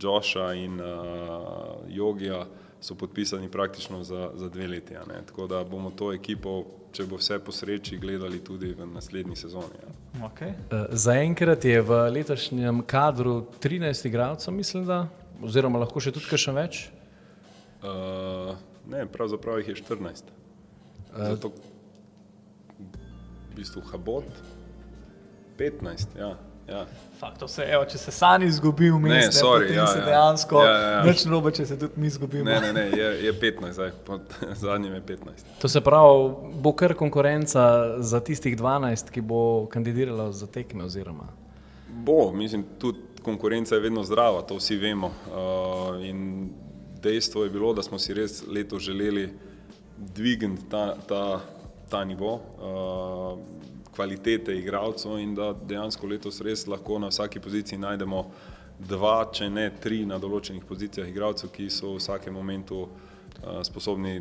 Joša 0.00 0.48
in 0.58 0.80
uh, 0.80 1.84
Jogija, 1.92 2.40
uh, 2.42 2.63
so 2.84 2.94
podpisani 2.94 3.48
praktično 3.48 4.04
za, 4.04 4.30
za 4.34 4.48
dve 4.48 4.66
leti. 4.66 4.94
Tako 5.26 5.46
da 5.46 5.64
bomo 5.64 5.90
to 5.90 6.12
ekipo, 6.12 6.64
če 6.92 7.06
bo 7.08 7.16
vse 7.16 7.38
po 7.40 7.52
sreči, 7.52 7.96
gledali 7.98 8.42
tudi 8.44 8.74
v 8.76 8.86
naslednji 8.86 9.36
sezoni. 9.36 9.78
Ja. 9.80 9.92
Okay. 10.28 10.52
Eh, 10.52 10.86
Zaenkrat 10.92 11.64
je 11.64 11.80
v 11.82 12.00
letošnjem 12.12 12.82
kadru 12.86 13.46
13 13.62 14.06
igralcev, 14.06 14.54
mislim, 14.54 14.84
da, 14.84 15.06
oziroma 15.40 15.80
lahko 15.80 16.00
še 16.00 16.12
tudi 16.12 16.28
kaj 16.28 16.52
več. 16.52 16.82
Uh, 17.84 18.52
ne, 18.88 19.06
pravzaprav 19.08 19.62
jih 19.62 19.72
je 19.72 19.80
14. 19.80 20.28
Uh, 20.28 21.24
Zato, 21.32 21.52
v 23.48 23.56
bistvu, 23.56 23.80
Habot 23.92 24.28
15. 25.56 26.18
Ja. 26.20 26.34
Ja. 26.68 26.86
Fakt, 27.18 27.42
vse, 27.42 27.64
evo, 27.68 27.84
če 27.88 27.98
se 28.00 28.12
sami 28.12 28.46
izgubi 28.48 28.88
v 28.90 28.98
mestu, 29.00 29.36
ne, 29.36 29.42
sorry, 29.42 29.68
ne, 29.68 29.76
ja, 29.76 29.86
se 29.86 29.98
ja. 29.98 30.04
dejansko 30.06 30.62
ja, 30.64 30.70
ja, 30.70 30.88
ja. 30.90 31.02
nič 31.06 31.24
robe, 31.30 31.52
če 31.54 31.66
se 31.68 31.76
tudi 31.78 32.00
mi 32.00 32.08
izgubimo. 32.08 32.44
Ne, 32.48 32.56
ne, 32.60 32.72
ne 32.72 32.84
je, 32.90 33.08
je 33.26 33.32
15, 33.40 33.76
zdaj, 33.76 33.92
pod 34.06 34.34
zadnjim 34.64 34.96
je 34.96 35.02
15. 35.12 35.46
To 35.62 35.70
se 35.70 35.80
pravi, 35.84 36.52
bo 36.64 36.72
kar 36.72 36.96
konkurenca 36.98 37.64
za 38.00 38.20
tistih 38.24 38.56
12, 38.58 39.12
ki 39.14 39.24
bo 39.24 39.40
kandidirala 39.72 40.30
za 40.32 40.48
tekme 40.50 40.88
oziroma? 40.88 41.28
Bo, 42.04 42.32
mislim, 42.32 42.64
tudi 42.80 43.22
konkurenca 43.24 43.74
je 43.74 43.84
vedno 43.84 44.04
zdrava, 44.04 44.42
to 44.42 44.58
vsi 44.60 44.76
vemo. 44.76 45.12
Uh, 45.28 46.00
in 46.04 46.50
dejstvo 47.02 47.44
je 47.44 47.50
bilo, 47.50 47.72
da 47.76 47.82
smo 47.82 47.98
si 47.98 48.14
res 48.14 48.42
leto 48.48 48.78
želeli 48.78 49.28
dvigniti 49.96 50.68
ta, 50.70 50.96
ta, 51.08 51.40
ta 51.90 52.04
nivo. 52.04 52.34
Uh, 52.34 53.38
kvalitete 53.94 54.56
igralcev 54.58 55.18
in 55.22 55.34
da 55.34 55.52
dejansko 55.52 56.06
letos 56.10 56.40
res 56.44 56.66
lahko 56.66 56.98
na 56.98 57.12
vsaki 57.12 57.40
poziciji 57.40 57.78
najdemo 57.78 58.24
dva, 58.78 59.24
če 59.32 59.48
ne 59.50 59.68
tri 59.80 60.02
na 60.06 60.18
določenih 60.18 60.64
pozicijah 60.66 61.08
igralcev, 61.08 61.52
ki 61.54 61.68
so 61.70 61.94
v 61.94 62.00
vsakem 62.00 62.34
momentu 62.34 62.84
uh, 62.84 63.60
sposobni 63.66 64.16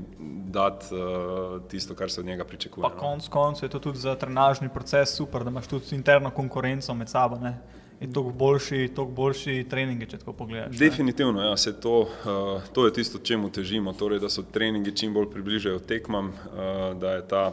dati 0.53 0.93
uh, 0.93 1.57
tisto, 1.69 1.97
kar 1.97 2.11
se 2.11 2.21
od 2.21 2.29
njega 2.29 2.45
pričakuje. 2.45 2.83
Pa 2.85 2.93
no. 2.93 2.99
konc 2.99 3.29
koncev 3.33 3.67
je 3.67 3.71
to 3.73 3.81
tudi 3.89 4.03
za 4.03 4.15
trenažni 4.19 4.69
proces 4.73 5.15
super, 5.17 5.43
da 5.43 5.53
imaš 5.53 5.71
tudi 5.71 5.95
interno 5.97 6.31
konkurenco 6.31 6.93
med 6.93 7.09
sabo. 7.09 7.41
Ne? 7.41 7.57
In 8.03 8.13
to 8.13 8.23
boljši, 8.23 8.89
boljši 9.15 9.65
treningi, 9.69 10.09
če 10.11 10.17
tako 10.19 10.33
pogledaš. 10.35 10.75
Definitivno, 10.77 11.41
ja, 11.41 11.55
to, 11.81 11.99
uh, 12.01 12.65
to 12.75 12.85
je 12.85 12.93
tisto, 12.93 13.21
čemu 13.23 13.49
težimo, 13.53 13.93
torej, 13.95 14.19
da 14.19 14.29
so 14.29 14.43
treningi 14.43 14.91
čim 14.95 15.13
bolj 15.13 15.29
približajo 15.31 15.79
tekmam, 15.87 16.33
uh, 16.33 16.89
da 16.99 17.17
je 17.17 17.27
ta 17.27 17.45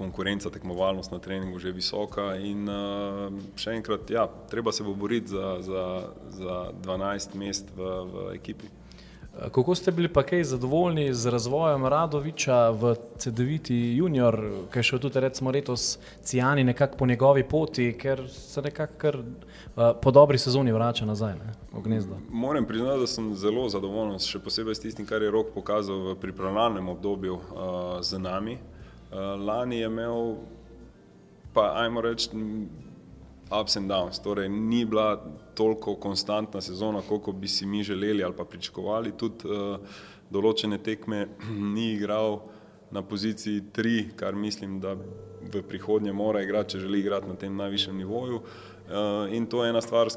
konkurenca, 0.00 0.50
tekmovalnost 0.50 1.12
na 1.12 1.20
treningu 1.20 1.60
že 1.60 1.76
visoka. 1.76 2.32
In 2.40 2.68
uh, 2.68 3.28
še 3.60 3.76
enkrat, 3.76 4.08
ja, 4.10 4.26
treba 4.50 4.72
se 4.72 4.86
bo 4.86 4.96
boriti 4.96 5.34
za, 5.36 5.58
za, 5.60 5.86
za 6.40 6.60
12 6.80 7.36
mest 7.36 7.72
v, 7.76 7.96
v 8.08 8.28
ekipi. 8.40 8.72
Kako 9.30 9.74
ste 9.74 9.92
bili 9.94 10.08
pa 10.08 10.22
kaj 10.26 10.42
zadovoljni 10.44 11.14
z 11.14 11.30
razvojem 11.30 11.86
Radoviča 11.86 12.70
v 12.70 12.94
CD-viti 13.16 13.76
junior, 13.96 14.34
ki 14.72 14.78
je 14.78 14.82
šel 14.82 14.98
tudi 14.98 15.20
recimo 15.22 15.52
letos 15.54 15.98
Cijani 16.22 16.64
nekako 16.64 16.96
po 16.96 17.06
njegovi 17.06 17.44
poti, 17.48 17.92
ker 17.98 18.24
se 18.28 18.62
nekako 18.62 18.98
kar 18.98 19.16
uh, 19.16 19.92
po 20.02 20.10
dobri 20.10 20.38
sezoni 20.38 20.72
vrača 20.72 21.06
nazaj 21.06 21.36
ne, 21.38 21.54
v 21.72 21.84
gnezdo? 21.84 22.18
Moram 22.28 22.66
priznati, 22.66 23.00
da 23.00 23.06
sem 23.06 23.30
zelo 23.34 23.68
zadovoljen, 23.68 24.18
še 24.18 24.42
posebej 24.42 24.74
s 24.74 24.84
tistim, 24.88 25.06
kar 25.06 25.22
je 25.22 25.30
Rok 25.30 25.54
pokazal 25.54 26.10
v 26.10 26.18
pripravljalnem 26.20 26.88
obdobju 26.88 27.38
uh, 27.38 27.44
z 28.02 28.18
nami. 28.18 28.58
Uh, 28.58 28.79
lani 29.18 29.80
je 29.80 29.86
imel, 29.86 30.34
pa 31.54 31.72
ajmo 31.82 32.00
reči, 32.00 32.30
ups 33.50 33.76
and 33.76 33.90
downs, 33.90 34.22
torej 34.22 34.48
ni 34.48 34.84
bila 34.84 35.24
toliko 35.54 35.94
konstantna 35.94 36.60
sezona, 36.60 37.02
koliko 37.08 37.32
bi 37.32 37.48
si 37.48 37.66
mi 37.66 37.82
želeli 37.82 38.24
ali 38.24 38.34
pa 38.36 38.44
pričakovali. 38.44 39.12
Tudi 39.16 39.48
uh, 39.48 39.78
določene 40.30 40.78
tekme 40.78 41.26
ni 41.74 41.92
igral 41.94 42.40
na 42.90 43.02
poziciji 43.02 43.62
3, 43.74 44.14
kar 44.16 44.34
mislim, 44.34 44.80
da 44.80 44.96
v 45.52 45.62
prihodnje 45.62 46.12
mora 46.12 46.42
igrati, 46.42 46.74
če 46.74 46.86
želi 46.86 47.00
igrati 47.00 47.28
na 47.28 47.34
tem 47.34 47.56
najvišjem 47.56 47.96
nivoju. 47.96 48.40
Uh, 48.90 49.30
in 49.34 49.46
to 49.46 49.64
je 49.64 49.70
ena 49.70 49.80
stvar, 49.80 50.10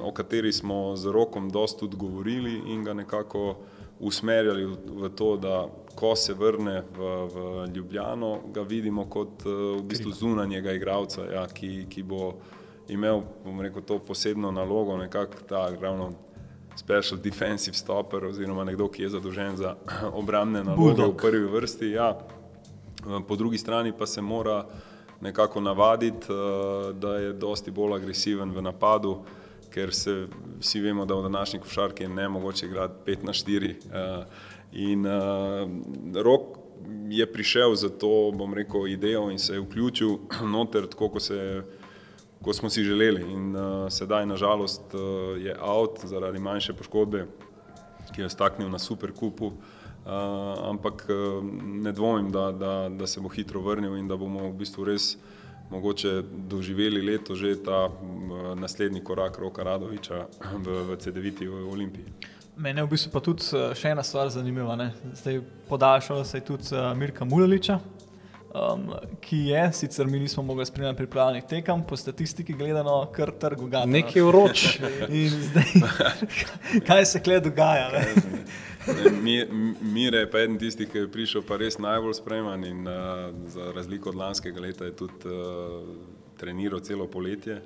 o 0.00 0.12
kateri 0.12 0.52
smo 0.52 0.96
z 0.96 1.12
rokom 1.12 1.48
dosta 1.50 1.80
tudi 1.80 1.96
govorili 1.96 2.60
in 2.72 2.84
ga 2.84 2.94
nekako 2.94 3.56
usmerjali 4.00 4.66
v, 4.66 4.76
v 5.04 5.10
to, 5.16 5.36
da 5.36 5.64
ko 5.94 6.16
se 6.16 6.34
vrne 6.34 6.82
v, 6.96 6.98
v 7.34 7.66
Ljubljano, 7.74 8.40
ga 8.52 8.62
vidimo 8.62 9.06
kot 9.10 9.46
uh, 9.46 9.52
v 9.78 9.82
bistvu 9.82 10.12
zunanjega 10.12 10.72
igralca, 10.72 11.24
ja, 11.32 11.46
ki, 11.46 11.86
ki 11.90 12.02
bo 12.02 12.34
imel 12.88 13.22
rekel, 13.60 13.82
to 13.82 13.98
posebno 13.98 14.50
nalogo, 14.52 14.96
nekako 14.96 15.46
ta 15.48 15.68
ravno 15.80 16.12
special 16.76 17.20
defensive 17.22 17.76
stopper 17.76 18.24
oziroma 18.24 18.64
nekdo, 18.64 18.88
ki 18.88 19.02
je 19.02 19.14
zadolžen 19.14 19.56
za 19.56 19.76
obrambne 20.20 20.64
naloge 20.64 20.96
Bulldog. 20.96 21.14
v 21.14 21.22
prvi 21.22 21.46
vrsti. 21.46 21.90
Ja. 21.90 22.18
Po 23.28 23.36
drugi 23.36 23.58
strani 23.58 23.92
pa 23.98 24.06
se 24.06 24.22
mora 24.22 24.64
nekako 25.20 25.60
navaditi, 25.60 26.26
uh, 26.32 26.92
da 26.96 27.16
je 27.16 27.32
dosti 27.32 27.70
bolj 27.70 27.98
agresiven 28.00 28.50
v 28.50 28.62
napadu 28.62 29.18
ker 29.74 29.94
se 29.94 30.26
vsi 30.60 30.80
vemo, 30.80 31.04
da 31.04 31.14
v 31.14 31.22
današnji 31.22 31.60
košarki 31.60 32.02
je 32.02 32.08
ne 32.08 32.28
mogoče 32.28 32.66
igrati 32.66 32.94
5 33.06 33.24
na 33.24 33.32
4. 33.32 34.24
Uh, 34.74 34.80
in 34.80 35.06
uh, 35.06 35.70
rok 36.22 36.58
je 37.08 37.32
prišel 37.32 37.74
za 37.74 37.88
to, 37.88 38.32
bom 38.34 38.54
rekel, 38.54 38.86
idejo 38.86 39.30
in 39.30 39.38
se 39.38 39.54
je 39.54 39.60
vključil 39.60 40.18
noter, 40.54 40.86
tako 40.86 41.08
kot, 41.08 41.22
se, 41.22 41.62
kot 42.42 42.56
smo 42.56 42.70
si 42.70 42.84
želeli. 42.84 43.22
In 43.32 43.56
uh, 43.56 43.88
sedaj, 43.90 44.26
nažalost, 44.26 44.94
uh, 44.94 45.00
je 45.38 45.56
out 45.60 46.00
zaradi 46.04 46.38
manjše 46.38 46.72
poškodbe, 46.72 47.26
ki 48.14 48.20
je 48.20 48.30
staknil 48.30 48.68
na 48.70 48.78
super 48.78 49.12
kupu. 49.12 49.46
Uh, 49.46 50.12
ampak 50.68 51.06
uh, 51.08 51.44
ne 51.62 51.92
dvomim, 51.92 52.32
da, 52.32 52.52
da, 52.52 52.88
da 52.88 53.06
se 53.06 53.20
bo 53.20 53.28
hitro 53.28 53.60
vrnil 53.60 53.96
in 53.96 54.08
da 54.08 54.16
bomo 54.16 54.50
v 54.50 54.52
bistvu 54.58 54.84
res 54.84 55.16
mogoče 55.70 56.22
doživeli 56.48 57.00
leto 57.02 57.34
že 57.34 57.56
ta 57.62 57.88
naslednji 58.54 59.00
korak 59.00 59.38
Roka 59.38 59.62
Radoviča 59.64 60.26
v, 60.60 60.84
v 60.92 60.96
CD-viti 61.00 61.48
v 61.48 61.64
Olimpiji. 61.72 62.04
Mene 62.56 62.80
je 62.80 62.86
v 62.86 62.90
bistvu 62.90 63.10
pa 63.10 63.20
tudi 63.24 63.42
eh, 63.50 63.72
še 63.74 63.90
ena 63.94 64.02
stvar 64.06 64.30
zanimiva. 64.30 64.76
Ne? 64.78 64.92
Zdaj 65.18 65.40
podaljšal 65.68 66.22
se 66.24 66.38
je 66.38 66.44
tudi 66.46 66.70
uh, 66.70 66.92
Mirka 66.94 67.26
Mulaliča, 67.26 67.80
um, 68.54 68.92
ki 69.20 69.40
je, 69.48 69.62
sicer 69.80 70.06
mi 70.06 70.20
nismo 70.22 70.42
mogli 70.46 70.66
spremljati 70.66 71.00
pripravljenih 71.02 71.48
tekem, 71.50 71.82
po 71.82 71.96
statistiki 71.96 72.54
gledano, 72.54 73.00
kar 73.12 73.32
trgo 73.40 73.66
ga. 73.66 73.82
Nekaj 73.90 74.22
vroč. 74.22 74.64
In 75.18 75.34
zdaj, 75.48 75.72
kaj 76.88 77.06
se 77.10 77.22
kle 77.22 77.40
dogaja? 77.42 77.90
Mire 79.82 80.22
je 80.22 80.30
pa 80.30 80.44
eden 80.44 80.58
tistih, 80.60 80.90
ki 80.90 81.04
je 81.06 81.10
prišel 81.10 81.42
pa 81.48 81.58
res 81.58 81.80
najbolj 81.82 82.20
spreman 82.20 82.66
in 82.68 82.86
uh, 82.86 83.32
za 83.50 83.72
razliko 83.74 84.14
od 84.14 84.20
lanskega 84.20 84.62
leta 84.62 84.86
je 84.86 84.94
tudi 85.02 85.26
uh, 85.26 85.96
treniral 86.38 86.84
celo 86.86 87.10
poletje. 87.10 87.62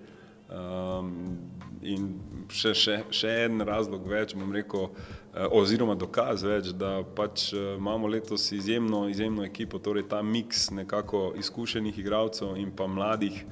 Um, 0.49 1.37
in 1.85 2.07
še, 2.49 2.73
še, 2.73 2.95
še 3.13 3.33
en 3.45 3.61
razlog 3.69 4.07
več, 4.09 4.33
bom 4.33 4.49
rekel, 4.55 4.87
uh, 4.89 5.45
oziroma 5.53 5.93
dokaz 5.99 6.41
več, 6.47 6.71
da 6.73 7.03
pač 7.17 7.51
uh, 7.53 7.75
imamo 7.77 8.09
letos 8.09 8.47
izjemno, 8.57 9.05
izjemno 9.13 9.45
ekipo, 9.45 9.77
torej 9.77 10.07
ta 10.09 10.23
miks 10.25 10.71
nekako 10.73 11.35
izkušenih 11.37 12.01
igralcev 12.01 12.57
in 12.57 12.73
pa 12.73 12.89
mladih, 12.89 13.43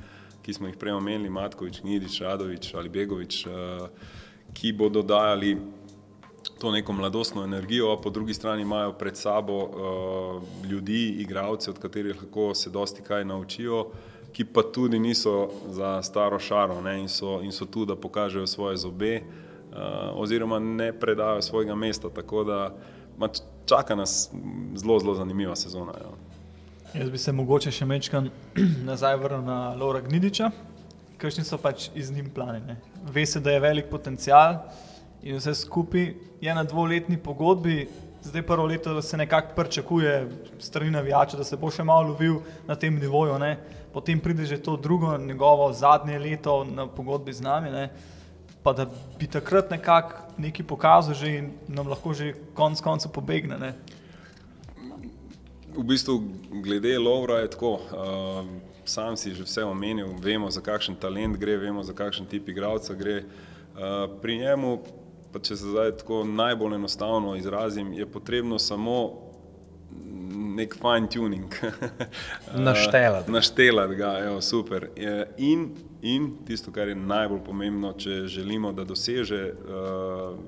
ki 0.41 0.57
smo 0.57 0.71
jih 0.71 0.81
prej 0.81 0.97
omenili, 0.97 1.29
Matkovič, 1.29 1.83
Nidič, 1.85 2.23
Radovič 2.25 2.73
ali 2.81 2.93
Begovič, 2.97 3.43
uh, 3.45 4.17
ki 4.57 4.73
bodo 4.73 5.05
dajali 5.05 5.59
to 6.57 6.73
neko 6.73 6.97
mladostno 6.97 7.45
energijo, 7.45 7.93
a 7.93 8.01
po 8.01 8.09
drugi 8.11 8.35
strani 8.35 8.65
imajo 8.65 8.97
pred 8.97 9.21
sabo 9.21 9.63
uh, 9.69 10.69
ljudi, 10.71 11.19
igralce, 11.21 11.71
od 11.71 11.79
katerih 11.79 12.17
lahko 12.17 12.55
se 12.55 12.73
dosti 12.73 13.05
kaj 13.05 13.29
naučijo, 13.29 13.91
ki 14.37 14.45
pa 14.45 14.63
tudi 14.63 14.99
niso 14.99 15.49
za 15.69 16.03
staro 16.03 16.39
šaro 16.39 16.81
ne, 16.81 17.01
in, 17.01 17.09
so, 17.09 17.41
in 17.43 17.53
so 17.53 17.65
tu, 17.65 17.87
da 17.89 17.97
pokažejo 17.97 18.47
svoje 18.47 18.77
zobe 18.77 19.21
uh, 19.21 19.79
oziroma 20.21 20.59
ne 20.59 20.93
predajo 20.93 21.43
svojega 21.43 21.75
mesta. 21.75 22.11
Tako 22.11 22.45
da 22.45 22.75
ma, 23.19 23.29
čaka 23.67 23.95
nas 23.95 24.31
zelo, 24.75 24.99
zelo 24.99 25.15
zanimiva 25.15 25.57
sezona. 25.57 25.93
Jo. 26.01 26.11
Ja. 26.11 27.01
Jaz 27.01 27.11
bi 27.11 27.19
se 27.19 27.33
mogoče 27.33 27.73
še 27.73 27.89
mečkan 27.89 28.29
nazaj 28.91 29.17
vrnil 29.23 29.41
na 29.47 29.73
Laura 29.81 30.03
Gnidiča, 30.05 30.51
kakšni 31.17 31.45
so 31.45 31.57
pač 31.57 31.89
iz 31.95 32.13
njim 32.13 32.29
plani. 32.35 32.61
Ne. 32.67 32.77
Ve 33.09 33.25
se, 33.27 33.41
da 33.41 33.57
je 33.57 33.65
velik 33.65 33.89
potencial 33.89 34.61
in 35.23 35.41
vse 35.41 35.55
skupaj 35.65 36.13
je 36.45 36.55
na 36.55 36.65
dvoletni 36.65 37.17
pogodbi. 37.17 37.87
Zdaj 38.27 38.43
prvo 38.43 38.67
leto 38.69 39.03
se 39.03 39.17
nekako 39.17 39.57
pričakuje 39.57 40.29
strani 40.59 40.91
navijača, 40.91 41.37
da 41.41 41.45
se 41.45 41.57
bo 41.57 41.71
še 41.71 41.85
malo 41.85 42.11
lovil 42.13 42.43
na 42.69 42.77
tem 42.77 43.01
nivoju, 43.01 43.39
ne? 43.39 43.57
Potem 43.97 44.21
pride 44.21 44.45
že 44.45 44.61
to 44.61 44.77
drugo, 44.77 45.17
njegovo 45.17 45.73
zadnje 45.73 46.19
leto 46.19 46.65
na 46.69 46.85
pogodbi 46.85 47.33
z 47.33 47.41
nami, 47.41 47.71
ne? 47.71 47.89
pa 48.63 48.73
da 48.73 48.85
bi 49.19 49.25
takrat 49.27 49.71
nekako 49.71 50.37
nekaj 50.37 50.67
pokazal 50.67 51.15
že 51.15 51.31
in 51.39 51.47
nam 51.69 51.89
lahko 51.89 52.13
že 52.13 52.35
konc 52.53 52.81
koncev 52.85 53.15
pobegne. 53.15 53.57
Ne? 53.57 53.73
V 55.73 55.85
bistvu, 55.85 56.21
glede 56.61 56.99
Lovra 56.99 57.41
je 57.41 57.51
tako, 57.57 57.73
uh, 57.73 58.45
sam 58.85 59.17
si 59.17 59.33
že 59.33 59.49
vse 59.49 59.65
omenil, 59.65 60.13
vemo 60.21 60.51
za 60.51 60.61
kakšen 60.61 61.01
talent 61.01 61.41
gre, 61.41 61.57
vemo 61.57 61.81
za 61.81 61.97
kakšen 61.97 62.29
tip 62.29 62.49
igralca 62.49 62.93
gre. 62.95 63.23
Uh, 63.23 64.13
pri 64.21 64.39
njemu 64.45 64.77
pa 65.33 65.41
če 65.41 65.57
se 65.57 65.73
zdaj 65.73 65.97
tako 66.05 66.25
najbolj 66.25 66.75
enostavno 66.75 67.37
izrazim, 67.37 67.93
je 67.93 68.05
potrebno 68.07 68.59
samo 68.59 69.26
nek 70.57 70.75
fine 70.75 71.09
tuning. 71.13 71.55
Naštelati. 72.69 73.31
Naštelati 73.31 73.95
ga, 73.95 74.19
evo, 74.25 74.41
super. 74.41 74.89
In, 75.37 75.69
in 76.03 76.31
tisto, 76.47 76.73
kar 76.73 76.89
je 76.89 76.97
najbolj 76.97 77.43
pomembno, 77.45 77.93
če 77.99 78.25
želimo, 78.27 78.73
da 78.73 78.85
doseže 78.85 79.43
uh, 79.53 80.39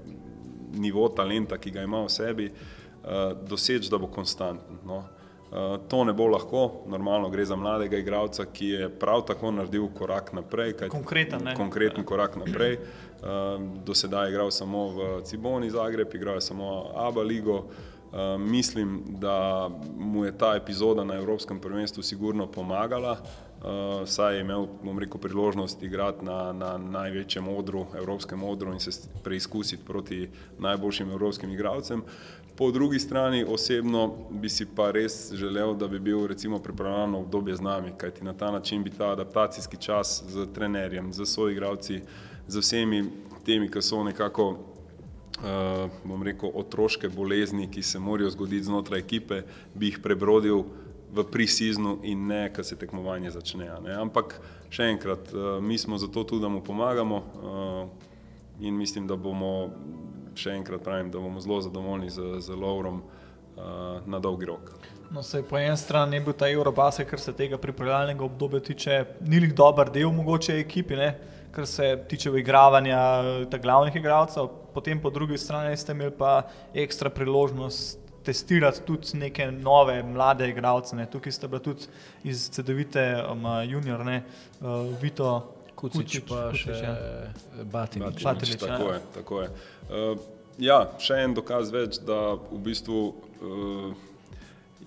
nivo 0.78 1.08
talenta, 1.08 1.58
ki 1.58 1.70
ga 1.70 1.84
ima 1.84 2.02
v 2.06 2.12
sebi, 2.12 2.50
uh, 2.50 3.32
doseči, 3.48 3.90
da 3.90 3.98
bo 3.98 4.10
konstanten. 4.12 4.80
No. 4.86 5.04
Uh, 5.48 5.78
to 5.88 6.02
ne 6.04 6.12
bo 6.12 6.26
lahko, 6.28 6.64
normalno 6.92 7.30
gre 7.32 7.44
za 7.48 7.56
mladega 7.56 7.96
igralca, 7.96 8.44
ki 8.52 8.66
je 8.68 8.88
prav 9.00 9.22
tako 9.28 9.52
naredil 9.56 9.86
korak 9.96 10.32
naprej. 10.36 10.74
Konkreten, 10.92 11.52
konkreten 11.56 12.04
korak 12.04 12.36
naprej. 12.36 12.76
Uh, 13.18 13.56
do 13.84 13.94
sedaj 13.94 14.28
je 14.28 14.34
igral 14.36 14.50
samo 14.50 14.88
v 14.88 15.06
Ciboni, 15.24 15.70
Zagreb, 15.70 16.14
igral 16.14 16.36
je 16.36 16.48
samo 16.50 16.90
Abu 16.96 17.24
Leigo. 17.24 17.62
Um, 18.12 18.50
mislim, 18.50 19.02
da 19.08 19.68
mu 19.98 20.24
je 20.24 20.38
ta 20.38 20.54
epizoda 20.56 21.04
na 21.04 21.14
Evropskem 21.14 21.60
prvenstvu 21.60 22.02
sigurno 22.02 22.46
pomagala, 22.46 23.12
uh, 23.12 24.08
saj 24.08 24.34
je 24.34 24.40
imel 24.40 24.66
rekel, 24.98 25.20
priložnost 25.20 25.82
igrati 25.82 26.24
na, 26.24 26.52
na 26.52 26.78
največjem 26.78 27.48
odru, 27.48 27.86
Evropskem 27.96 28.44
odru 28.44 28.72
in 28.72 28.80
se 28.80 29.08
preizkusiti 29.24 29.84
proti 29.84 30.28
najboljšim 30.58 31.10
evropskim 31.10 31.50
igralcem. 31.50 32.02
Po 32.56 32.70
drugi 32.70 32.98
strani 32.98 33.44
osebno 33.44 34.14
bi 34.30 34.48
si 34.48 34.66
pa 34.76 34.90
res 34.90 35.32
želel, 35.32 35.74
da 35.74 35.88
bi 35.88 35.98
bil 35.98 36.26
recimo 36.26 36.58
pripravljeno 36.58 37.18
obdobje 37.18 37.56
z 37.56 37.60
nami, 37.60 37.92
kajti 37.96 38.24
na 38.24 38.32
ta 38.32 38.50
način 38.50 38.82
bi 38.82 38.90
ta 38.90 39.12
adaptacijski 39.12 39.76
čas 39.76 40.24
z 40.28 40.46
trenerjem, 40.54 41.12
z 41.12 41.26
svojimi 41.26 41.52
igralci, 41.52 42.00
z 42.46 42.58
vsemi 42.58 43.04
temi, 43.46 43.70
ki 43.70 43.82
so 43.82 44.02
nekako, 44.04 44.48
uh, 44.48 44.67
bom 46.04 46.22
rekel, 46.26 46.50
otroške 46.54 47.08
bolezni, 47.08 47.68
ki 47.70 47.82
se 47.82 47.98
morajo 47.98 48.30
zgoditi 48.34 48.66
znotraj 48.66 49.00
ekipe, 49.00 49.42
bi 49.74 49.92
jih 49.92 50.00
prebrodil 50.02 50.64
v 51.14 51.24
prisiznu 51.24 51.98
in 52.02 52.26
ne, 52.26 52.48
ko 52.52 52.64
se 52.64 52.76
tekmovanje 52.76 53.30
začne. 53.30 53.70
Ne. 53.84 53.94
Ampak 53.96 54.40
še 54.70 54.90
enkrat, 54.92 55.30
uh, 55.32 55.56
mi 55.64 55.78
smo 55.78 55.98
zato 55.98 56.24
tudi, 56.24 56.42
da 56.42 56.50
mu 56.52 56.60
pomagamo 56.64 57.16
uh, 57.16 57.88
in 58.60 58.76
mislim, 58.76 59.06
da 59.06 59.16
bomo, 59.16 59.70
še 60.36 60.52
enkrat 60.58 60.82
pravim, 60.84 61.10
da 61.10 61.22
bomo 61.22 61.40
zelo 61.40 61.60
zadovoljni 61.62 62.10
z, 62.10 62.42
z 62.44 62.58
Lovrom 62.58 63.02
na 64.06 64.20
dolgi 64.22 64.46
rok. 64.46 64.68
No, 65.10 65.22
se 65.22 65.40
po 65.42 65.58
eni 65.58 65.76
strani 65.76 66.16
je 66.16 66.20
bil 66.20 66.34
ta 66.38 66.46
Eurobase, 66.46 67.02
kar 67.08 67.18
se 67.18 67.32
tega 67.32 67.58
pripravljalnega 67.58 68.22
obdobja 68.24 68.60
tiče, 68.60 68.98
ni 69.26 69.40
lik 69.40 69.54
dober 69.56 69.90
del 69.90 70.12
mogoče 70.14 70.58
ekipi. 70.60 70.94
Ne? 70.94 71.08
Kar 71.52 71.66
se 71.66 72.04
tiče 72.08 72.32
igravanja 72.38 73.00
teh 73.50 73.62
glavnih 73.62 73.96
igralcev, 73.96 74.48
potem 74.74 75.00
po 75.02 75.10
drugi 75.10 75.38
strani 75.38 75.76
ste 75.76 75.92
imeli 75.92 76.12
pa 76.18 76.42
ekstra 76.74 77.10
priložnost 77.10 78.08
testirati 78.28 78.80
tudi 78.86 79.16
neke 79.16 79.50
nove, 79.50 80.02
mlade 80.02 80.48
igralce. 80.48 80.96
Ne. 80.96 81.06
Tukaj 81.10 81.32
ste 81.32 81.48
bili 81.48 81.62
tudi 81.62 81.86
iz 82.24 82.50
CD-vite 82.50 83.04
um, 83.32 83.46
junior, 83.64 84.04
ne, 84.04 84.22
uh, 84.60 85.00
Vito. 85.02 85.54
Kucič, 85.78 86.24
pa 86.26 86.48
še 86.58 86.74
ja. 86.74 86.92
Batinič. 87.62 88.24
Batinič, 88.26 88.58
tako 88.58 88.88
je. 88.90 89.00
Tako 89.14 89.36
je. 89.44 89.48
Uh, 89.86 90.24
ja, 90.58 90.78
še 90.98 91.20
en 91.22 91.36
dokaz 91.38 91.70
več, 91.70 92.00
da 92.02 92.34
v 92.34 92.58
bistvu 92.66 93.02
uh, 93.14 94.07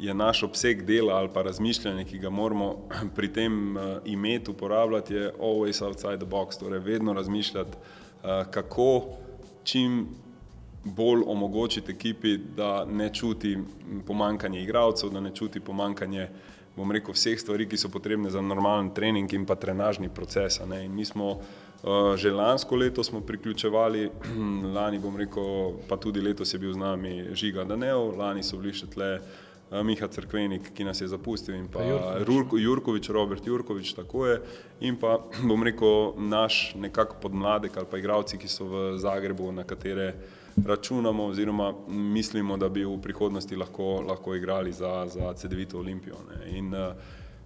je 0.01 0.13
naš 0.13 0.43
obseg 0.43 0.81
dela 0.83 1.13
ali 1.13 1.29
pa 1.33 1.41
razmišljanje, 1.41 2.05
ki 2.05 2.19
ga 2.19 2.29
moramo 2.29 2.75
pri 3.15 3.33
tem 3.33 3.77
uh, 3.77 3.83
imeti, 4.05 4.51
uporabljati, 4.51 5.13
je 5.13 5.33
always 5.39 5.85
outside 5.85 6.17
the 6.17 6.25
box, 6.25 6.59
torej 6.59 6.79
vedno 6.79 7.13
razmišljati, 7.13 7.71
uh, 7.77 8.29
kako 8.51 9.03
čim 9.63 10.07
bolj 10.83 11.21
omogočiti 11.25 11.91
ekipi, 11.91 12.37
da 12.37 12.85
ne 12.85 13.13
čuti 13.13 13.57
pomankanje 14.07 14.63
igralcev, 14.63 15.09
da 15.09 15.19
ne 15.19 15.35
čuti 15.35 15.59
pomankanje 15.59 16.27
bom 16.75 16.91
rekel, 16.91 17.13
vseh 17.13 17.39
stvari, 17.39 17.67
ki 17.69 17.77
so 17.77 17.89
potrebne 17.89 18.29
za 18.29 18.41
normalen 18.41 18.89
trening 18.93 19.33
in 19.33 19.45
pa 19.45 19.55
trenažni 19.55 20.09
proces. 20.09 20.59
In 20.83 20.95
mi 20.95 21.05
smo 21.05 21.29
uh, 21.31 22.15
že 22.15 22.31
lansko 22.31 22.75
leto 22.75 23.03
smo 23.03 23.21
priključevali, 23.21 24.09
lani 24.75 24.99
bom 24.99 25.17
rekel, 25.17 25.77
pa 25.87 25.97
tudi 25.97 26.21
letos 26.21 26.53
je 26.53 26.59
bil 26.59 26.73
z 26.73 26.77
nami 26.77 27.35
Žiga 27.35 27.63
Danev, 27.63 28.17
lani 28.17 28.43
so 28.43 28.57
bili 28.57 28.73
še 28.73 28.89
tle 28.89 29.19
Miha 29.71 30.07
Crkvenik, 30.07 30.73
ki 30.75 30.83
nas 30.83 30.99
je 31.01 31.07
zapustil 31.07 31.55
in 31.55 31.67
pa 31.71 31.79
Jurko, 32.27 32.57
Jurkovič, 32.59 33.09
Robert 33.09 33.47
Jurkovič, 33.47 33.93
tako 33.95 34.25
je. 34.27 34.41
In 34.83 34.97
pa 34.99 35.15
bom 35.47 35.63
rekel, 35.63 36.11
naš 36.19 36.73
nekako 36.75 37.15
podmladek 37.21 37.77
ali 37.77 37.87
pa 37.91 37.97
igravci, 37.97 38.37
ki 38.37 38.51
so 38.51 38.67
v 38.67 38.81
Zagrebu, 38.99 39.51
na 39.55 39.63
katere 39.63 40.13
računamo 40.65 41.25
oziroma 41.25 41.71
mislimo, 41.87 42.57
da 42.57 42.69
bi 42.69 42.83
v 42.83 42.97
prihodnosti 43.01 43.55
lahko, 43.55 44.03
lahko 44.07 44.35
igrali 44.35 44.73
za, 44.75 45.07
za 45.07 45.33
CD-vito 45.33 45.79
Olimpijo. 45.79 46.19
Ne. 46.27 46.57
In 46.57 46.75
uh, 46.75 46.91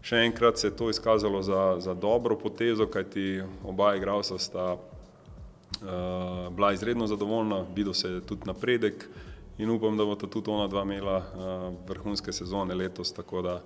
še 0.02 0.24
enkrat 0.26 0.58
se 0.58 0.68
je 0.68 0.76
to 0.76 0.90
izkazalo 0.90 1.44
za, 1.46 1.76
za 1.80 1.94
dobro 1.94 2.40
potezo, 2.42 2.90
kajti 2.90 3.44
oba 3.64 3.94
igralca 3.96 4.40
sta 4.42 4.74
uh, 4.74 6.50
bila 6.50 6.74
izredno 6.74 7.08
zadovoljna, 7.08 7.66
videl 7.76 7.94
se 7.94 8.10
je 8.10 8.26
tudi 8.26 8.50
napredek 8.50 9.06
in 9.58 9.70
upam, 9.70 9.97
da 9.97 10.06
bo 10.06 10.16
tudi 10.16 10.51
ona 10.51 10.68
dva 10.68 10.84
imela 10.84 11.18
uh, 11.18 11.74
vrhunske 11.88 12.34
sezone 12.34 12.76
letos, 12.76 13.14
tako 13.14 13.41
da 13.41 13.62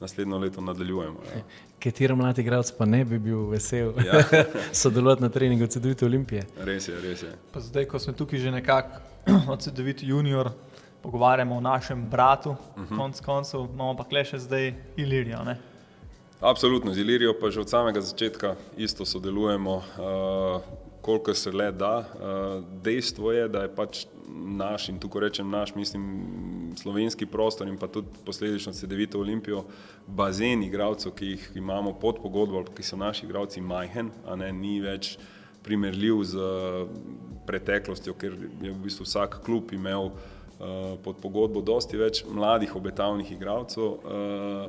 naslednjo 0.00 0.38
leto 0.38 0.60
nadaljujemo. 0.60 1.20
Ja. 1.34 1.42
Kateri 1.82 2.14
mladi 2.14 2.40
igralec 2.40 2.72
pa 2.78 2.84
ne 2.84 3.04
bi 3.04 3.18
bil 3.18 3.48
vesel 3.48 3.92
ja. 4.06 4.24
sodelovati 4.82 5.22
na 5.22 5.28
treningu 5.28 5.66
CD-vito 5.66 6.06
Olimpije? 6.06 6.46
Res 6.58 6.88
je, 6.88 7.00
res 7.00 7.22
je. 7.22 7.32
Pa 7.52 7.60
zdaj, 7.60 7.84
ko 7.84 7.98
smo 7.98 8.12
tukaj 8.12 8.38
že 8.38 8.50
nekako 8.50 9.00
od 9.52 9.60
CD-vito 9.60 10.06
junior, 10.06 10.50
pogovarjamo 11.02 11.56
o 11.56 11.60
našem 11.60 12.06
bratu, 12.10 12.50
uh 12.50 12.56
-huh. 12.76 12.96
konc 12.96 13.20
koncev, 13.20 13.60
imamo 13.60 13.96
pa 13.96 14.04
kle 14.04 14.24
še 14.24 14.38
zdaj 14.38 14.74
Ilirijo. 14.96 15.44
Ne? 15.44 15.58
Absolutno, 16.40 16.94
z 16.94 16.98
Ilirijo 16.98 17.34
pa 17.40 17.50
že 17.50 17.60
od 17.60 17.70
samega 17.70 18.00
začetka 18.00 18.54
isto 18.76 19.04
sodelujemo, 19.04 19.76
uh, 19.76 20.62
koliko 21.00 21.34
se 21.34 21.52
le 21.52 21.72
da. 21.72 21.98
Uh, 21.98 22.64
dejstvo 22.82 23.32
je, 23.32 23.48
da 23.48 23.62
je 23.62 23.74
pač 23.74 24.06
naš 24.28 24.88
in 24.88 24.98
tukaj 24.98 25.20
rečem 25.20 25.50
naš, 25.50 25.74
mislim, 25.74 26.04
slovenski 26.76 27.26
prostor 27.26 27.68
in 27.68 27.78
pa 27.78 27.86
tudi 27.86 28.08
posledično 28.24 28.72
CD-vito 28.72 29.20
Olimpijo, 29.20 29.64
bazen 30.06 30.62
igralcev, 30.62 31.12
ki 31.12 31.26
jih 31.26 31.50
imamo 31.54 31.92
pod 31.92 32.20
pogodbo, 32.22 32.64
ki 32.76 32.82
so 32.82 32.96
naši 32.96 33.26
igralci 33.26 33.60
majhen, 33.60 34.10
a 34.26 34.36
ne 34.36 34.52
ni 34.52 34.80
več 34.80 35.18
primerljiv 35.64 36.22
z 36.24 36.48
preteklostjo, 37.46 38.14
ker 38.14 38.36
je 38.62 38.72
v 38.72 38.78
bistvu 38.84 39.06
vsak 39.06 39.40
klub 39.44 39.72
imel 39.72 40.10
uh, 40.10 40.96
pod 41.04 41.20
pogodbo 41.22 41.62
dosti 41.64 42.00
več 42.00 42.24
mladih 42.28 42.76
obetavnih 42.76 43.32
igralcev. 43.32 43.82
Uh, 43.84 44.66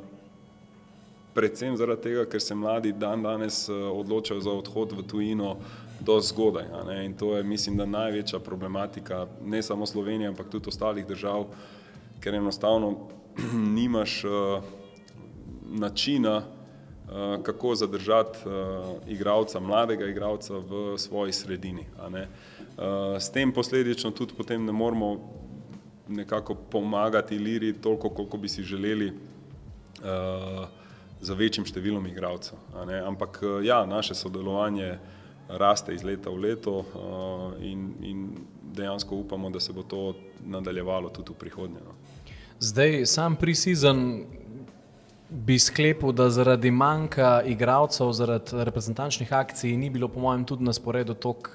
predvsem 1.36 1.76
zaradi 1.76 2.10
tega, 2.10 2.24
ker 2.32 2.42
se 2.42 2.56
mladi 2.56 2.94
dan 2.96 3.24
danes 3.24 3.66
uh, 3.68 3.90
odločajo 3.92 4.40
za 4.40 4.56
odhod 4.56 4.96
v 4.96 5.04
tujino 5.04 5.58
do 6.00 6.20
zgodaj. 6.22 6.66
In 7.06 7.14
to 7.14 7.38
je, 7.38 7.44
mislim, 7.44 7.78
da 7.78 7.86
največja 7.86 8.40
problematika 8.40 9.28
ne 9.44 9.62
samo 9.62 9.86
Slovenije, 9.86 10.28
ampak 10.28 10.50
tudi 10.50 10.70
ostalih 10.70 11.08
držav, 11.08 11.46
ker 12.20 12.36
enostavno 12.36 12.96
nimaš 13.78 14.24
uh, 14.24 14.64
načina, 15.70 16.38
uh, 16.38 17.44
kako 17.44 17.76
zadržati 17.76 18.40
uh, 18.46 18.54
igralca, 19.08 19.60
mladega 19.60 20.06
igralca 20.06 20.58
v 20.58 20.98
svoji 20.98 21.32
sredini. 21.32 21.86
Uh, 21.98 22.16
s 23.20 23.32
tem 23.32 23.54
posledično 23.54 24.12
tudi 24.12 24.34
potem 24.38 24.66
ne 24.66 24.72
moramo 24.72 25.18
nekako 26.08 26.56
pomagati 26.56 27.38
Liri 27.38 27.74
toliko, 27.74 28.10
koliko 28.10 28.38
bi 28.38 28.50
si 28.50 28.64
želeli 28.64 29.08
uh, 29.10 30.68
za 31.22 31.34
večjim 31.34 31.66
številom 31.66 32.06
igralcev. 32.08 32.58
Ampak 33.06 33.40
ja, 33.64 33.86
naše 33.86 34.16
sodelovanje 34.16 34.98
raste 35.50 35.94
iz 35.94 36.04
leta 36.04 36.30
v 36.30 36.36
leto 36.36 36.80
uh, 36.80 36.86
in, 37.64 37.94
in 38.02 38.30
dejansko 38.76 39.16
upamo, 39.16 39.50
da 39.50 39.60
se 39.60 39.74
bo 39.74 39.84
to 39.84 40.16
nadaljevalo 40.46 41.10
tudi 41.10 41.34
v 41.34 41.40
prihodnje. 41.40 41.80
No. 41.86 41.94
Zdaj, 42.60 43.06
sam 43.06 43.36
prisizem 43.36 44.26
bi 45.30 45.60
sklepal, 45.60 46.12
da 46.12 46.30
zaradi 46.30 46.72
manjka 46.72 47.42
igralcev, 47.46 48.12
zaradi 48.12 48.64
reprezentančnih 48.64 49.34
akcij, 49.34 49.78
ni 49.78 49.90
bilo, 49.90 50.08
po 50.08 50.20
mojem, 50.20 50.46
tudi 50.46 50.64
na 50.64 50.74
sporedu 50.74 51.14
toliko 51.14 51.50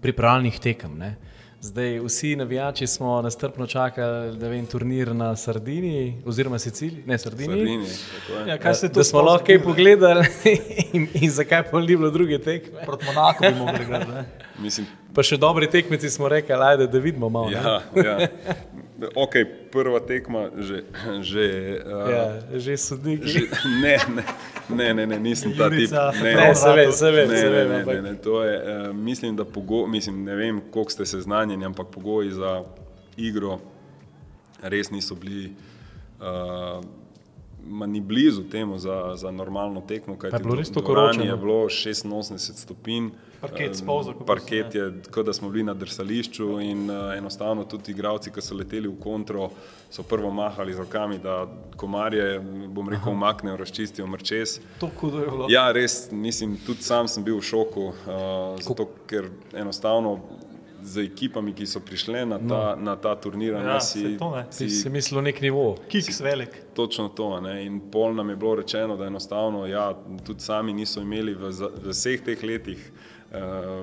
pripravljalnih 0.00 0.60
tekem. 0.60 0.98
Ne? 0.98 1.16
Zdaj, 1.62 1.98
vsi 2.00 2.36
navijači 2.36 2.86
smo 2.86 3.22
nastrpno 3.22 3.66
čakali, 3.66 4.36
da 4.36 4.48
vem, 4.48 4.66
turnir 4.66 5.14
na 5.14 5.36
Sardini, 5.36 6.22
oziroma 6.26 6.58
Siciliji, 6.58 7.02
ne 7.06 7.18
Sardini. 7.18 7.48
Sardini 7.48 7.86
ja, 8.50 8.58
kaj 8.58 8.74
se 8.74 8.88
da 8.88 9.04
smo 9.04 9.22
lahko 9.22 9.44
kaj 9.46 9.62
pogledali 9.62 10.26
in, 10.92 11.08
in 11.14 11.30
zakaj 11.30 11.70
pa 11.70 11.80
ni 11.80 11.86
bilo 11.86 12.10
druge 12.10 12.38
tekme. 12.38 12.80
Proti 12.86 13.04
Monaku 13.04 13.44
bi 13.44 13.58
mogli 13.58 13.84
gledati. 13.84 14.49
Mislim, 14.60 14.86
Pa 15.10 15.22
še 15.22 15.36
dobri 15.36 15.66
tekmeci 15.66 16.06
smo 16.06 16.28
rekli, 16.28 16.54
ajde, 16.54 16.86
da 16.86 16.98
vidimo 16.98 17.28
malo. 17.28 17.50
ja, 17.50 17.80
ja. 17.96 18.28
Ok, 19.16 19.32
prva 19.70 19.98
tekma, 20.00 20.50
že, 20.58 20.84
že, 21.22 21.44
uh, 21.80 22.06
ja, 22.06 22.24
že 22.52 22.76
sodniki. 22.76 23.26
že 23.26 23.40
ne, 23.80 23.96
ne, 24.06 24.24
ne, 24.70 24.94
ne, 24.94 25.06
ne, 25.06 25.18
nisem 25.20 25.50
ta 25.52 25.70
tip. 25.70 25.88
Ne, 26.20 26.34
Ne, 26.36 26.54
se 26.54 26.68
ve, 26.68 26.92
se 26.92 27.10
ve, 27.10 27.26
ne, 27.26 27.36
se 27.36 27.44
ne, 27.44 27.50
ve. 27.50 27.64
ne, 27.64 27.76
ampak- 27.78 27.94
ne, 27.96 28.02
ne, 28.02 28.14
to 28.16 28.44
je, 28.44 28.54
uh, 28.54 28.94
mislim, 28.94 29.34
da 29.34 29.44
pogo, 29.44 29.86
mislim, 29.86 30.22
ne 30.22 30.34
vem, 30.36 30.60
koliko 30.70 30.90
ste 30.90 31.06
seznanjeni, 31.06 31.64
ampak 31.64 31.88
pogoji 31.88 32.30
za 32.30 32.62
igro 33.16 33.58
res 34.62 34.90
niso 34.90 35.14
bili, 35.14 35.52
uh, 36.20 36.84
ma 37.62 37.86
ni 37.86 38.00
blizu 38.00 38.42
temu 38.44 38.78
za, 38.78 39.16
za 39.16 39.30
normalno 39.30 39.80
tekmo, 39.80 40.16
Pa 40.20 40.26
je 40.28 40.38
bilo 40.38 40.54
res 40.54 40.70
tako 40.70 40.92
vroče, 40.92 41.20
je 41.22 41.36
bilo 41.36 41.64
86 41.64 42.38
stopinj. 42.54 43.10
Parket 43.40 43.80
kako 43.80 44.24
Parket 44.24 44.74
je, 44.74 44.92
kot 45.10 45.26
da 45.26 45.32
smo 45.32 45.50
bili 45.50 45.64
na 45.64 45.74
drsališču 45.74 46.60
in 46.60 46.90
uh, 46.90 47.16
enostavno 47.16 47.64
tudi 47.64 47.92
igravci, 47.92 48.30
ki 48.30 48.42
so 48.44 48.54
leteli 48.54 48.88
v 48.88 48.98
kontro, 49.00 49.48
so 49.90 50.02
prvo 50.02 50.30
mahali 50.30 50.74
z 50.74 50.78
rokami, 50.78 51.18
da 51.18 51.46
komarje, 51.76 52.40
bom 52.68 52.88
rekel, 52.88 53.12
umaknejo, 53.12 53.56
razčistijo 53.56 54.06
mrčes. 54.06 54.60
To 54.80 54.90
hudo 55.00 55.18
je 55.18 55.30
bilo. 55.30 55.46
Ja, 55.48 55.72
res, 55.72 56.10
mislim, 56.12 56.58
tudi 56.66 56.82
sam 56.82 57.08
sem 57.08 57.24
bil 57.24 57.38
v 57.40 57.48
šoku, 57.48 57.88
uh, 57.88 58.60
zato 58.60 58.90
ker 59.08 59.30
enostavno 59.54 60.18
z 60.82 61.04
ekipami, 61.04 61.52
ki 61.52 61.66
so 61.66 61.80
prišle 61.80 62.24
na 62.26 62.38
ta, 62.38 62.60
no. 62.76 62.84
na 62.84 62.96
ta 62.96 63.14
turnir, 63.20 63.52
Ja, 63.52 63.62
ne, 63.62 63.80
saj 63.80 64.02
si, 64.02 64.16
to 64.18 64.30
ne. 64.36 64.44
Si, 64.50 64.68
si 64.72 64.90
mislil 64.92 65.22
nek 65.24 65.40
nivo. 65.40 65.74
Kiks 65.88 66.20
velik. 66.20 66.56
točno 66.74 67.08
to. 67.08 67.40
Ne, 67.40 67.64
in 67.66 67.80
pol 67.92 68.14
nam 68.14 68.28
je 68.28 68.36
bilo 68.36 68.54
rečeno, 68.54 68.96
da 68.96 69.06
enostavno, 69.06 69.66
ja, 69.66 69.92
tudi 70.26 70.40
sami 70.40 70.72
niso 70.72 71.00
imeli 71.00 71.34
v, 71.34 71.52
v 71.52 71.92
vseh 71.92 72.24
teh 72.24 72.42
letih 72.42 72.80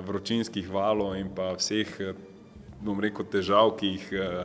vročinskih 0.06 0.68
valov 0.70 1.16
in 1.16 1.28
pa 1.34 1.54
vseh, 1.56 1.88
eh, 2.00 2.14
bom 2.80 3.00
rekel, 3.00 3.24
težav, 3.24 3.72
ki 3.74 3.86
jih 3.86 4.04
uh, 4.14 4.44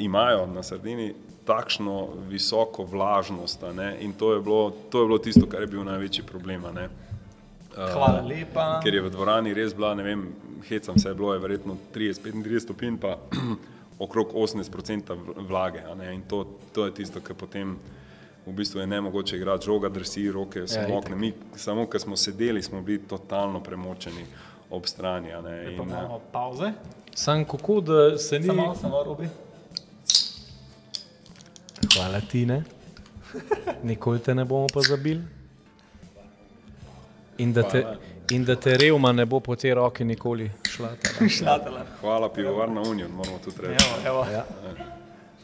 imajo 0.00 0.46
na 0.46 0.62
Sardini. 0.62 1.14
Takšno 1.44 2.24
visoko 2.30 2.86
vlažnost, 2.88 3.60
in 4.00 4.12
to 4.16 4.32
je, 4.32 4.40
bilo, 4.40 4.72
to 4.88 5.02
je 5.02 5.06
bilo 5.06 5.18
tisto, 5.18 5.46
kar 5.46 5.60
je 5.60 5.66
bil 5.66 5.84
največji 5.84 6.24
problem. 6.24 6.64
Hvala 7.74 8.22
lepa. 8.24 8.80
ker 8.80 8.94
je 8.94 9.02
v 9.02 9.10
dvorani 9.10 9.52
res 9.54 9.74
bila, 9.74 9.94
ne 9.94 10.02
vem, 10.02 10.32
hecam 10.68 10.96
se, 10.98 11.14
bilo 11.14 11.34
je 11.34 11.42
verjetno 11.44 11.76
30-35 11.94 12.58
stopinj, 12.58 12.96
pa 12.96 13.18
okrog 14.04 14.32
80% 14.32 15.12
v- 15.12 15.44
vlage. 15.44 15.84
a 15.84 15.94
ne, 15.94 16.14
In 16.14 16.22
to, 16.22 16.46
to 16.72 16.86
je 16.86 16.94
tisto, 16.94 17.20
kar 17.20 17.36
potem 17.36 17.76
v 18.46 18.52
bistvu 18.52 18.80
je 18.80 18.86
ne 18.86 19.00
mogoče 19.00 19.36
igrati, 19.36 19.64
žoga 19.66 19.88
drsi, 19.88 20.30
roke 20.32 20.66
so 20.66 20.78
Ja, 20.78 20.82
ja, 20.82 20.88
mokne. 20.88 21.16
Mi, 21.16 21.32
samo, 21.56 21.86
ker 21.86 22.00
smo 22.00 22.16
sedeli, 22.16 22.62
smo 22.62 22.82
bili 22.82 23.02
totalno 23.08 23.62
premočeni 23.62 24.26
ob 24.70 24.86
strani. 24.86 25.32
a 25.32 25.40
Ne, 25.40 25.64
Pa 25.64 25.70
in, 25.82 25.88
imamo 25.88 26.20
pauze. 26.32 26.72
Sam 27.14 27.44
kako, 27.44 27.80
da 27.80 28.18
se 28.18 28.38
ni. 28.38 28.46
Samo, 28.46 28.74
samo 28.74 29.02
robi. 29.02 29.28
Hvala 31.94 32.20
ti, 32.20 32.46
ne. 32.46 32.62
Nikoli 33.82 34.18
te 34.18 34.34
ne 34.34 34.44
bomo 34.44 34.66
pozabili. 34.72 35.22
In 37.38 37.52
da, 37.52 37.62
te, 37.68 37.84
in 38.30 38.44
da 38.44 38.56
te 38.56 38.76
revma 38.76 39.12
ne 39.12 39.26
bo 39.26 39.40
po 39.40 39.56
te 39.56 39.74
roki 39.74 40.04
nikoli 40.04 40.50
šla. 40.70 40.88
hvala, 42.00 42.28
pivovarna 42.28 42.80
Union, 42.80 43.10
moramo 43.10 43.38
tudi 43.44 43.56
reči. 43.60 43.84
Evo, 44.06 44.24
evo. 44.24 44.32
Ja. 44.32 44.46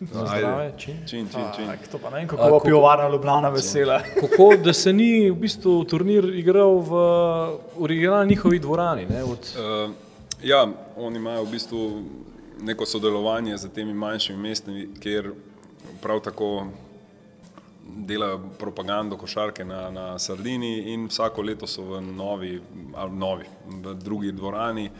No, 0.15 0.27
zdrave, 0.27 0.73
čin. 0.79 0.97
Čin, 1.07 1.29
čin, 1.29 1.45
čin. 1.57 1.67
Tak, 1.67 1.89
to 1.89 1.99
pa 1.99 2.11
ne 2.11 2.17
vem, 2.17 2.29
kako 2.29 2.51
bo 2.51 2.61
pivovarna 2.61 3.09
Ljubljana 3.09 3.49
vesela. 3.49 4.01
Kako, 4.21 4.57
da 4.65 4.73
se 4.73 4.93
ni 4.93 5.31
v 5.31 5.35
bistvu 5.35 5.85
turnir 5.85 6.25
igral 6.25 6.79
v 6.81 7.03
originalni 7.79 8.29
njihovi 8.29 8.59
dvorani. 8.59 9.07
Ne, 9.11 9.25
od, 9.25 9.53
Uh, 9.61 9.91
ja, 10.43 10.67
oni 10.97 11.17
imajo 11.17 11.45
v 11.45 11.51
bistvu 11.51 12.03
neko 12.61 12.87
sodelovanje 12.87 13.57
z 13.57 13.69
temi 13.69 13.95
manjšimi 13.95 14.39
mesti, 14.39 14.89
kjer 15.01 15.33
prav 16.03 16.21
tako 16.21 16.67
delajo 17.85 18.41
propagando 18.59 19.17
košarke 19.17 19.65
na, 19.65 19.91
na 19.91 20.19
Sardini 20.19 20.93
in 20.95 21.07
vsako 21.09 21.43
leto 21.43 21.67
so 21.67 21.83
v 21.83 22.01
novi, 22.01 22.61
ali 22.95 23.13
novi, 23.13 23.45
v 23.69 23.95
drugi 23.95 24.33
dvorani. 24.33 24.91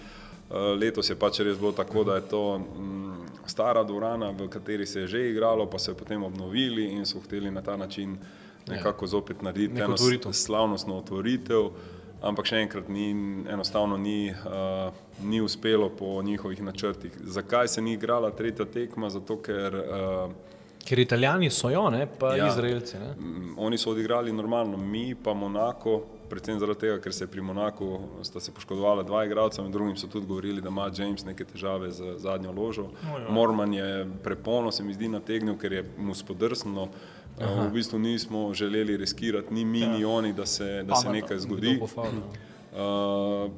Uh, 0.51 0.57
letos 0.77 1.11
je 1.11 1.17
pač 1.17 1.41
res 1.41 1.59
bilo 1.59 1.73
tako, 1.73 2.05
da 2.05 2.15
je 2.19 2.29
to 2.29 2.59
mm, 2.59 3.30
stara 3.47 3.85
dvorana, 3.85 4.31
v 4.31 4.49
kateri 4.49 4.87
se 4.87 5.01
je 5.01 5.07
že 5.07 5.31
igralo, 5.31 5.67
pa 5.71 5.79
so 5.79 5.91
jo 5.91 5.97
potem 5.97 6.23
obnovili 6.23 6.85
in 6.85 7.07
so 7.07 7.21
hteli 7.21 7.51
na 7.51 7.63
ta 7.63 7.77
način 7.77 8.19
nekako 8.69 9.07
zopet 9.07 9.43
narediti 9.43 9.75
Neko 9.75 9.85
eno 9.85 9.95
otvoritev. 9.95 10.33
slavnostno 10.33 10.97
otvoritev. 10.99 11.71
Ampak 12.23 12.47
še 12.47 12.57
enkrat, 12.57 12.89
ni, 12.89 13.11
enostavno 13.49 13.97
ni, 13.97 14.29
uh, 14.31 14.93
ni 15.25 15.41
uspelo 15.41 15.89
po 15.89 16.23
njihovih 16.23 16.63
načrtih. 16.63 17.13
Zakaj 17.25 17.69
se 17.69 17.81
ni 17.83 17.93
igrala 17.93 18.31
tretja 18.31 18.65
tekma? 18.65 19.09
Zato, 19.11 19.37
ker 19.43 19.75
uh, 19.75 20.33
Ker 20.85 20.99
italijani 20.99 21.51
so 21.51 21.71
jo, 21.71 21.91
ne, 21.91 22.07
pa 22.19 22.35
ja. 22.37 22.45
Ja. 22.45 22.49
izraelci. 22.49 22.97
Ne? 22.99 23.15
Oni 23.57 23.79
so 23.79 23.91
odigrali 23.91 24.33
normalno, 24.33 24.77
mi 24.77 25.15
pa 25.15 25.35
Monako, 25.35 26.03
predvsem 26.31 26.59
zaradi 26.59 26.81
tega, 26.81 26.99
ker 27.03 27.15
se 27.15 27.25
je 27.25 27.29
pri 27.29 27.43
Monaku 27.43 27.99
sta 28.23 28.41
se 28.41 28.53
poškodovala 28.55 29.03
dva 29.03 29.25
igralca, 29.27 29.63
med 29.63 29.73
drugim 29.73 29.97
so 29.97 30.09
tudi 30.09 30.27
govorili, 30.27 30.63
da 30.63 30.69
ima 30.69 30.91
James 30.97 31.25
neke 31.25 31.45
težave 31.45 31.91
z 31.91 32.15
zadnjo 32.19 32.53
ložo. 32.53 32.89
Morman 33.29 33.75
je 33.75 34.07
prepono, 34.25 34.73
se 34.73 34.85
mi 34.85 34.95
zdi, 34.95 35.09
nategnil, 35.09 35.59
ker 35.59 35.73
je 35.73 35.85
mu 35.99 36.15
spodrsnilo. 36.15 36.89
Uh, 37.41 37.67
v 37.67 37.71
bistvu 37.73 37.99
nismo 37.99 38.55
želeli 38.55 38.97
riskirati, 38.97 39.55
ni 39.55 39.65
mi, 39.65 39.87
ni 39.87 40.05
oni, 40.05 40.33
da 40.33 40.47
se, 40.47 40.83
da 40.83 40.95
se 40.95 41.07
Pametno. 41.07 41.13
nekaj 41.13 41.39
zgodi. 41.39 41.81
Uh, 41.81 43.51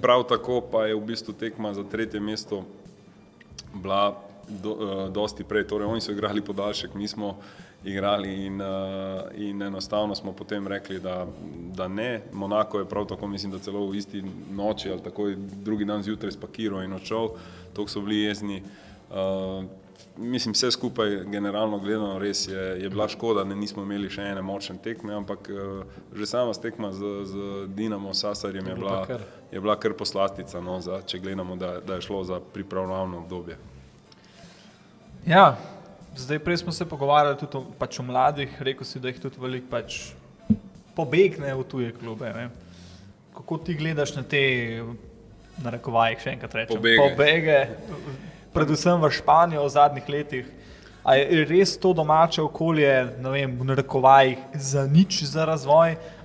prav 0.00 0.24
tako 0.28 0.60
pa 0.72 0.86
je 0.86 0.94
v 0.94 1.04
bistvu 1.04 1.34
tekma 1.34 1.74
za 1.74 1.84
tretje 1.84 2.20
mesto 2.20 2.64
bila 3.74 4.22
do, 4.48 4.72
uh, 4.72 5.12
dosti 5.12 5.44
prej. 5.44 5.66
Torej, 5.66 5.86
oni 5.86 6.00
so 6.00 6.12
igrali 6.12 6.40
podaljšek, 6.40 6.94
mi 6.94 7.08
smo 7.08 7.36
igrali 7.86 8.46
in, 8.46 8.60
uh, 8.60 8.66
in 9.34 9.62
enostavno 9.62 10.14
smo 10.14 10.32
potem 10.32 10.66
rekli, 10.66 11.00
da, 11.00 11.26
da 11.74 11.88
ne. 11.88 12.22
Monako 12.32 12.78
je 12.78 12.88
prav 12.88 13.06
tako, 13.06 13.26
mislim, 13.26 13.52
da 13.52 13.58
celo 13.58 13.86
v 13.86 13.96
isti 13.96 14.24
noči 14.50 14.90
ali 14.90 15.02
takoj 15.02 15.36
drugi 15.36 15.84
dan 15.84 16.02
zjutraj 16.02 16.32
spakiral 16.32 16.82
in 16.82 16.92
odšel, 16.92 17.28
tako 17.72 17.88
so 17.88 18.00
bili 18.00 18.22
jezni. 18.22 18.62
Uh, 19.10 19.64
Mislim, 20.18 20.52
vse 20.52 20.70
skupaj, 20.70 21.10
generalno 21.28 21.78
gledano, 21.78 22.18
res 22.18 22.48
je, 22.48 22.82
je 22.82 22.88
bila 22.88 23.08
škoda, 23.08 23.44
da 23.44 23.54
nismo 23.54 23.82
imeli 23.82 24.08
še 24.08 24.22
ene 24.30 24.40
močne 24.42 24.78
tekme, 24.80 25.12
ampak 25.12 25.50
uh, 25.52 25.82
že 26.16 26.26
sama 26.26 26.54
tekma 26.56 26.88
z, 26.92 27.10
z 27.28 27.66
Dinamo 27.76 28.14
Sasarjem 28.14 28.66
je, 28.66 28.74
bila, 28.74 29.20
je 29.52 29.60
bila 29.60 29.76
kar 29.76 29.92
poslastica, 29.92 30.60
no, 30.60 30.80
za, 30.80 31.02
če 31.06 31.20
gledamo, 31.20 31.56
da, 31.56 31.80
da 31.84 32.00
je 32.00 32.06
šlo 32.08 32.24
za 32.24 32.40
pripravljalno 32.40 33.18
obdobje. 33.18 33.58
Ja, 35.26 35.58
zdaj 36.16 36.38
prej 36.38 36.56
smo 36.56 36.72
se 36.72 36.88
pogovarjali 36.88 37.38
tudi 37.38 37.56
o, 37.56 37.64
pač 37.78 38.00
o 38.00 38.02
mladih, 38.02 38.62
rekel 38.62 38.86
si, 38.86 39.00
da 39.00 39.08
jih 39.08 39.20
tudi 39.20 39.40
veliko 39.40 39.68
pač 39.70 39.98
pobegne 40.96 41.52
v 41.54 41.64
tuje 41.68 41.92
klube. 41.92 42.32
Ne? 42.32 42.48
Kako 43.36 43.58
ti 43.58 43.74
gledaš 43.76 44.14
na 44.16 44.22
te, 44.24 44.42
na 45.62 45.72
rekovajih, 45.76 46.20
še 46.22 46.36
enkrat 46.36 46.54
rečem, 46.56 46.80
Pobege. 46.80 47.02
pobege, 47.02 47.58
predvsem 48.56 49.00
v 49.00 49.10
Španijo 49.12 49.66
v 49.66 49.72
zadnjih 49.76 50.08
letih. 50.08 50.52
A 51.06 51.14
je 51.14 51.44
res 51.46 51.76
to 51.78 51.92
domače 51.94 52.42
okolje, 52.42 52.90
ne 53.22 53.30
vem, 53.30 53.52
v 53.54 53.68
narekovajih, 53.68 54.40
za 54.58 54.88
nič 54.90 55.22
za 55.22 55.44
razvoj, 55.46 55.94
ali 55.94 56.15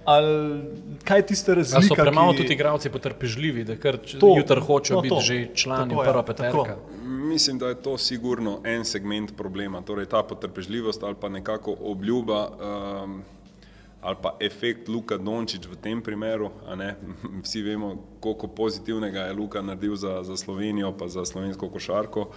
kaj 1.04 1.18
je 1.18 1.26
tista 1.26 1.54
razlika? 1.54 1.82
so 1.86 1.95
premalo 1.95 2.32
ki- 2.32 2.38
tudi 2.38 2.54
igralci 2.54 2.89
potrpežljivi, 2.89 3.64
da 3.64 3.76
kar 3.76 3.97
jutri 4.38 4.62
hočejo 4.62 4.95
no 4.95 5.02
biti 5.02 5.16
to. 5.16 5.22
že 5.22 5.47
člani 5.56 5.89
Tako 5.89 6.04
je, 6.04 6.06
prva 6.06 6.24
tako. 6.24 6.34
peterka. 6.64 6.76
Mislim, 7.06 7.58
da 7.58 7.68
je 7.68 7.76
to 7.78 7.97
sigurno 7.97 8.60
en 8.64 8.86
segment 8.86 9.38
problema, 9.38 9.82
torej 9.82 10.06
ta 10.06 10.24
potrpežljivost 10.24 11.04
ali 11.04 11.16
pa 11.16 11.30
nekako 11.30 11.76
obljuba 11.82 12.49
um, 13.04 13.22
ali 14.02 14.16
pa 14.22 14.36
efekt 14.39 14.88
Luka 14.88 15.18
Dončić 15.18 15.62
v 15.64 15.76
tem 15.76 16.02
primeru. 16.02 16.49
a 16.68 16.76
ne. 16.76 16.95
Vsi 17.43 17.62
vemo, 17.62 17.91
koliko 18.20 18.47
pozitivnega 18.47 19.20
je 19.22 19.34
Luka 19.34 19.62
naredil 19.62 19.95
za, 19.95 20.24
za 20.24 20.38
Slovenijo, 20.38 20.91
pa 20.91 21.08
za 21.08 21.26
slovensko 21.26 21.70
košarko. 21.70 22.30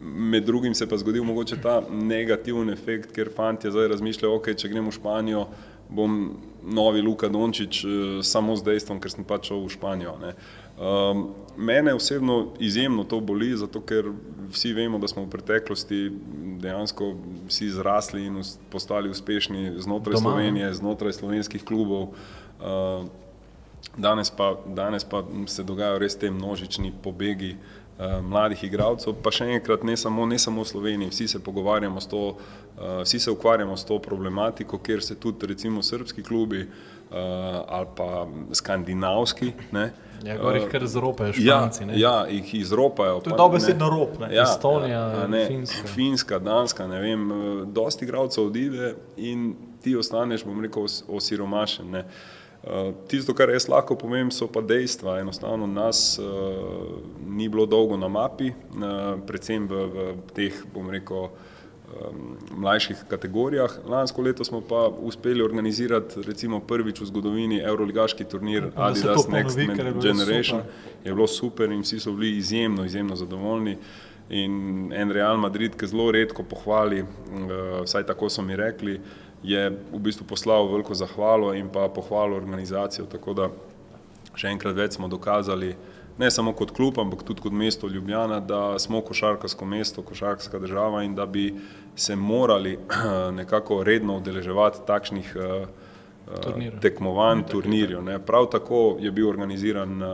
Med 0.00 0.44
drugim 0.44 0.74
se 0.74 0.86
pa 0.86 0.96
zgodil 0.96 1.24
mogoče 1.24 1.56
ta 1.56 1.80
negativen 1.90 2.70
efekt, 2.70 3.12
ker 3.12 3.30
fanti 3.30 3.70
zdaj 3.70 3.88
razmišljajo, 3.88 4.34
ok, 4.36 4.54
če 4.54 4.68
gremo 4.68 4.90
v 4.90 4.94
Španijo, 4.94 5.46
bom 5.88 6.36
novi 6.62 7.00
Luka 7.00 7.28
Dončić 7.28 7.84
eh, 7.84 7.88
samo 8.22 8.56
z 8.56 8.62
dejstvom, 8.62 9.00
ker 9.00 9.12
sem 9.12 9.24
pač 9.24 9.50
šel 9.50 9.64
v 9.64 9.72
Španijo. 9.72 10.16
Ne. 10.22 10.34
Um, 10.78 11.24
mene 11.56 11.94
osebno 11.94 12.54
izjemno 12.62 13.04
to 13.04 13.18
boli, 13.20 13.50
zato 13.56 13.80
ker 13.82 14.12
vsi 14.52 14.72
vemo, 14.76 14.98
da 14.98 15.08
smo 15.10 15.24
v 15.24 15.30
preteklosti 15.32 16.02
dejansko 16.62 17.14
vsi 17.48 17.70
zrasli 17.74 18.26
in 18.26 18.42
postali 18.70 19.10
uspešni 19.10 19.74
znotraj 19.82 20.14
Doma? 20.14 20.30
Slovenije, 20.30 20.74
znotraj 20.74 21.18
slovenskih 21.18 21.64
klubov. 21.64 22.14
Uh, 22.60 23.08
Danes 23.98 24.30
pa, 24.30 24.52
danes 24.66 25.04
pa 25.04 25.24
se 25.46 25.62
dogajajo 25.64 25.98
res 25.98 26.16
te 26.18 26.30
množični 26.30 26.92
pobegi 27.02 27.52
uh, 27.54 27.77
mladih 28.22 28.64
igralcev, 28.64 29.14
pa 29.14 29.30
še 29.30 29.44
enkrat 29.50 29.82
ne 29.82 29.96
samo, 29.96 30.26
ne 30.26 30.38
samo 30.38 30.62
v 30.62 30.66
Sloveniji, 30.66 31.10
vsi 31.10 31.28
se 31.28 31.38
pogovarjamo 31.40 32.00
s 32.00 32.06
to, 32.06 32.20
uh, 32.28 32.36
vsi 33.02 33.18
se 33.18 33.30
ukvarjamo 33.30 33.76
s 33.76 33.84
to 33.84 33.98
problematiko, 34.00 34.78
kjer 34.78 35.02
se 35.02 35.14
tudi 35.16 35.46
recimo 35.46 35.82
srpski 35.82 36.22
klubi 36.22 36.60
uh, 36.60 37.16
ali 37.68 37.86
pa 37.96 38.26
skandinavski. 38.52 39.52
Ne, 39.72 39.90
Ja, 40.18 40.34
gor 40.36 40.56
jih 40.56 40.64
kar 40.66 40.82
zropajo 40.84 41.28
Ja, 41.30 41.58
španci. 41.58 41.84
ne. 41.86 41.94
ja, 41.96 42.26
jih 42.26 42.54
izropajo. 42.54 43.20
To 43.20 43.30
je 43.30 43.36
dobesedno 43.36 43.88
rop, 43.88 44.18
ne. 44.18 44.34
Ja, 44.34 44.42
Estonija, 44.44 45.02
a 45.14 45.26
ne, 45.26 45.44
Finska. 45.46 45.88
Finska, 45.88 46.38
Danska, 46.40 46.86
ne 46.86 46.98
vem, 47.00 47.30
eh, 47.30 47.34
dosti 47.66 48.04
igralcev 48.04 48.44
odide 48.44 48.88
in 49.16 49.52
ti 49.80 49.96
ostaneš, 49.96 50.44
bom 50.44 50.58
rekel, 50.60 50.82
os- 50.82 51.04
osiromašen. 51.08 51.90
Ne. 51.90 52.02
Tisto, 53.08 53.32
kar 53.38 53.52
jaz 53.54 53.68
lahko 53.70 53.94
povem, 53.96 54.32
so 54.34 54.48
pa 54.50 54.60
dejstva. 54.60 55.20
Enostavno 55.22 55.66
nas 55.66 56.18
uh, 56.18 56.98
ni 57.26 57.48
bilo 57.48 57.66
dolgo 57.66 57.96
na 57.96 58.08
mapi, 58.08 58.50
uh, 58.50 59.14
predvsem 59.26 59.68
v, 59.70 59.84
v 59.94 60.32
teh, 60.34 60.58
bom 60.74 60.90
rekel, 60.90 61.28
um, 61.30 62.34
mlajših 62.58 63.04
kategorijah. 63.08 63.78
Lansko 63.86 64.22
leto 64.26 64.44
smo 64.44 64.60
pa 64.60 64.88
uspeli 64.88 65.42
organizirati 65.42 66.22
recimo 66.26 66.60
prvič 66.60 67.00
v 67.00 67.06
zgodovini 67.06 67.62
Euroligaški 67.62 68.26
turnir 68.26 68.66
se 68.66 68.74
to 68.74 68.82
Adidas 68.82 69.26
ponovi, 69.26 69.42
Next 69.44 69.58
je 69.58 69.94
Generation. 70.02 70.60
super. 70.60 70.74
Je 71.04 71.14
bilo 71.14 71.26
super 71.26 71.72
in 71.72 71.80
vsi 71.86 72.00
so 72.00 72.12
bili 72.12 72.36
izjemno, 72.36 72.84
izjemno 72.84 73.16
zadovoljni. 73.16 73.78
In 74.30 74.92
en 74.92 75.10
Real 75.10 75.38
Madrid, 75.40 75.72
ki 75.76 75.86
zelo 75.86 76.10
redko 76.12 76.42
pohvali, 76.42 77.00
uh, 77.00 77.80
vsaj 77.84 78.04
tako 78.06 78.28
so 78.28 78.42
mi 78.42 78.56
rekli, 78.56 79.00
je 79.42 79.70
v 79.70 79.98
bistvu 79.98 80.26
poslal 80.26 80.68
veliko 80.72 80.94
zahvalo 80.94 81.54
in 81.54 81.68
pa 81.68 81.88
pohvalo 81.88 82.36
organizacijo. 82.36 83.06
Tako 83.06 83.34
da 83.34 83.48
še 84.38 84.50
enkrat 84.52 84.76
več 84.76 84.98
smo 84.98 85.08
dokazali, 85.08 85.74
ne 86.18 86.30
samo 86.30 86.52
kot 86.52 86.72
klub, 86.74 86.98
ampak 86.98 87.22
tudi 87.26 87.42
kot 87.42 87.54
mesto 87.54 87.88
Ljubljana, 87.88 88.40
da 88.40 88.78
smo 88.82 89.00
košarkarsko 89.06 89.66
mesto, 89.66 90.02
košarkarska 90.02 90.58
država 90.58 91.04
in 91.06 91.14
da 91.14 91.26
bi 91.26 91.52
se 91.96 92.16
morali 92.16 92.78
nekako 93.40 93.82
redno 93.86 94.18
udeleževati 94.18 94.84
takšnih 94.86 95.36
uh, 95.36 95.44
uh, 96.28 96.42
Turnirjev. 96.42 96.80
tekmovanj, 96.82 97.46
turnirjev. 97.50 98.02
Ne. 98.04 98.18
Prav 98.18 98.50
tako 98.50 98.96
je 99.00 99.10
bil 99.10 99.28
organiziran 99.28 100.02
uh, 100.02 100.08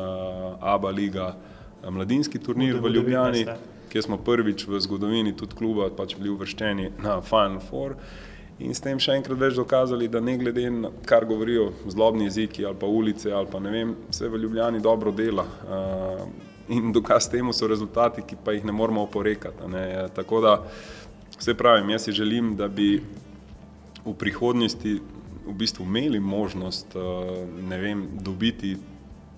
ABA 0.60 0.90
liga 0.90 1.32
uh, 1.32 1.90
mladinski 1.90 2.38
turnir 2.38 2.80
v 2.80 2.88
Ljubljani, 2.88 3.44
19, 3.44 3.72
kjer 3.92 4.02
smo 4.02 4.18
prvič 4.18 4.66
v 4.66 4.80
zgodovini 4.80 5.36
tudi 5.36 5.56
kluba 5.56 5.90
pač 5.96 6.16
bili 6.18 6.32
uvrščeni 6.32 6.90
na 7.02 7.20
Final 7.22 7.60
Four. 7.60 7.96
In 8.62 8.70
s 8.70 8.78
tem 8.78 9.00
še 9.02 9.16
enkrat 9.18 9.38
več 9.38 9.56
dokazali, 9.58 10.06
da 10.06 10.20
ne 10.22 10.36
glede 10.38 10.68
na 10.70 10.90
kar 11.08 11.26
govorijo 11.26 11.72
zlobni 11.90 12.28
jeziki 12.28 12.62
ali 12.64 12.78
pa 12.78 12.86
ulice 12.86 13.32
ali 13.34 13.50
pa 13.50 13.58
ne 13.60 13.72
vem, 13.72 13.94
se 14.14 14.28
v 14.30 14.38
Ljubljani 14.44 14.82
dobro 14.82 15.10
dela. 15.10 15.42
Uh, 15.66 16.52
in 16.68 16.92
dokaz 16.92 17.26
temu 17.28 17.52
so 17.52 17.66
rezultati, 17.68 18.22
ki 18.22 18.38
pa 18.44 18.54
jih 18.54 18.64
ne 18.64 18.72
moremo 18.72 19.02
oporekati. 19.04 19.68
Ne. 19.68 20.06
Tako 20.14 20.40
da, 20.40 20.54
vse 21.38 21.54
pravim, 21.58 21.90
jaz 21.90 22.06
si 22.06 22.14
želim, 22.14 22.54
da 22.56 22.68
bi 22.68 23.02
v 24.04 24.14
prihodnosti 24.18 25.00
v 25.44 25.52
bistvu 25.52 25.84
imeli 25.84 26.20
možnost 26.20 26.94
uh, 26.96 27.02
ne 27.68 27.78
vem, 27.78 28.06
dobiti 28.22 28.76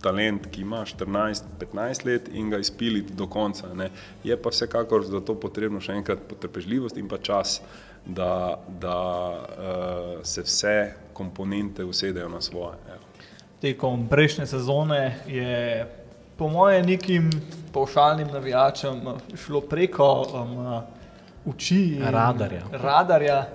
talent, 0.03 0.47
ki 0.53 0.61
ima 0.63 0.85
14-15 0.87 2.07
let 2.07 2.29
in 2.33 2.51
ga 2.51 2.61
izpiliti 2.63 3.15
do 3.17 3.27
konca. 3.27 3.73
Ne. 3.75 3.91
Je 4.25 4.37
pa 4.37 4.53
vsekakor 4.53 5.03
za 5.09 5.21
to 5.21 5.35
potrebno 5.41 5.81
še 5.81 5.97
enkrat 5.99 6.29
potrpežljivost 6.29 7.01
in 7.01 7.09
pa 7.09 7.19
čas, 7.19 7.59
da, 8.07 8.59
da 8.81 9.31
uh, 9.31 10.25
se 10.25 10.43
vse 10.43 10.93
komponente 11.13 11.85
usedejo 11.85 12.29
na 12.29 12.41
svoje. 12.41 12.77
Evo. 12.89 13.05
Tekom 13.61 14.09
prejšnje 14.09 14.47
sezone 14.47 15.17
je 15.27 15.87
po 16.37 16.49
mojem 16.49 16.87
nekim 16.87 17.31
pavšalnim 17.73 18.29
navijačem 18.29 19.01
šlo 19.35 19.61
preko 19.61 20.27
um, 20.35 20.83
oči 21.47 21.97
in 21.97 22.03
Radarja. 22.03 22.63
radarja. 22.73 23.47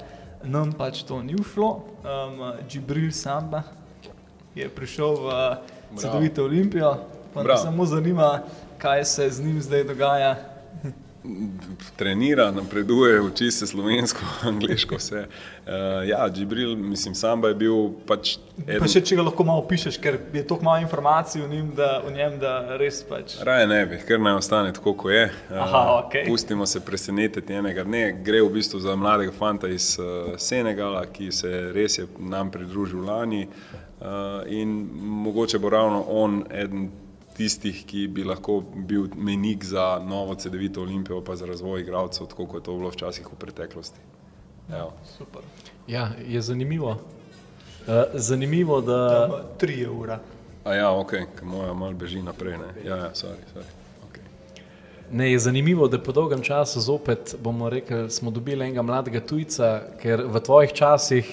Nam 0.43 0.72
pač 0.74 1.04
to 1.04 1.24
ni 1.24 1.36
šlo. 1.54 1.84
Um, 2.02 2.66
Džibril 2.68 3.12
Samba 3.12 3.64
je 4.56 4.70
prišel 4.70 5.16
v 5.16 5.58
Cedovito 5.95 6.43
Olimpijo. 6.43 6.97
Pa 7.34 7.43
me 7.43 7.58
samo 7.58 7.86
zanima, 7.86 8.41
kaj 8.78 9.06
se 9.06 9.30
z 9.30 9.45
njim 9.45 9.62
zdaj 9.62 9.84
dogaja. 9.84 10.36
trenira, 11.95 12.51
napreduje, 12.51 13.22
uči 13.22 13.51
se 13.51 13.67
slovensko, 13.67 14.19
angliško, 14.49 14.95
vse. 14.95 15.17
Uh, 15.17 15.74
ja, 16.09 16.30
Džibril, 16.34 16.76
mislim, 16.76 17.15
sam 17.15 17.43
je 17.43 17.53
bil 17.55 17.89
pač. 18.07 18.38
Eden... 18.67 18.80
Pa 18.82 18.88
še 18.89 19.03
če 19.05 19.17
ga 19.19 19.26
lahko 19.28 19.45
malo 19.45 19.61
pišeš, 19.69 19.99
ker 20.01 20.17
je 20.34 20.43
toliko 20.47 20.65
malo 20.65 20.82
informacij 20.82 21.43
o 21.43 21.49
njem, 21.49 21.69
da, 21.78 21.91
o 22.07 22.13
njem, 22.13 22.39
da 22.41 22.78
res 22.82 23.03
pač. 23.09 23.38
Raje 23.45 23.67
ne 23.69 23.84
bi, 23.86 23.99
ker 24.07 24.22
naj 24.22 24.39
ostane 24.39 24.74
tako, 24.74 24.95
kot 25.03 25.13
je. 25.13 25.28
Uh, 25.49 25.59
Aha, 25.67 25.84
okay. 25.99 26.26
Pustimo 26.28 26.65
se 26.65 26.82
presenetiti 26.86 27.53
enega 27.53 27.86
dne. 27.86 28.07
Gre 28.26 28.41
v 28.41 28.49
bistvu 28.57 28.82
za 28.82 28.97
mladega 28.97 29.36
fanta 29.38 29.69
iz 29.69 29.93
uh, 30.01 30.34
Senegala, 30.41 31.05
ki 31.13 31.30
se 31.36 31.53
res 31.76 31.99
je 32.01 32.09
nam 32.17 32.49
pridružil 32.51 33.05
lani. 33.05 33.45
Uh, 34.01 34.41
in 34.49 34.74
mogoče 35.22 35.59
bo 35.61 35.69
ravno 35.69 36.01
on 36.09 36.41
eden 36.49 36.89
tistih, 37.42 37.82
ki 37.89 38.06
bi 38.14 38.26
lahko 38.28 38.60
bil 38.62 39.10
menik 39.18 39.66
za 39.66 39.96
novo 40.06 40.36
CD-vito 40.38 40.82
Olimpijo, 40.86 41.24
pa 41.26 41.36
za 41.36 41.50
razvoj 41.50 41.82
igralcev, 41.82 42.30
tako 42.30 42.46
kot 42.46 42.62
je 42.62 42.70
to 42.70 42.78
bilo 42.78 42.94
včasih 42.94 43.28
v 43.34 43.39
preteklosti. 43.42 44.00
Ja, 44.70 44.86
ja, 45.88 46.12
je 46.28 46.42
zanimivo. 46.42 46.92
Uh, 46.92 48.04
zanimivo, 48.14 48.82
da. 48.82 49.30
Tri 49.58 49.88
ure. 49.88 50.20
A 50.64 50.74
ja, 50.74 50.92
ok, 50.94 51.14
moja 51.44 51.74
mal 51.74 51.94
beži 51.98 52.22
naprej. 52.22 52.58
Ne? 52.62 52.74
Ja, 52.86 52.98
ja, 52.98 53.10
sorry, 53.18 53.42
sorry. 53.54 53.80
Ne, 55.14 55.32
je 55.32 55.39
zanimivo, 55.39 55.88
da 55.88 55.99
po 55.99 56.12
dolgem 56.12 56.41
času 56.41 56.80
zopet 56.80 57.36
bomo 57.39 57.70
rekli, 57.70 58.09
smo 58.09 58.32
dobili 58.32 58.66
enega 58.66 58.82
mladega 58.82 59.20
tujca, 59.20 59.82
ker 60.01 60.24
v 60.28 60.39
tvojih 60.39 60.74
časih 60.74 61.28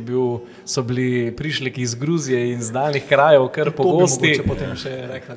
bil, 0.00 0.40
so 0.64 0.82
bili 0.82 1.36
prišleki 1.36 1.82
iz 1.82 1.94
Gruzije 1.94 2.52
in 2.52 2.62
z 2.62 2.72
daljnih 2.72 3.04
krajev 3.08 3.48
kar 3.52 3.70
pogosti. 3.76 4.40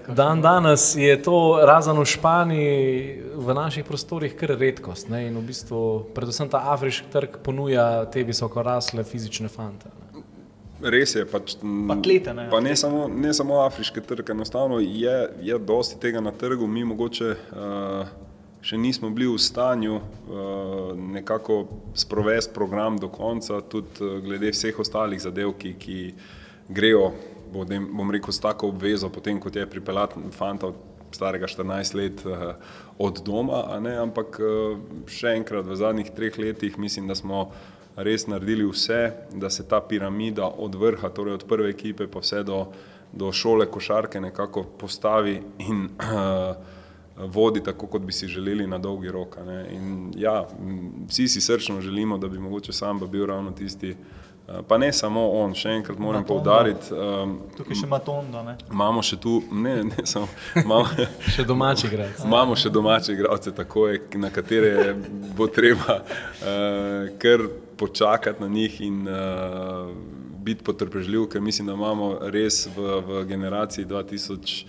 Dan 0.08 0.42
danes 0.42 0.96
je 0.96 1.24
to 1.24 1.60
razen 1.64 2.00
v 2.00 2.06
Španiji 2.06 3.22
v 3.36 3.54
naših 3.54 3.86
prostorih 3.86 4.36
kar 4.36 4.56
redkost. 4.56 5.10
Ne, 5.10 5.28
in 5.28 5.38
v 5.38 5.44
bistvu 5.52 5.82
predvsem 6.16 6.50
ta 6.50 6.64
afriški 6.72 7.12
trg 7.12 7.42
ponuja 7.44 8.06
te 8.06 8.24
visokorasle 8.24 9.04
fizične 9.04 9.52
fante. 9.52 10.01
Res 10.82 11.16
je, 11.16 11.26
pač, 11.30 11.56
Atlete, 11.94 12.34
ne, 12.34 12.48
pa 12.50 12.60
ne, 12.64 12.74
samo, 12.76 13.06
ne 13.08 13.34
samo 13.38 13.60
afriški 13.62 14.02
trg, 14.02 14.34
enostavno 14.34 14.80
je, 14.82 15.16
je 15.42 15.58
dosti 15.60 16.00
tega 16.02 16.22
na 16.22 16.32
trgu, 16.32 16.68
mi 16.68 16.84
mogoče 16.90 17.30
uh, 17.32 18.12
še 18.66 18.78
nismo 18.78 19.10
bili 19.14 19.28
v 19.30 19.40
stanju 19.42 19.98
uh, 19.98 20.94
nekako 20.98 21.64
sprovesti 21.98 22.54
program 22.54 22.98
do 23.02 23.10
konca, 23.14 23.62
tudi 23.62 24.02
uh, 24.02 24.18
glede 24.26 24.54
vseh 24.54 24.80
ostalih 24.82 25.22
zadev, 25.22 25.54
ki, 25.62 25.76
ki 25.82 25.98
grejo, 26.70 27.12
bom, 27.54 27.90
bom 27.92 28.14
rekel, 28.14 28.34
s 28.34 28.42
tako 28.42 28.72
obvezo, 28.74 29.10
potem 29.14 29.42
kot 29.42 29.58
je 29.58 29.68
pripeljati 29.70 30.32
fanta 30.34 30.72
starega 31.12 31.50
14 31.52 31.98
let 32.00 32.26
uh, 32.26 32.56
od 33.02 33.22
doma, 33.26 33.66
ampak 34.02 34.42
uh, 34.42 34.82
še 35.10 35.36
enkrat 35.42 35.68
v 35.68 35.78
zadnjih 35.78 36.10
treh 36.16 36.42
letih 36.42 36.78
mislim, 36.82 37.10
da 37.12 37.18
smo 37.18 37.50
res 37.96 38.28
naredili 38.28 38.66
vse, 38.68 39.12
da 39.34 39.50
se 39.50 39.68
ta 39.68 39.82
piramida 39.82 40.48
od 40.48 40.76
vrha, 40.76 41.10
torej 41.10 41.34
od 41.34 41.46
prve 41.48 41.70
ekipe 41.70 42.08
pa 42.08 42.20
vse 42.20 42.44
do, 42.44 42.66
do 43.14 43.32
šole 43.32 43.66
košarke 43.66 44.22
nekako 44.22 44.64
postavi 44.64 45.42
in 45.60 45.86
uh, 45.86 46.56
vodi 47.36 47.64
tako, 47.64 47.88
kot 47.88 48.02
bi 48.02 48.14
si 48.14 48.28
želeli 48.28 48.68
na 48.68 48.78
dolgi 48.78 49.12
rok. 49.12 49.38
In 49.72 50.12
ja, 50.16 50.48
vsi 51.08 51.28
si 51.28 51.42
srčno 51.42 51.82
želimo, 51.82 52.18
da 52.18 52.28
bi 52.28 52.40
mogoče 52.40 52.74
sam 52.74 53.00
bil 53.12 53.26
ravno 53.26 53.52
tisti. 53.52 53.96
Pa 54.68 54.78
ne 54.78 54.94
samo 54.94 55.30
on, 55.30 55.54
še 55.56 55.70
enkrat 55.70 56.00
moram 56.00 56.26
povdariti. 56.28 56.92
Um, 56.92 57.38
Tukaj 57.56 57.78
še 57.78 57.86
ima 57.88 58.00
Tonda. 58.04 58.42
Imamo 58.72 59.04
še 59.06 59.16
tu, 59.22 59.38
ne, 59.52 59.78
ne 59.88 60.06
samo. 60.06 60.28
Imamo 60.60 61.06
še 61.36 61.46
domači 61.48 61.88
igralce. 61.88 62.26
Imamo 62.28 62.56
še 62.56 62.70
domači 62.70 63.16
igralce, 63.16 63.54
na 64.20 64.30
katere 64.34 64.96
bo 65.38 65.48
treba 65.48 66.02
uh, 66.02 67.14
kar 67.22 67.46
počakati 67.82 68.42
na 68.42 68.48
njih 68.48 68.82
in 68.82 69.08
uh, 69.08 69.16
biti 70.38 70.64
potrpežljiv, 70.64 71.26
ker 71.34 71.42
mislim, 71.42 71.68
da 71.68 71.74
imamo 71.74 72.12
res 72.22 72.68
v, 72.76 73.00
v 73.08 73.24
generaciji 73.26 73.86
2000, 73.90 74.66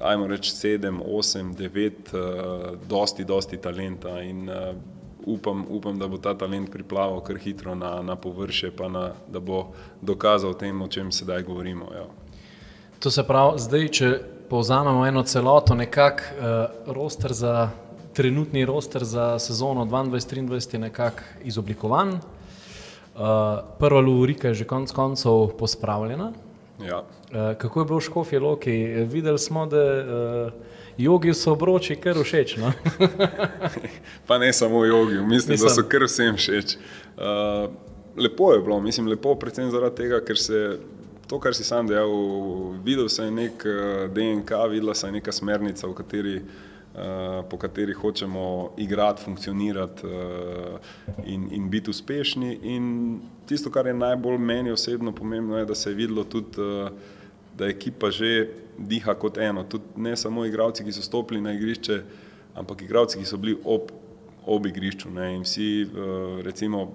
ajmo 0.00 0.26
reči 0.26 0.54
7, 0.56 1.02
8, 1.04 1.52
9, 1.58 2.14
uh, 2.16 2.78
dosti, 2.88 3.24
dosti 3.28 3.60
talenta 3.60 4.22
in 4.24 4.48
uh, 4.48 4.72
upam, 5.26 5.66
upam, 5.68 5.98
da 5.98 6.08
bo 6.08 6.16
ta 6.16 6.32
talent 6.34 6.72
priplaval 6.72 7.20
kar 7.20 7.36
hitro 7.36 7.74
na, 7.74 7.98
na 8.02 8.16
površje, 8.16 8.72
pa 8.76 8.88
na, 8.88 9.10
da 9.28 9.40
bo 9.40 9.66
dokazal 10.00 10.56
tem, 10.56 10.80
o 10.82 10.88
čem 10.88 11.12
sedaj 11.12 11.42
govorimo. 11.42 11.92
Ja. 11.92 12.06
To 13.04 13.10
se 13.10 13.26
pravi, 13.28 13.60
zdaj, 13.60 13.88
če 13.88 14.10
povzamemo 14.48 15.04
eno 15.06 15.22
celoto, 15.28 15.76
nekak 15.76 16.24
uh, 16.24 16.92
roster 16.96 17.36
za 17.36 17.68
trenutni 18.12 18.64
roster 18.64 19.04
za 19.04 19.38
sezono 19.38 19.84
2022-2023 19.84 20.74
je 20.74 20.78
nekako 20.78 21.22
izoblikovan. 21.42 22.08
Uh, 22.08 22.20
prva 23.78 24.00
Luvrika 24.00 24.48
je 24.48 24.54
že 24.54 24.64
konec 24.64 24.92
koncev 24.92 25.48
pospravljena. 25.58 26.32
Ja. 26.86 26.98
Uh, 26.98 27.58
kako 27.58 27.80
je 27.80 27.84
bilo 27.84 27.98
v 27.98 28.02
Škofje 28.02 28.40
Loki? 28.40 28.72
Videli 29.04 29.38
smo, 29.38 29.66
da 29.66 29.76
uh, 29.76 30.52
jogi 30.98 31.34
so 31.34 31.52
obroči 31.52 31.96
kar 31.96 32.16
všeč. 32.16 32.56
No? 32.56 32.72
pa 34.26 34.38
ne 34.38 34.52
samo 34.52 34.84
jogi, 34.84 35.14
mislim, 35.14 35.52
Nisam. 35.52 35.68
da 35.68 35.74
so 35.74 35.82
kar 35.88 36.04
vsem 36.04 36.36
všeč. 36.36 36.76
Uh, 37.16 37.70
lepo 38.16 38.52
je 38.52 38.60
bilo, 38.60 38.80
mislim, 38.80 39.06
lepo 39.06 39.34
predvsem 39.34 39.70
zaradi 39.70 39.96
tega, 39.96 40.24
ker 40.24 40.38
se. 40.38 40.78
To, 41.30 41.38
kar 41.38 41.54
si 41.54 41.62
sam 41.64 41.86
dejal, 41.86 42.10
videl 42.82 43.06
sem 43.08 43.34
nek 43.34 43.62
DNK, 44.10 44.50
videla 44.70 44.94
sem 44.98 45.12
neka 45.14 45.30
smernica, 45.32 45.86
v 45.86 45.94
kateri 45.94 46.32
uh, 46.40 46.48
Eh, 46.79 46.79
po 47.50 47.58
kateri 47.58 47.92
hočemo 47.92 48.70
igrati, 48.76 49.22
funkcionirati 49.22 50.06
uh, 50.06 50.12
in, 51.24 51.48
in 51.50 51.70
biti 51.70 51.90
uspešni. 51.90 52.58
In 52.62 53.20
tisto, 53.46 53.70
kar 53.70 53.86
je 53.86 53.94
najbolj 53.94 54.38
meni 54.38 54.70
osebno 54.70 55.12
pomembno, 55.12 55.58
je, 55.58 55.64
da 55.64 55.74
se 55.74 55.90
je 55.90 55.94
videlo 55.94 56.24
tudi, 56.24 56.60
uh, 56.60 56.90
da 57.58 57.66
ekipa 57.66 58.10
že 58.10 58.48
diha 58.78 59.14
kot 59.14 59.38
eno. 59.38 59.64
Tudi 59.64 59.84
ne 59.96 60.16
samo 60.16 60.44
igravci, 60.44 60.84
ki 60.84 60.92
so 60.92 61.02
stopili 61.02 61.40
na 61.40 61.52
igrišče, 61.52 62.02
ampak 62.54 62.82
igravci, 62.82 63.18
ki 63.18 63.24
so 63.24 63.36
bili 63.36 63.58
ob, 63.64 63.92
ob 64.46 64.66
igrišču. 64.66 65.10
Ne? 65.10 65.34
In 65.36 65.42
vsi, 65.46 65.86
recimo, 66.42 66.88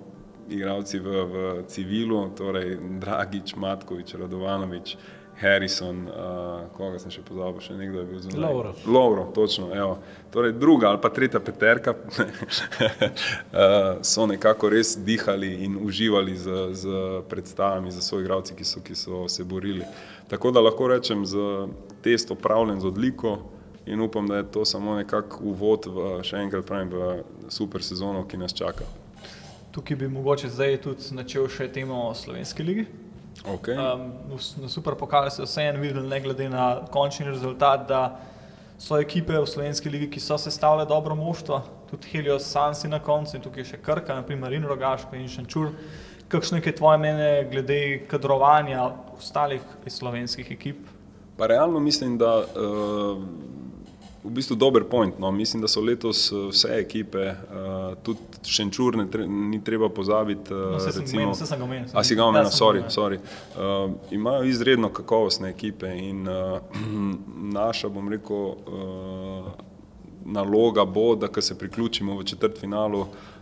igravci 0.50 1.00
v, 1.00 1.26
v 1.26 1.64
civilu, 1.68 2.30
torej 2.38 2.78
Dragič, 3.00 3.56
Matkovič, 3.56 4.16
Radovanovič, 4.16 4.98
Harrison, 5.40 6.08
uh, 6.08 6.14
koga 6.78 7.00
sem 7.00 7.12
še 7.12 7.22
pozabil, 7.28 7.60
še 7.60 7.76
nekdo 7.76 8.00
je 8.00 8.06
bil 8.08 8.20
zelo 8.24 8.40
dobro. 8.40 8.70
Lovro, 8.88 9.26
točno. 9.36 9.68
Evo. 9.76 9.98
Torej, 10.32 10.54
druga 10.56 10.90
ali 10.94 11.02
pa 11.04 11.10
tretja 11.12 11.40
peterka 11.44 11.92
uh, 12.00 12.00
so 14.00 14.28
nekako 14.32 14.72
res 14.72 14.96
dihali 14.96 15.52
in 15.68 15.76
uživali 15.76 16.38
z, 16.40 16.48
z 16.72 16.96
predstavami, 17.30 17.92
za 17.92 18.02
svoje 18.02 18.24
igralce, 18.24 18.56
ki, 18.56 18.64
ki 18.88 18.96
so 18.96 19.28
se 19.28 19.44
borili. 19.44 19.84
Tako 20.32 20.56
da 20.56 20.64
lahko 20.64 20.88
rečem, 20.88 21.28
da 21.28 21.38
je 21.38 21.68
test 22.08 22.32
opravljen 22.32 22.80
z 22.80 22.88
odliko 22.88 23.38
in 23.86 24.02
upam, 24.02 24.28
da 24.28 24.38
je 24.40 24.52
to 24.52 24.66
samo 24.66 24.96
nekak 24.96 25.42
uvod 25.42 25.86
v 25.86 26.20
še 26.24 26.40
enkrat 26.48 26.66
pravim 26.66 26.90
v 26.90 27.24
super 27.52 27.84
sezono, 27.84 28.24
ki 28.24 28.40
nas 28.40 28.56
čaka. 28.56 28.88
Tukaj 29.76 29.98
bi 30.00 30.08
mogoče 30.08 30.50
zdaj 30.50 30.78
tudi 30.82 31.04
začel 31.04 31.50
še 31.52 31.68
temo 31.68 32.08
Slovenske 32.16 32.64
lige. 32.64 32.86
Okay. 33.44 33.76
Um, 33.78 34.14
na 34.62 34.70
super 34.70 34.96
pokalu 34.96 35.30
se 35.30 35.44
vse 35.44 35.62
en 35.62 35.82
videl, 35.82 36.08
ne 36.08 36.20
glede 36.22 36.50
na 36.50 36.86
končni 36.92 37.26
rezultat, 37.26 37.88
da 37.88 38.20
so 38.78 38.98
ekipe 39.00 39.38
v 39.38 39.46
slovenski 39.48 39.90
ligi, 39.90 40.10
ki 40.16 40.20
so 40.20 40.38
sestavljale 40.38 40.88
dobro 40.90 41.16
moštvo, 41.16 41.62
tudi 41.92 42.08
Helios, 42.12 42.48
Sansi 42.52 42.88
na 42.88 43.00
koncu 43.00 43.38
in 43.38 43.44
tukaj 43.44 43.68
še 43.70 43.80
Krka, 43.84 44.16
naprimer 44.16 44.54
in 44.54 44.66
Rogaško 44.68 45.16
in 45.16 45.30
Šančur. 45.32 45.72
Kakšno 46.28 46.58
je 46.58 46.74
tvoje 46.76 46.98
mnenje 46.98 47.48
glede 47.52 47.80
kadrovanja 48.10 48.88
ostalih 49.14 49.62
slovenskih 49.88 50.52
ekip? 50.52 50.88
Pa 51.38 51.48
realno 51.48 51.80
mislim, 51.80 52.18
da 52.18 52.40
uh, 52.40 53.22
v 54.26 54.30
bistvu 54.30 54.56
dober 54.56 54.84
point. 54.84 55.20
No. 55.20 55.32
Mislim, 55.32 55.62
da 55.62 55.68
so 55.68 55.82
letos 55.82 56.32
eh, 56.32 56.36
vse 56.50 56.80
ekipe, 56.80 57.28
uh, 57.28 57.98
tudi 58.04 58.20
Šenčur, 58.44 58.98
ne 58.98 59.06
tre, 59.12 59.28
ni 59.28 59.64
treba 59.64 59.90
pozabiti. 59.90 60.54
Uh, 60.54 60.60
no, 60.60 60.80
recimo, 61.00 61.32
vse 61.32 61.46
sem 61.46 61.60
ga 61.60 61.66
omenil. 61.66 61.90
A 61.94 62.04
si 62.04 62.16
ga 62.16 62.26
omenil, 62.26 62.50
sorry. 62.52 62.84
sorry. 62.90 63.20
Uh, 63.56 63.94
imajo 64.12 64.44
izredno 64.44 64.90
kakovostne 64.90 65.50
ekipe 65.50 65.92
in 65.98 66.28
uh, 66.28 66.60
naša, 67.60 67.90
bom 67.90 68.10
rekel, 68.10 68.36
uh, 68.36 69.54
naloga 70.26 70.86
bo, 70.86 71.16
da 71.16 71.28
ko 71.28 71.42
se 71.42 71.58
priključimo 71.58 72.18
v 72.18 72.24
četrt 72.24 72.60
finalu. 72.60 73.00
Uh, 73.00 73.35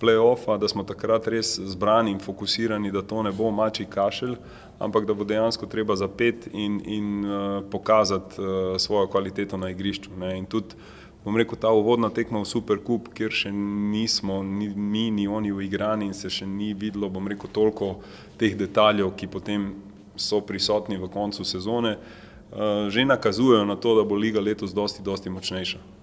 Play-offa, 0.00 0.58
da 0.60 0.68
smo 0.68 0.84
takrat 0.86 1.26
res 1.26 1.56
zbrani 1.58 2.12
in 2.14 2.18
fokusirani, 2.22 2.92
da 2.94 3.02
to 3.02 3.22
ne 3.26 3.32
bo 3.34 3.50
mači 3.50 3.86
kašelj, 3.90 4.36
ampak 4.78 5.06
da 5.06 5.14
bo 5.14 5.24
dejansko 5.24 5.66
treba 5.66 5.96
zapet 5.96 6.48
in, 6.52 6.80
in 6.84 7.24
uh, 7.24 7.64
pokazati 7.70 8.40
uh, 8.40 8.76
svojo 8.78 9.06
kvaliteto 9.06 9.56
na 9.56 9.70
igrišču. 9.70 10.10
Ne. 10.18 10.36
In 10.38 10.46
tudi, 10.46 10.76
bom 11.24 11.36
rekel, 11.36 11.58
ta 11.58 11.72
uvodna 11.72 12.10
tekma 12.14 12.44
v 12.44 12.46
Superkup, 12.46 13.08
kjer 13.16 13.32
še 13.32 13.50
nismo, 13.50 14.42
ni 14.44 14.68
mi, 14.68 15.08
ni 15.10 15.26
oni 15.28 15.50
v 15.52 15.66
igrani 15.66 16.10
in 16.10 16.14
se 16.14 16.30
še 16.30 16.46
ni 16.46 16.70
videlo, 16.74 17.10
bom 17.10 17.26
rekel, 17.26 17.50
toliko 17.50 17.96
teh 18.38 18.54
detaljev, 18.54 19.10
ki 19.16 19.32
potem 19.32 19.72
so 20.16 20.40
prisotni 20.44 21.00
v 21.00 21.10
koncu 21.10 21.44
sezone, 21.44 21.96
uh, 21.96 22.86
že 22.92 23.08
nakazujejo 23.08 23.64
na 23.66 23.80
to, 23.80 23.96
da 23.98 24.04
bo 24.04 24.14
liga 24.20 24.40
letos 24.40 24.76
dosti, 24.76 25.02
dosti 25.02 25.32
močnejša. 25.32 25.95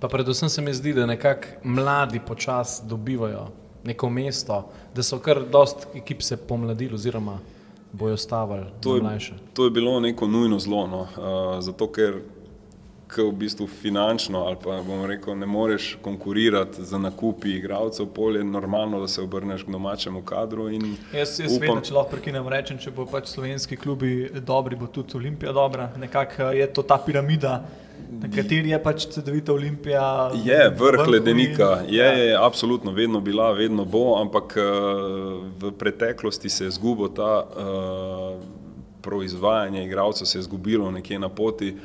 Pa 0.00 0.08
predvsem 0.08 0.48
se 0.48 0.62
mi 0.62 0.74
zdi, 0.74 0.92
da 0.92 1.06
nekako 1.06 1.46
mladi 1.62 2.20
počasi 2.26 2.82
dobivajo 2.86 3.48
neko 3.84 4.10
mesto, 4.10 4.68
da 4.94 5.02
so 5.02 5.18
kar 5.18 5.40
dost 5.52 5.86
ekip 5.94 6.22
se 6.22 6.36
pomladili 6.36 6.94
oziroma 6.94 7.38
bojo 7.92 8.16
stavili 8.16 8.66
To 8.80 8.96
je, 8.96 9.02
mlajše. 9.02 9.34
to 9.54 9.64
je 9.64 9.70
bilo 9.70 10.00
neko 10.00 10.26
nujno 10.26 10.58
zlo, 10.58 10.86
no. 10.86 11.00
uh, 11.00 11.60
zato 11.60 11.92
ker 11.92 12.14
ke 13.08 13.22
v 13.22 13.32
bistvu 13.32 13.66
finančno 13.66 14.38
ali 14.44 14.56
pa 14.64 14.82
bomo 14.82 15.06
rekel, 15.06 15.38
ne 15.38 15.46
moreš 15.46 15.98
konkurirati 16.02 16.84
za 16.84 16.98
nakupi 16.98 17.50
igralcev, 17.50 18.06
polje 18.06 18.44
normalno, 18.44 19.00
da 19.00 19.08
se 19.08 19.22
obrneš 19.22 19.62
k 19.62 19.70
domačemu 19.70 20.22
kadru. 20.22 20.68
In 20.70 20.96
Jaz, 21.12 21.40
jaz 21.40 21.56
vedno, 21.60 21.80
če 21.80 21.94
lahko 21.94 22.10
prekinem, 22.10 22.48
rečem, 22.48 22.78
če 22.78 22.90
bo 22.90 23.06
pač 23.06 23.32
slovenski 23.32 23.76
klubi 23.76 24.30
dobri, 24.46 24.76
bo 24.76 24.86
tudi 24.86 25.16
Olimpija 25.16 25.52
dobra. 25.52 25.90
Nekako 25.96 26.42
je 26.52 26.66
to 26.72 26.82
ta 26.82 26.98
piramida, 27.06 27.62
na 28.20 28.28
kateri 28.34 28.70
je 28.70 28.78
pač 28.82 29.06
CD-vita 29.12 29.52
Olimpija. 29.52 30.30
Je 30.44 30.58
vrh 30.78 31.06
ledenika, 31.08 31.82
in- 31.86 31.94
je, 31.94 32.04
je 32.04 32.36
absolutno 32.36 32.92
vedno 32.92 33.20
bila, 33.20 33.52
vedno 33.52 33.84
bo, 33.84 34.16
ampak 34.20 34.56
eh, 34.56 34.62
v 35.60 35.72
preteklosti 35.78 36.48
se 36.48 36.64
je 36.64 36.68
izgubil 36.68 37.08
ta 37.14 37.44
uh, 37.44 38.42
proizvajanje 39.02 39.84
igralcev, 39.84 40.26
se 40.26 40.38
je 40.38 40.40
izgubilo 40.40 40.90
nekje 40.90 41.18
na 41.18 41.28
poti. 41.28 41.76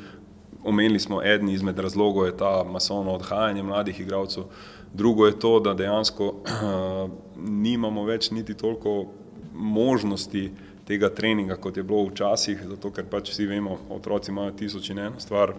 Omenili 0.64 1.00
smo, 1.00 1.22
eden 1.22 1.48
izmed 1.48 1.78
razlogov 1.78 2.26
je 2.26 2.36
ta 2.36 2.64
masovno 2.64 3.12
odhajanje 3.12 3.62
mladih 3.62 4.00
igralcev, 4.00 4.44
drugo 4.92 5.26
je 5.26 5.38
to, 5.38 5.60
da 5.60 5.74
dejansko 5.74 6.26
uh, 6.26 7.10
nimamo 7.36 8.04
več 8.04 8.30
niti 8.30 8.54
toliko 8.54 9.06
možnosti 9.54 10.50
tega 10.84 11.08
treninga, 11.08 11.56
kot 11.56 11.76
je 11.76 11.82
bilo 11.82 12.04
včasih, 12.08 12.60
zato 12.68 12.90
ker 12.90 13.06
pač 13.10 13.30
vsi 13.30 13.46
vemo, 13.46 13.78
otroci 13.90 14.30
imajo 14.30 14.52
tisoč 14.58 14.90
in 14.90 14.98
eno 14.98 15.20
stvar 15.20 15.54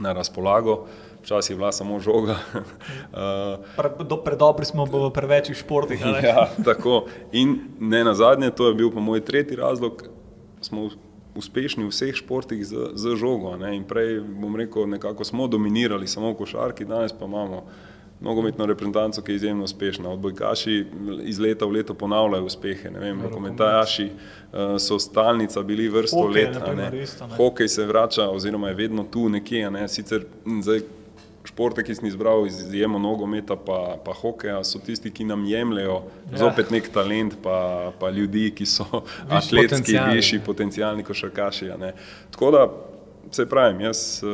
na 0.00 0.12
razpolago, 0.12 0.86
včasih 1.22 1.54
je 1.54 1.56
bila 1.56 1.72
samo 1.72 2.00
žoga. 2.00 2.36
uh, 2.54 3.64
Pre, 3.78 3.90
do, 4.04 4.16
predobri 4.16 4.64
smo 4.64 4.84
v 4.84 5.10
prevečjih 5.10 5.56
športih. 5.56 6.00
ja, 6.22 6.48
tako. 6.64 7.06
In 7.32 7.58
ne 7.80 8.04
na 8.04 8.14
zadnje, 8.14 8.50
to 8.50 8.68
je 8.68 8.74
bil 8.74 8.92
pa 8.92 9.00
moj 9.00 9.24
tretji 9.24 9.56
razlog, 9.56 10.08
smo 10.60 10.88
uspešni 11.36 11.84
v 11.84 11.92
vseh 11.92 12.16
športih 12.16 12.64
z, 12.64 12.96
z 12.96 13.16
žogo. 13.16 13.56
Ne? 13.60 13.76
In 13.76 13.84
prej, 13.84 14.20
bom 14.20 14.56
rekel, 14.56 14.88
nekako 14.88 15.24
smo 15.24 15.46
dominirali 15.46 16.08
samo 16.08 16.32
v 16.32 16.40
košarki, 16.40 16.88
danes 16.88 17.12
pa 17.12 17.28
imamo 17.28 17.66
nogometno 18.20 18.66
reprezentanco, 18.66 19.22
ki 19.22 19.32
je 19.32 19.36
izjemno 19.36 19.64
uspešna. 19.64 20.10
Odbojkaši 20.10 20.86
iz 21.22 21.38
leta 21.38 21.66
v 21.66 21.70
leto 21.70 21.94
ponavljajo 21.94 22.44
uspehe, 22.44 22.90
vem, 22.90 23.22
rokometaši 23.22 24.06
uh, 24.06 24.58
so 24.78 24.98
stalnica 24.98 25.62
bili 25.62 25.88
vrsto 25.88 26.16
Hokej, 26.16 26.44
let. 26.44 26.58
primer, 26.64 26.94
ne. 26.94 27.02
isto. 27.02 27.28
Hokej 27.36 27.68
se 27.68 27.86
vrača 27.86 28.30
oziroma 28.30 28.68
je 28.68 28.74
vedno 28.74 29.04
tu 29.04 29.28
nekje, 29.28 29.70
ne, 29.70 29.88
sicer 29.88 30.24
zdaj 30.62 30.80
športe, 31.46 31.84
ki 31.86 31.94
sem 31.94 32.08
izbral, 32.08 32.46
izjemo 32.46 32.98
nogometa 32.98 33.56
pa, 33.56 33.96
pa 34.04 34.14
hokeja, 34.14 34.58
so 34.64 34.80
tisti, 34.82 35.12
ki 35.14 35.24
nam 35.24 35.44
jemljajo 35.46 36.00
ja. 36.32 36.38
zopet 36.38 36.70
nek 36.74 36.90
talent 36.92 37.36
pa, 37.42 37.92
pa 38.00 38.10
ljudi, 38.10 38.50
ki 38.56 38.66
so 38.66 38.86
atletski, 39.28 39.68
potenciali. 39.68 40.16
višji, 40.16 40.40
potencijalni 40.46 41.04
košarkaši. 41.04 41.70
Tako 42.30 42.50
da, 42.50 42.66
se 43.30 43.46
pravim, 43.48 43.80
jaz 43.80 44.22
uh, 44.22 44.30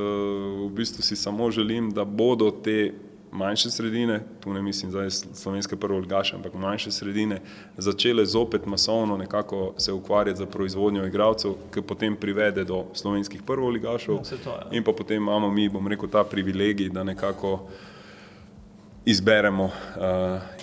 v 0.66 0.70
bistvu 0.76 1.02
si 1.02 1.16
samo 1.16 1.50
želim, 1.50 1.90
da 1.92 2.04
bodo 2.04 2.50
te 2.50 2.92
manjše 3.32 3.70
sredine, 3.70 4.20
tu 4.40 4.52
ne 4.52 4.62
mislim 4.62 4.90
zdaj 4.90 5.10
slovenske 5.10 5.76
prvoligaše, 5.76 6.36
ampak 6.36 6.54
manjše 6.54 6.90
sredine, 6.90 7.40
začele 7.76 8.26
zopet 8.26 8.66
masovno 8.66 9.16
nekako 9.16 9.74
se 9.76 9.92
ukvarjati 9.92 10.38
za 10.38 10.46
proizvodnjo 10.46 11.06
igralcev, 11.06 11.54
ki 11.74 11.82
potem 11.82 12.16
privede 12.16 12.64
do 12.64 12.84
slovenskih 12.92 13.42
prvoligašev. 13.42 14.14
Ja, 14.14 14.24
saj 14.24 14.38
to 14.38 14.50
je. 14.50 14.76
In 14.76 14.84
pa 14.84 14.92
potem 14.92 15.16
imamo 15.16 15.50
mi, 15.50 15.68
bom 15.68 15.88
rekel, 15.88 16.08
ta 16.08 16.24
privilegij, 16.24 16.88
da 16.88 17.04
nekako 17.04 17.60
izberemo 19.04 19.64
uh, 19.64 19.72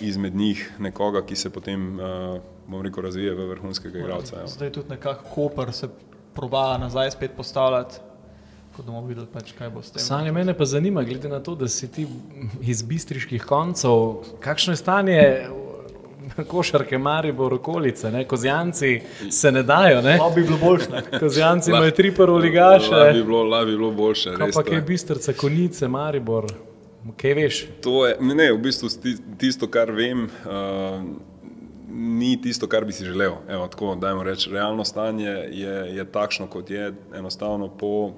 izmed 0.01 0.35
njih 0.35 0.71
nekoga, 0.79 1.25
ki 1.25 1.35
se 1.35 1.49
potem, 1.49 1.99
uh, 1.99 2.39
bom 2.67 2.81
rekel, 2.81 3.03
razvije 3.03 3.33
v 3.33 3.49
vrhunskega 3.49 3.99
igralca. 3.99 4.39
ja. 4.39 4.47
Zdaj 4.47 4.71
tudi 4.71 4.89
nekako 4.89 5.23
Koper 5.33 5.73
se 5.73 5.89
proba 6.33 6.77
nazaj 6.77 7.11
spet 7.11 7.31
postavljati, 7.37 7.99
kot 8.79 8.87
bomo 8.87 9.01
videli, 9.07 9.27
pač, 9.27 9.51
kaj 9.57 9.71
bo 9.73 9.81
s 9.83 9.91
tem. 9.91 10.03
Sanje 10.03 10.31
mene 10.31 10.53
pa 10.55 10.65
zanima, 10.65 11.03
glede 11.03 11.27
na 11.27 11.41
to, 11.43 11.55
da 11.59 11.67
si 11.67 11.89
ti 11.91 12.05
iz 12.63 12.83
bistriških 12.87 13.43
koncev, 13.43 14.21
kakšno 14.39 14.73
je 14.73 14.79
stanje 14.79 15.23
košarke 16.47 16.97
Maribor 16.97 17.53
okolice, 17.53 18.11
ne? 18.11 18.23
kozjanci 18.27 19.01
se 19.29 19.51
ne 19.51 19.63
dajo, 19.63 20.01
ne? 20.01 20.19
Bi 20.35 20.43
bilo 20.43 20.57
boljše. 20.61 21.03
kozjanci 21.19 21.71
imajo 21.71 21.91
tri 21.91 22.07
La 22.07 22.11
bi 22.11 22.15
prvoligaše, 22.15 23.23
bilo, 23.23 23.43
la 23.43 23.65
bi 23.65 23.71
bilo 23.71 23.91
boljše. 23.91 24.37
kaj 24.37 24.75
je. 24.75 24.81
bistrca, 24.81 25.33
konice, 25.33 25.87
Maribor, 25.87 26.47
kaj 27.17 27.33
veš? 27.33 27.65
To 27.83 28.07
je, 28.07 28.15
ne, 28.21 28.51
v 28.53 28.61
bistvu 28.63 28.89
tisto, 29.37 29.67
kar 29.67 29.91
vem, 29.91 30.29
uh, 30.45 31.03
ni 31.91 32.37
tisto, 32.41 32.67
kar 32.67 32.85
bi 32.85 32.95
si 32.95 33.05
želel. 33.05 33.41
Evo, 33.49 33.67
tako, 33.67 33.95
dajmo 33.95 34.23
reči, 34.23 34.49
realno 34.53 34.85
stanje 34.85 35.29
je, 35.51 35.75
je 35.97 36.11
takšno, 36.11 36.47
kot 36.47 36.69
je. 36.69 36.93
Enostavno 37.15 37.67
po 37.67 38.11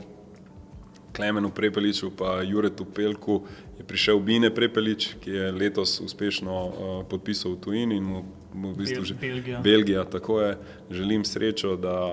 Klemenu 1.22 1.50
Prepeliču 1.50 2.08
in 2.08 2.50
Juretu 2.50 2.86
Pelku 2.86 3.42
je 3.78 3.86
prišel 3.86 4.20
Bine 4.20 4.50
Prepelič, 4.50 5.14
ki 5.22 5.30
je 5.30 5.52
letos 5.52 6.00
uspešno 6.02 6.66
uh, 6.66 6.74
podpisal 7.10 7.52
v 7.52 7.60
tujini 7.62 7.96
in 7.98 8.04
mu, 8.04 8.24
mu 8.54 8.72
v 8.74 8.78
bistvu 8.78 9.06
že 9.06 9.14
Belgija. 9.14 9.60
Belgija, 9.62 10.04
tako 10.04 10.42
je. 10.42 10.58
Želim 10.90 11.26
srečo, 11.26 11.76
da 11.76 12.10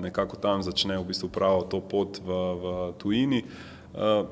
nekako 0.00 0.36
tam 0.36 0.62
začne 0.62 0.96
v 0.98 1.04
bistvu 1.04 1.28
pravo 1.28 1.62
to 1.68 1.80
pot 1.80 2.16
v, 2.24 2.32
v 2.32 2.92
tujini. 2.98 3.44
Uh, 3.92 4.24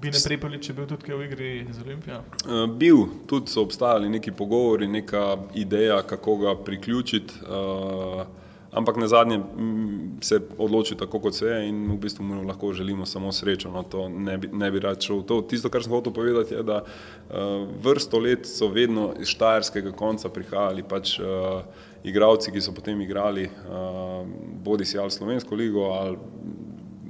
Bine 0.00 0.16
Prepelič 0.24 0.68
je 0.68 0.74
bil 0.74 0.86
tudi 0.86 1.12
v 1.12 1.24
igri 1.28 1.66
z 1.70 1.82
Olimpijo. 1.84 2.24
Eh, 2.48 2.66
Bil, 2.66 2.96
tudi 3.26 3.50
so 3.50 3.60
obstajali 3.60 4.08
neki 4.08 4.32
pogovori, 4.32 4.88
neka 4.88 5.36
ideja, 5.54 6.02
kako 6.02 6.36
ga 6.36 6.54
priključiti, 6.64 7.34
uh, 7.44 8.24
ampak 8.72 8.96
na 8.96 9.08
zadnje 9.08 9.38
mm, 9.38 10.18
se 10.20 10.34
je 10.34 10.40
odločil 10.58 10.96
tako, 10.96 11.18
kot 11.20 11.34
se 11.34 11.46
je 11.46 11.68
in 11.68 11.92
v 11.92 11.98
bistvu 11.98 12.24
mu 12.24 12.42
lahko 12.46 12.72
želimo 12.72 13.06
samo 13.06 13.32
srečo. 13.32 13.70
No, 13.70 13.82
to 13.82 14.08
ne 14.08 14.38
bi, 14.38 14.48
ne 14.52 14.70
bi 14.70 14.80
rad 14.80 15.02
šel. 15.02 15.22
To, 15.22 15.42
tisto, 15.42 15.68
kar 15.68 15.82
sem 15.82 15.92
hotel 15.92 16.12
povedati, 16.12 16.54
je, 16.54 16.62
da 16.62 16.82
uh, 16.82 17.68
vrsto 17.82 18.18
let 18.18 18.46
so 18.46 18.68
vedno 18.68 19.10
iz 19.20 19.28
štajerskega 19.34 19.92
konca 19.92 20.28
prihajali 20.28 20.82
pač, 20.82 21.18
uh, 21.18 21.62
igravci, 22.04 22.52
ki 22.52 22.60
so 22.60 22.72
potem 22.72 23.00
igrali 23.00 23.44
uh, 23.44 24.24
bodi 24.64 24.84
si 24.84 24.98
ali 24.98 25.10
slovensko 25.10 25.54
ligo 25.54 25.90
ali 25.90 26.16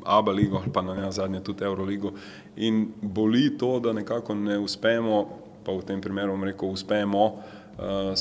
ABA 0.04 0.32
ligo 0.32 0.56
ali 0.56 0.72
pa 0.72 0.82
na 0.82 1.10
zadnje 1.12 1.42
tudi 1.44 1.64
Euroligo. 1.64 2.12
In 2.56 2.88
boli 3.02 3.58
to, 3.58 3.78
da 3.80 3.92
nekako 3.92 4.34
ne 4.34 4.58
uspemo, 4.58 5.24
pa 5.64 5.72
v 5.72 5.84
tem 5.84 6.00
primeru 6.00 6.32
bom 6.32 6.44
rekel, 6.44 6.72
uspemo 6.72 7.24
uh, 7.26 8.14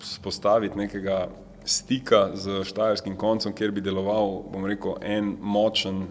spostaviti 0.00 0.78
nekega 0.78 1.26
stika 1.66 2.30
z 2.34 2.62
štajerskim 2.64 3.16
koncem, 3.16 3.52
kjer 3.52 3.70
bi 3.70 3.80
deloval, 3.80 4.42
bom 4.52 4.66
rekel, 4.66 4.94
en 5.02 5.36
močen 5.40 6.06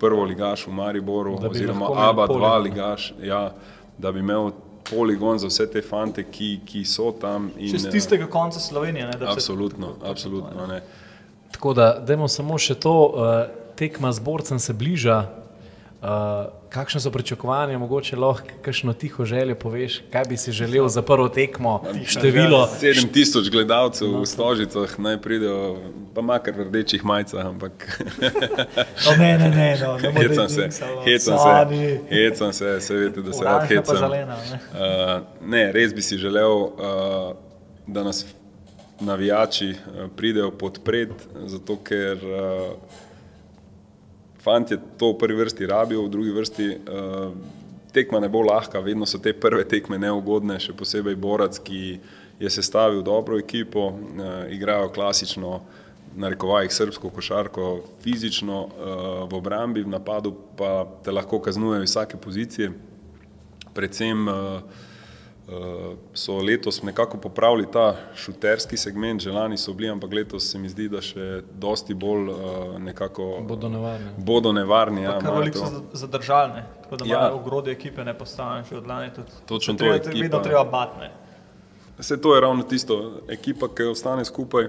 prvoligaš 0.00 0.66
v 0.66 0.72
Mariboru 0.72 1.38
oziroma 1.50 1.88
ABA 2.08 2.26
dva 2.26 2.58
ligaš, 2.58 3.14
ja, 3.22 3.52
da 3.98 4.12
bi 4.12 4.18
imel 4.18 4.50
poligon 4.90 5.38
za 5.38 5.46
vse 5.46 5.66
te 5.70 5.82
fante, 5.82 6.24
ki, 6.24 6.60
ki 6.66 6.84
so 6.84 7.12
tam. 7.12 7.50
In, 7.58 7.70
Še 7.72 7.78
z 7.78 7.88
eh, 7.88 7.90
tistega 7.90 8.26
konca 8.26 8.60
Slovenije. 8.60 9.06
Ne, 9.06 9.12
da 9.12 9.26
se- 9.26 9.32
Absolutno, 9.32 9.94
absolutno. 10.04 10.66
Ne. 10.66 10.82
Tako 11.52 11.74
da, 11.74 11.98
dajmo 12.00 12.28
samo 12.28 12.58
še 12.58 12.74
to, 12.74 12.92
uh, 13.06 13.46
tekma 13.76 14.12
z 14.12 14.20
borcem 14.20 14.58
se 14.58 14.72
bliža. 14.72 15.22
Uh, 16.04 16.10
kakšne 16.68 17.00
so 17.00 17.10
pričakovanja, 17.10 17.78
mogoče 17.78 18.16
lahko 18.16 18.48
kakšno 18.62 18.92
tiho 18.92 19.24
željo 19.24 19.54
poveš, 19.54 20.02
kaj 20.12 20.24
bi 20.28 20.36
si 20.36 20.52
želel 20.52 20.88
za 20.88 21.02
prvo 21.02 21.28
tekmo, 21.28 21.82
število. 22.06 22.68
7000 22.80 23.50
gledalcev 23.50 24.20
v 24.20 24.26
Stožicah 24.26 24.98
naj 24.98 25.16
pridejo, 25.20 25.78
pa 26.14 26.20
makar 26.20 26.54
v 26.54 26.66
rdečih 26.68 27.04
majicah, 27.04 27.46
ampak 27.46 28.02
No, 29.06 29.16
ne, 29.18 29.38
ne, 29.38 29.48
ne, 29.48 29.78
no, 29.80 29.96
ne 29.98 30.10
moreš 30.10 30.30
hecam 30.30 30.48
se, 30.48 30.68
hecam 31.04 31.38
se, 31.38 32.00
hecam 32.10 32.52
se, 32.52 32.80
se 32.80 32.94
veste, 32.94 33.22
da 33.22 33.32
se 33.32 33.44
rad 33.44 33.68
hecam. 33.68 33.96
zelena, 33.96 34.36
ne. 34.50 34.60
Uh, 34.76 35.48
ne, 35.48 35.72
res 35.72 35.94
bi 35.94 36.02
si 36.02 36.18
želel, 36.18 36.52
uh, 36.52 37.32
da 37.86 38.04
nas 38.04 38.26
navijači 39.00 39.70
uh, 39.70 40.10
pridejo 40.16 40.50
podpret, 40.50 41.16
zato 41.46 41.78
ker 41.80 42.16
uh, 42.16 43.00
fantje 44.44 44.78
to 44.98 45.12
v 45.12 45.18
prvi 45.18 45.38
vrsti 45.40 45.66
rabijo, 45.66 46.04
v 46.04 46.12
drugi 46.12 46.30
vrsti 46.30 46.68
uh, 46.68 47.32
tekma 47.92 48.20
ne 48.20 48.28
bo 48.28 48.42
lahka, 48.42 48.82
vedno 48.84 49.06
so 49.06 49.18
te 49.18 49.32
prve 49.32 49.64
tekme 49.68 49.98
neugodne, 49.98 50.58
še 50.60 50.74
posebej 50.76 51.16
Borac, 51.16 51.58
ki 51.64 51.98
je 52.40 52.50
sestavil 52.50 53.02
dobro 53.06 53.38
ekipo, 53.40 53.88
uh, 53.94 54.44
igrajo 54.52 54.92
klasično, 54.94 55.60
narekovajih 56.14 56.70
srbsko 56.70 57.10
košarko, 57.10 57.68
fizično 58.04 58.58
uh, 58.62 58.72
v 59.30 59.34
obrambi, 59.34 59.82
v 59.82 59.90
napadu 59.90 60.34
pa 60.58 60.84
te 61.02 61.10
lahko 61.10 61.40
kaznujejo 61.42 61.82
iz 61.82 61.90
vsake 61.90 62.20
pozicije, 62.22 62.70
predvsem 63.74 64.28
uh, 64.28 64.60
so 66.14 66.38
letos 66.38 66.82
nekako 66.82 67.16
popravili 67.18 67.66
ta 67.66 67.96
šuterski 68.16 68.76
segment, 68.76 69.20
že 69.20 69.30
lani 69.30 69.56
so 69.56 69.72
bili, 69.72 69.90
ampak 69.90 70.12
letos 70.12 70.50
se 70.50 70.58
mi 70.58 70.68
zdi, 70.68 70.88
da 70.88 71.00
še 71.00 71.26
dosti 71.52 71.94
bolj 71.94 72.28
uh, 72.28 72.36
nekako 72.78 73.40
Bodo 73.42 73.68
nevarni. 73.68 74.06
bodo 74.18 74.52
nevarni. 74.52 75.02
Ja, 75.02 75.12
Kar 75.12 75.22
imajo 75.22 75.38
veliko 75.38 75.58
to- 75.58 75.66
so 75.66 75.82
zadržalne, 75.94 76.64
tako 76.82 76.96
da 76.96 77.04
Ja. 77.04 77.18
imajo 77.18 77.34
ogrodje 77.34 77.72
ekipe 77.72 78.04
ne 78.04 78.14
postavljene 78.14 78.64
že 78.64 78.76
od 78.76 78.86
lani. 78.86 79.10
tudi. 79.10 79.28
Točno 79.46 79.74
to, 79.74 79.78
treba- 79.78 79.96
ekipa- 79.96 80.22
Vedno 80.22 80.38
treba 80.40 80.64
batne. 80.64 81.10
Vse 81.98 82.16
to 82.16 82.34
je 82.34 82.40
ravno 82.40 82.62
tisto, 82.64 82.96
ekipa, 83.28 83.68
ki 83.68 83.82
ostane 83.84 84.24
skupaj, 84.24 84.68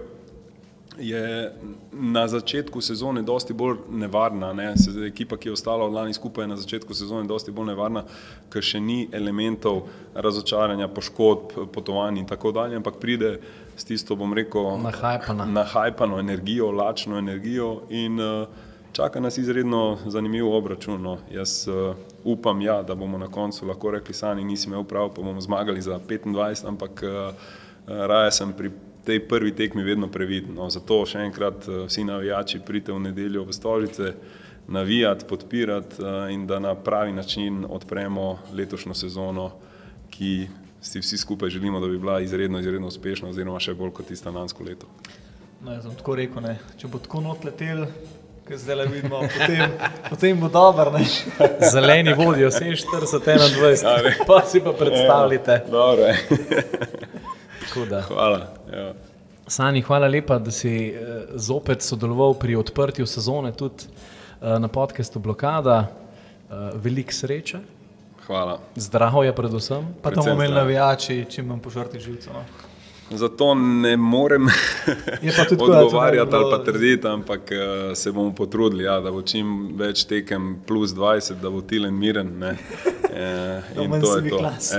je 0.99 1.51
na 1.91 2.27
začetku 2.27 2.81
sezone 2.81 3.21
dosti 3.21 3.53
bolj 3.53 3.77
nevarna. 3.89 4.53
Ne? 4.53 4.73
Ekipa, 5.07 5.37
ki 5.37 5.49
je 5.49 5.53
ostala 5.53 5.85
od 5.85 5.93
lani 5.93 6.13
skupaj, 6.13 6.43
je 6.43 6.47
na 6.47 6.57
začetku 6.57 6.93
sezone 6.93 7.27
dosti 7.27 7.51
bolj 7.51 7.71
nevarna, 7.73 8.03
ker 8.49 8.63
še 8.63 8.79
ni 8.79 9.07
elementov 9.11 9.85
razočaranja, 10.15 10.87
poškodb, 10.87 11.55
potovanj 11.73 12.21
in 12.21 12.29
tako 12.29 12.51
dalje, 12.55 12.79
ampak 12.79 12.99
pride 13.01 13.37
s 13.75 13.83
tisto, 13.83 14.15
bom 14.15 14.33
rekel, 14.33 14.77
Nahajpana. 14.83 15.45
nahajpano 15.45 16.19
energijo, 16.19 16.71
lačno 16.71 17.17
energijo 17.17 17.81
in 17.89 18.19
uh, 18.19 18.47
čaka 18.95 19.19
nas 19.19 19.37
izredno 19.37 19.97
zanimiv 20.07 20.47
obračun. 20.47 21.01
No. 21.01 21.17
Jaz 21.31 21.67
uh, 21.67 21.95
upam, 22.23 22.61
ja, 22.61 22.81
da 22.83 22.95
bomo 22.95 23.17
na 23.17 23.27
koncu 23.27 23.67
lahko 23.67 23.91
rekli, 23.91 24.13
sani 24.13 24.43
nisi 24.43 24.69
imel 24.69 24.83
prav, 24.83 25.11
pa 25.13 25.21
bomo 25.21 25.41
zmagali 25.41 25.81
za 25.81 25.99
25, 25.99 26.67
ampak 26.67 27.03
uh, 27.03 27.35
raje 27.87 28.31
sem 28.31 28.53
pri 28.53 28.71
tej 29.06 29.22
prvi 29.28 29.53
tekmi 29.56 29.84
vedno 29.84 30.08
previden. 30.12 30.56
No. 30.58 30.70
Zato 30.70 31.03
še 31.06 31.26
enkrat 31.28 31.68
uh, 31.68 31.86
vsi 31.86 32.03
navijači 32.03 32.62
pridite 32.66 32.93
v 32.93 33.03
nedeljo 33.08 33.45
v 33.45 33.53
Stožice, 33.53 34.14
navijati, 34.68 35.26
podpirati 35.30 36.01
uh, 36.01 36.26
in 36.34 36.47
da 36.47 36.60
na 36.60 36.76
pravi 36.76 37.14
način 37.14 37.66
odpremo 37.70 38.39
letošnjo 38.53 38.93
sezono, 38.93 39.51
ki 40.10 40.47
si 40.82 40.99
vsi 40.99 41.18
skupaj 41.18 41.49
želimo, 41.49 41.80
da 41.80 41.88
bi 41.88 41.97
bila 41.97 42.20
izredno, 42.22 42.60
izredno 42.60 42.88
uspešna, 42.88 43.30
oziroma 43.30 43.60
še 43.60 43.74
bolj 43.74 43.93
kot 43.97 44.08
tista 44.08 44.30
lansko 44.30 44.64
leto. 44.64 44.89
No, 45.66 45.74
jaz 45.74 45.86
sem 45.88 45.95
tako 45.97 46.16
rekel, 46.16 46.43
ne. 46.45 46.60
če 46.78 46.89
bo 46.91 47.01
tako 47.01 47.24
not 47.26 47.45
letel, 47.45 47.88
kot 48.45 48.62
zdaj 48.62 48.76
le 48.78 48.86
vidimo, 48.91 49.22
potem, 49.34 49.78
potem 50.10 50.39
bo 50.39 50.49
dobro. 50.53 50.91
ne. 50.97 51.06
Zeleni 51.74 52.14
vodijo 52.14 52.51
47, 52.53 53.30
Ja, 53.30 53.47
21, 53.49 54.26
pa 54.28 54.41
si 54.45 54.62
pa 54.62 54.74
predstavljate. 54.78 55.64
Dobro, 55.72 56.14
Tako 56.30 56.43
da. 56.49 57.34
Hvala. 58.07 58.47
Ja. 58.74 58.93
Sani, 59.47 59.82
hvala 59.82 60.07
lepa, 60.07 60.39
da 60.39 60.51
si 60.51 60.88
eh, 60.88 61.26
zopet 61.36 61.82
sodeloval 61.82 62.34
pri 62.39 62.55
odprtju 62.55 63.05
sezone, 63.05 63.53
tudi 63.53 63.86
eh, 63.86 64.59
na 64.59 64.68
podkastu 64.68 65.20
Blokada. 65.20 65.88
Eh, 66.49 66.72
Veliko 66.76 67.13
sreče, 67.13 67.59
Hvala. 68.28 68.59
zdravja 68.76 69.34
predvsem. 69.34 69.88
Pa 70.01 70.11
imeli 70.11 70.47
zdrav. 70.47 70.63
navijači, 70.63 71.26
čim 71.30 71.45
manj 71.45 71.59
požrti 71.59 71.99
živcev. 71.99 72.34
No. 72.34 72.43
Zato 73.09 73.55
ne 73.55 73.97
morem 73.97 74.47
odgovarjati 75.59 76.36
ali 76.36 76.51
pa 76.51 76.63
trditi, 76.63 77.07
ampak 77.07 77.41
uh, 77.41 77.97
se 77.97 78.11
bomo 78.11 78.34
potrudili, 78.36 78.84
ja, 78.84 78.99
da 78.99 79.11
bo 79.11 79.22
čim 79.22 79.78
več 79.78 80.07
tekem 80.09 80.55
plus 80.68 80.91
20, 80.91 81.34
da 81.41 81.49
bo 81.49 81.61
tilen 81.61 81.93
miren. 81.93 82.39
Ne. 82.39 82.57
E, 83.16 83.61
in 83.80 83.91
to 84.01 84.18
je 84.18 84.30
to. 84.30 84.41
las. 84.41 84.74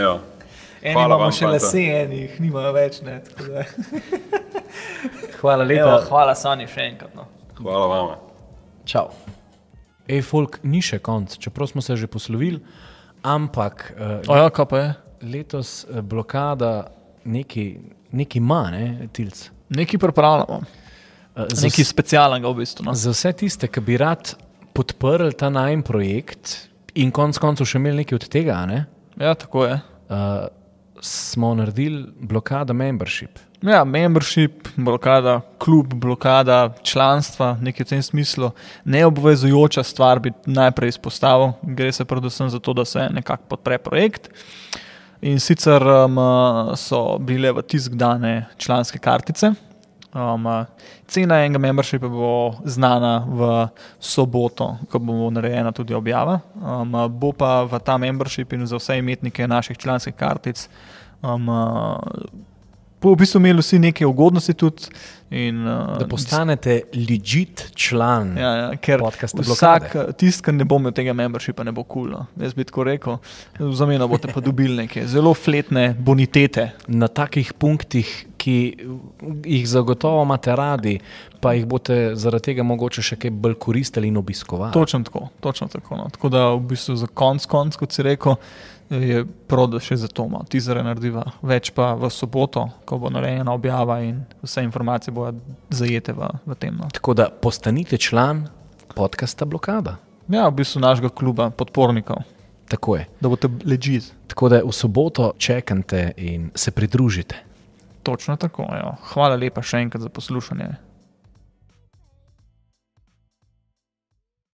Eni 0.87 0.95
Hvala 0.95 1.07
imamo 1.09 1.25
vam, 1.25 1.33
še 1.33 1.49
lase, 1.49 1.83
eni 1.97 2.21
jih 2.21 2.35
nimajo 2.41 2.71
več. 2.73 3.01
Ne, 3.03 3.17
tako 3.21 3.47
da- 3.49 3.65
Hvala 5.41 5.65
lepa. 5.65 5.83
Evo, 5.83 5.97
hvala 6.07 6.35
Sani 6.35 6.67
še 6.67 6.85
enkrat. 6.85 7.15
No. 7.15 7.25
Hvala 7.59 7.87
vama. 7.87 8.17
Čau. 8.85 9.09
Ej, 10.07 10.23
folk, 10.23 10.61
ni 10.63 10.79
še 10.81 11.01
konc, 11.01 11.35
čeprav 11.37 11.67
smo 11.67 11.83
se 11.83 11.97
že 11.97 12.07
poslovili, 12.07 12.61
ampak 13.27 13.89
uh, 13.91 14.23
ja, 14.23 14.47
kaj 14.49 14.67
pa 14.67 14.79
je? 14.79 14.89
letos 15.27 15.71
eh, 15.85 15.99
blokada 16.01 16.87
neki, 17.25 17.65
neki 18.13 18.39
ima, 18.39 18.69
ne, 18.71 18.85
tilc. 19.11 19.49
Nekaj 19.71 19.99
pripravljamo, 20.01 20.61
Uh, 21.37 21.45
za, 21.53 21.67
nekaj 21.67 21.85
specialnega 21.85 22.49
v 22.49 22.63
bistvu. 22.63 22.85
No. 22.87 22.93
za 22.97 23.11
vse 23.13 23.29
tiste, 23.37 23.69
ki 23.69 23.81
bi 23.85 23.99
rad 24.01 24.31
podprli 24.73 25.35
ta 25.37 25.51
najmen 25.53 25.83
projekt 25.85 26.71
in 26.97 27.11
konec 27.13 27.37
koncev 27.37 27.69
še 27.69 27.77
imeli 27.77 27.99
nekaj 27.99 28.17
od 28.17 28.25
tega, 28.33 28.55
a 28.57 28.65
ne, 28.65 28.79
Ja, 29.19 29.35
tako 29.35 29.67
je. 29.67 29.75
uh, 30.09 30.47
smo 31.07 31.55
naredili 31.55 32.07
blokada 32.21 32.73
membership. 32.73 33.39
Ja, 33.63 33.85
membership, 33.85 34.69
blokada, 34.77 35.41
klub, 35.59 35.95
blokada, 35.95 36.75
članstva, 36.83 37.57
nekaj 37.61 37.85
v 37.85 37.89
tem 37.89 38.03
smislu. 38.03 38.51
Neobvezujoča 38.85 39.83
stvar 39.83 40.21
bi 40.21 40.33
najprej 40.47 40.89
izpostavil. 40.89 41.53
Gre 41.63 41.93
se 41.93 42.05
predvsem 42.05 42.51
za 42.51 42.59
to, 42.59 42.73
da 42.73 42.85
se 42.85 43.09
nekako 43.11 43.43
podpre 43.49 43.79
projekt. 43.79 44.29
In 45.23 45.41
sicer 45.41 45.83
um, 45.83 46.19
so 46.77 47.19
bile 47.19 47.53
v 47.53 47.63
tisk 47.63 47.93
dane 47.93 48.47
članske 48.59 48.99
kartice. 48.99 49.55
Um, 50.17 50.47
cena 51.09 51.41
enega 51.45 51.59
membershipa 51.59 52.09
bo 52.09 52.55
znana 52.65 53.19
v 53.29 53.69
soboto, 54.01 54.77
ko 54.91 54.99
bo 54.99 55.31
narejena 55.31 55.73
tudi 55.73 55.95
objava. 55.95 56.39
Um, 56.55 56.93
bo 57.09 57.33
pa 57.33 57.65
v 57.65 57.81
ta 57.81 57.97
membership 57.99 58.53
in 58.53 58.67
za 58.67 58.77
vse 58.77 58.99
imetnike 58.99 59.49
naših 59.49 59.79
članskih 59.79 60.15
kartic 60.15 60.69
um, 61.23 61.51
bo 63.03 63.15
v 63.15 63.21
bistvu 63.23 63.41
imeli 63.41 63.63
vsi 63.63 63.79
neke 63.79 64.07
ugodnosti 64.07 64.55
tudi. 64.55 64.91
In, 65.31 65.67
uh, 65.67 65.97
Da 65.99 66.07
postanete 66.07 66.83
legit 66.95 67.73
član. 67.75 68.37
Ja, 68.39 68.51
ja, 68.57 68.67
ker 68.79 69.03
Podcasta 69.03 69.43
vsak, 69.43 69.97
tisti, 70.15 70.45
ki 70.47 70.53
ne 70.55 70.67
bo 70.69 70.79
imel 70.79 70.95
tega 70.95 71.17
membershipa, 71.19 71.65
ne 71.67 71.75
bo 71.75 71.83
kul. 71.83 72.07
Cool, 72.07 72.13
no. 72.15 72.45
Jaz 72.45 72.55
bi 72.55 72.63
tako 72.67 72.85
rekel, 72.87 73.19
v 73.59 73.73
zameno 73.75 74.07
boste 74.07 74.31
pa 74.31 74.43
dobili 74.45 74.77
neke 74.85 75.03
zelo 75.11 75.35
fletne 75.35 75.89
bonitete. 75.99 76.69
na 76.87 77.09
takih 77.09 77.53
punktih, 77.59 78.07
ki 78.39 78.57
jih 79.43 79.67
zagotovo 79.67 80.23
imate 80.23 80.55
radi, 80.55 81.01
pa 81.43 81.57
jih 81.59 81.67
boste 81.67 82.15
zaradi 82.15 82.53
tega 82.53 82.63
mogoče 82.63 83.03
še 83.03 83.19
kaj 83.19 83.35
bolj 83.35 83.59
koristili 83.59 84.13
in 84.13 84.23
obiskovali. 84.23 84.73
Točno 84.73 85.03
tako. 85.03 85.27
Točno 85.41 85.67
tako, 85.73 85.99
no. 85.99 86.07
tako 86.15 86.31
da 86.31 86.47
v 86.55 86.63
bistvu 86.71 86.97
za 87.03 87.11
konc, 87.11 87.51
konc, 87.51 87.75
kot 87.83 87.99
si 87.99 88.07
rekel, 88.07 88.39
je 88.91 89.25
prav, 89.49 89.67
da 89.67 89.81
še 89.81 89.97
za 89.97 90.09
to 90.09 90.29
malo 90.29 90.45
tizere 90.49 90.83
narediva. 90.83 91.25
Več 91.43 91.71
pa 91.75 91.95
v 91.95 92.11
soboto, 92.11 92.69
ko 92.85 92.99
bo 92.99 93.11
narejena 93.11 93.53
objava 93.53 94.01
in 94.05 94.25
vse 94.43 94.63
informacije 94.63 95.15
bodo 95.15 95.39
zajete 95.71 96.13
v, 96.13 96.29
v 96.47 96.55
tem. 96.55 96.77
No. 96.77 96.89
Tako 96.93 97.15
da 97.15 97.29
postanite 97.31 97.99
član 97.99 98.47
podcasta 98.95 99.45
Blokada. 99.45 99.97
Ja, 100.29 100.49
v 100.49 100.59
bistvu 100.63 100.81
našega 100.81 101.09
kluba 101.09 101.51
podpornikov, 101.51 102.23
Tako 102.69 102.97
je. 102.97 103.07
da 103.21 103.29
boste 103.29 103.49
ležite. 103.65 104.11
Tako 104.27 104.49
da 104.49 104.63
v 104.65 104.73
soboto 104.75 105.33
čekajte 105.39 106.13
in 106.17 106.51
se 106.55 106.71
pridružite. 106.71 107.37
Točno 108.03 108.37
tako. 108.37 108.63
Jo. 108.63 108.95
Hvala 109.13 109.37
lepa 109.37 109.63
še 109.63 109.83
enkrat 109.83 110.03
za 110.03 110.09
poslušanje. 110.09 110.86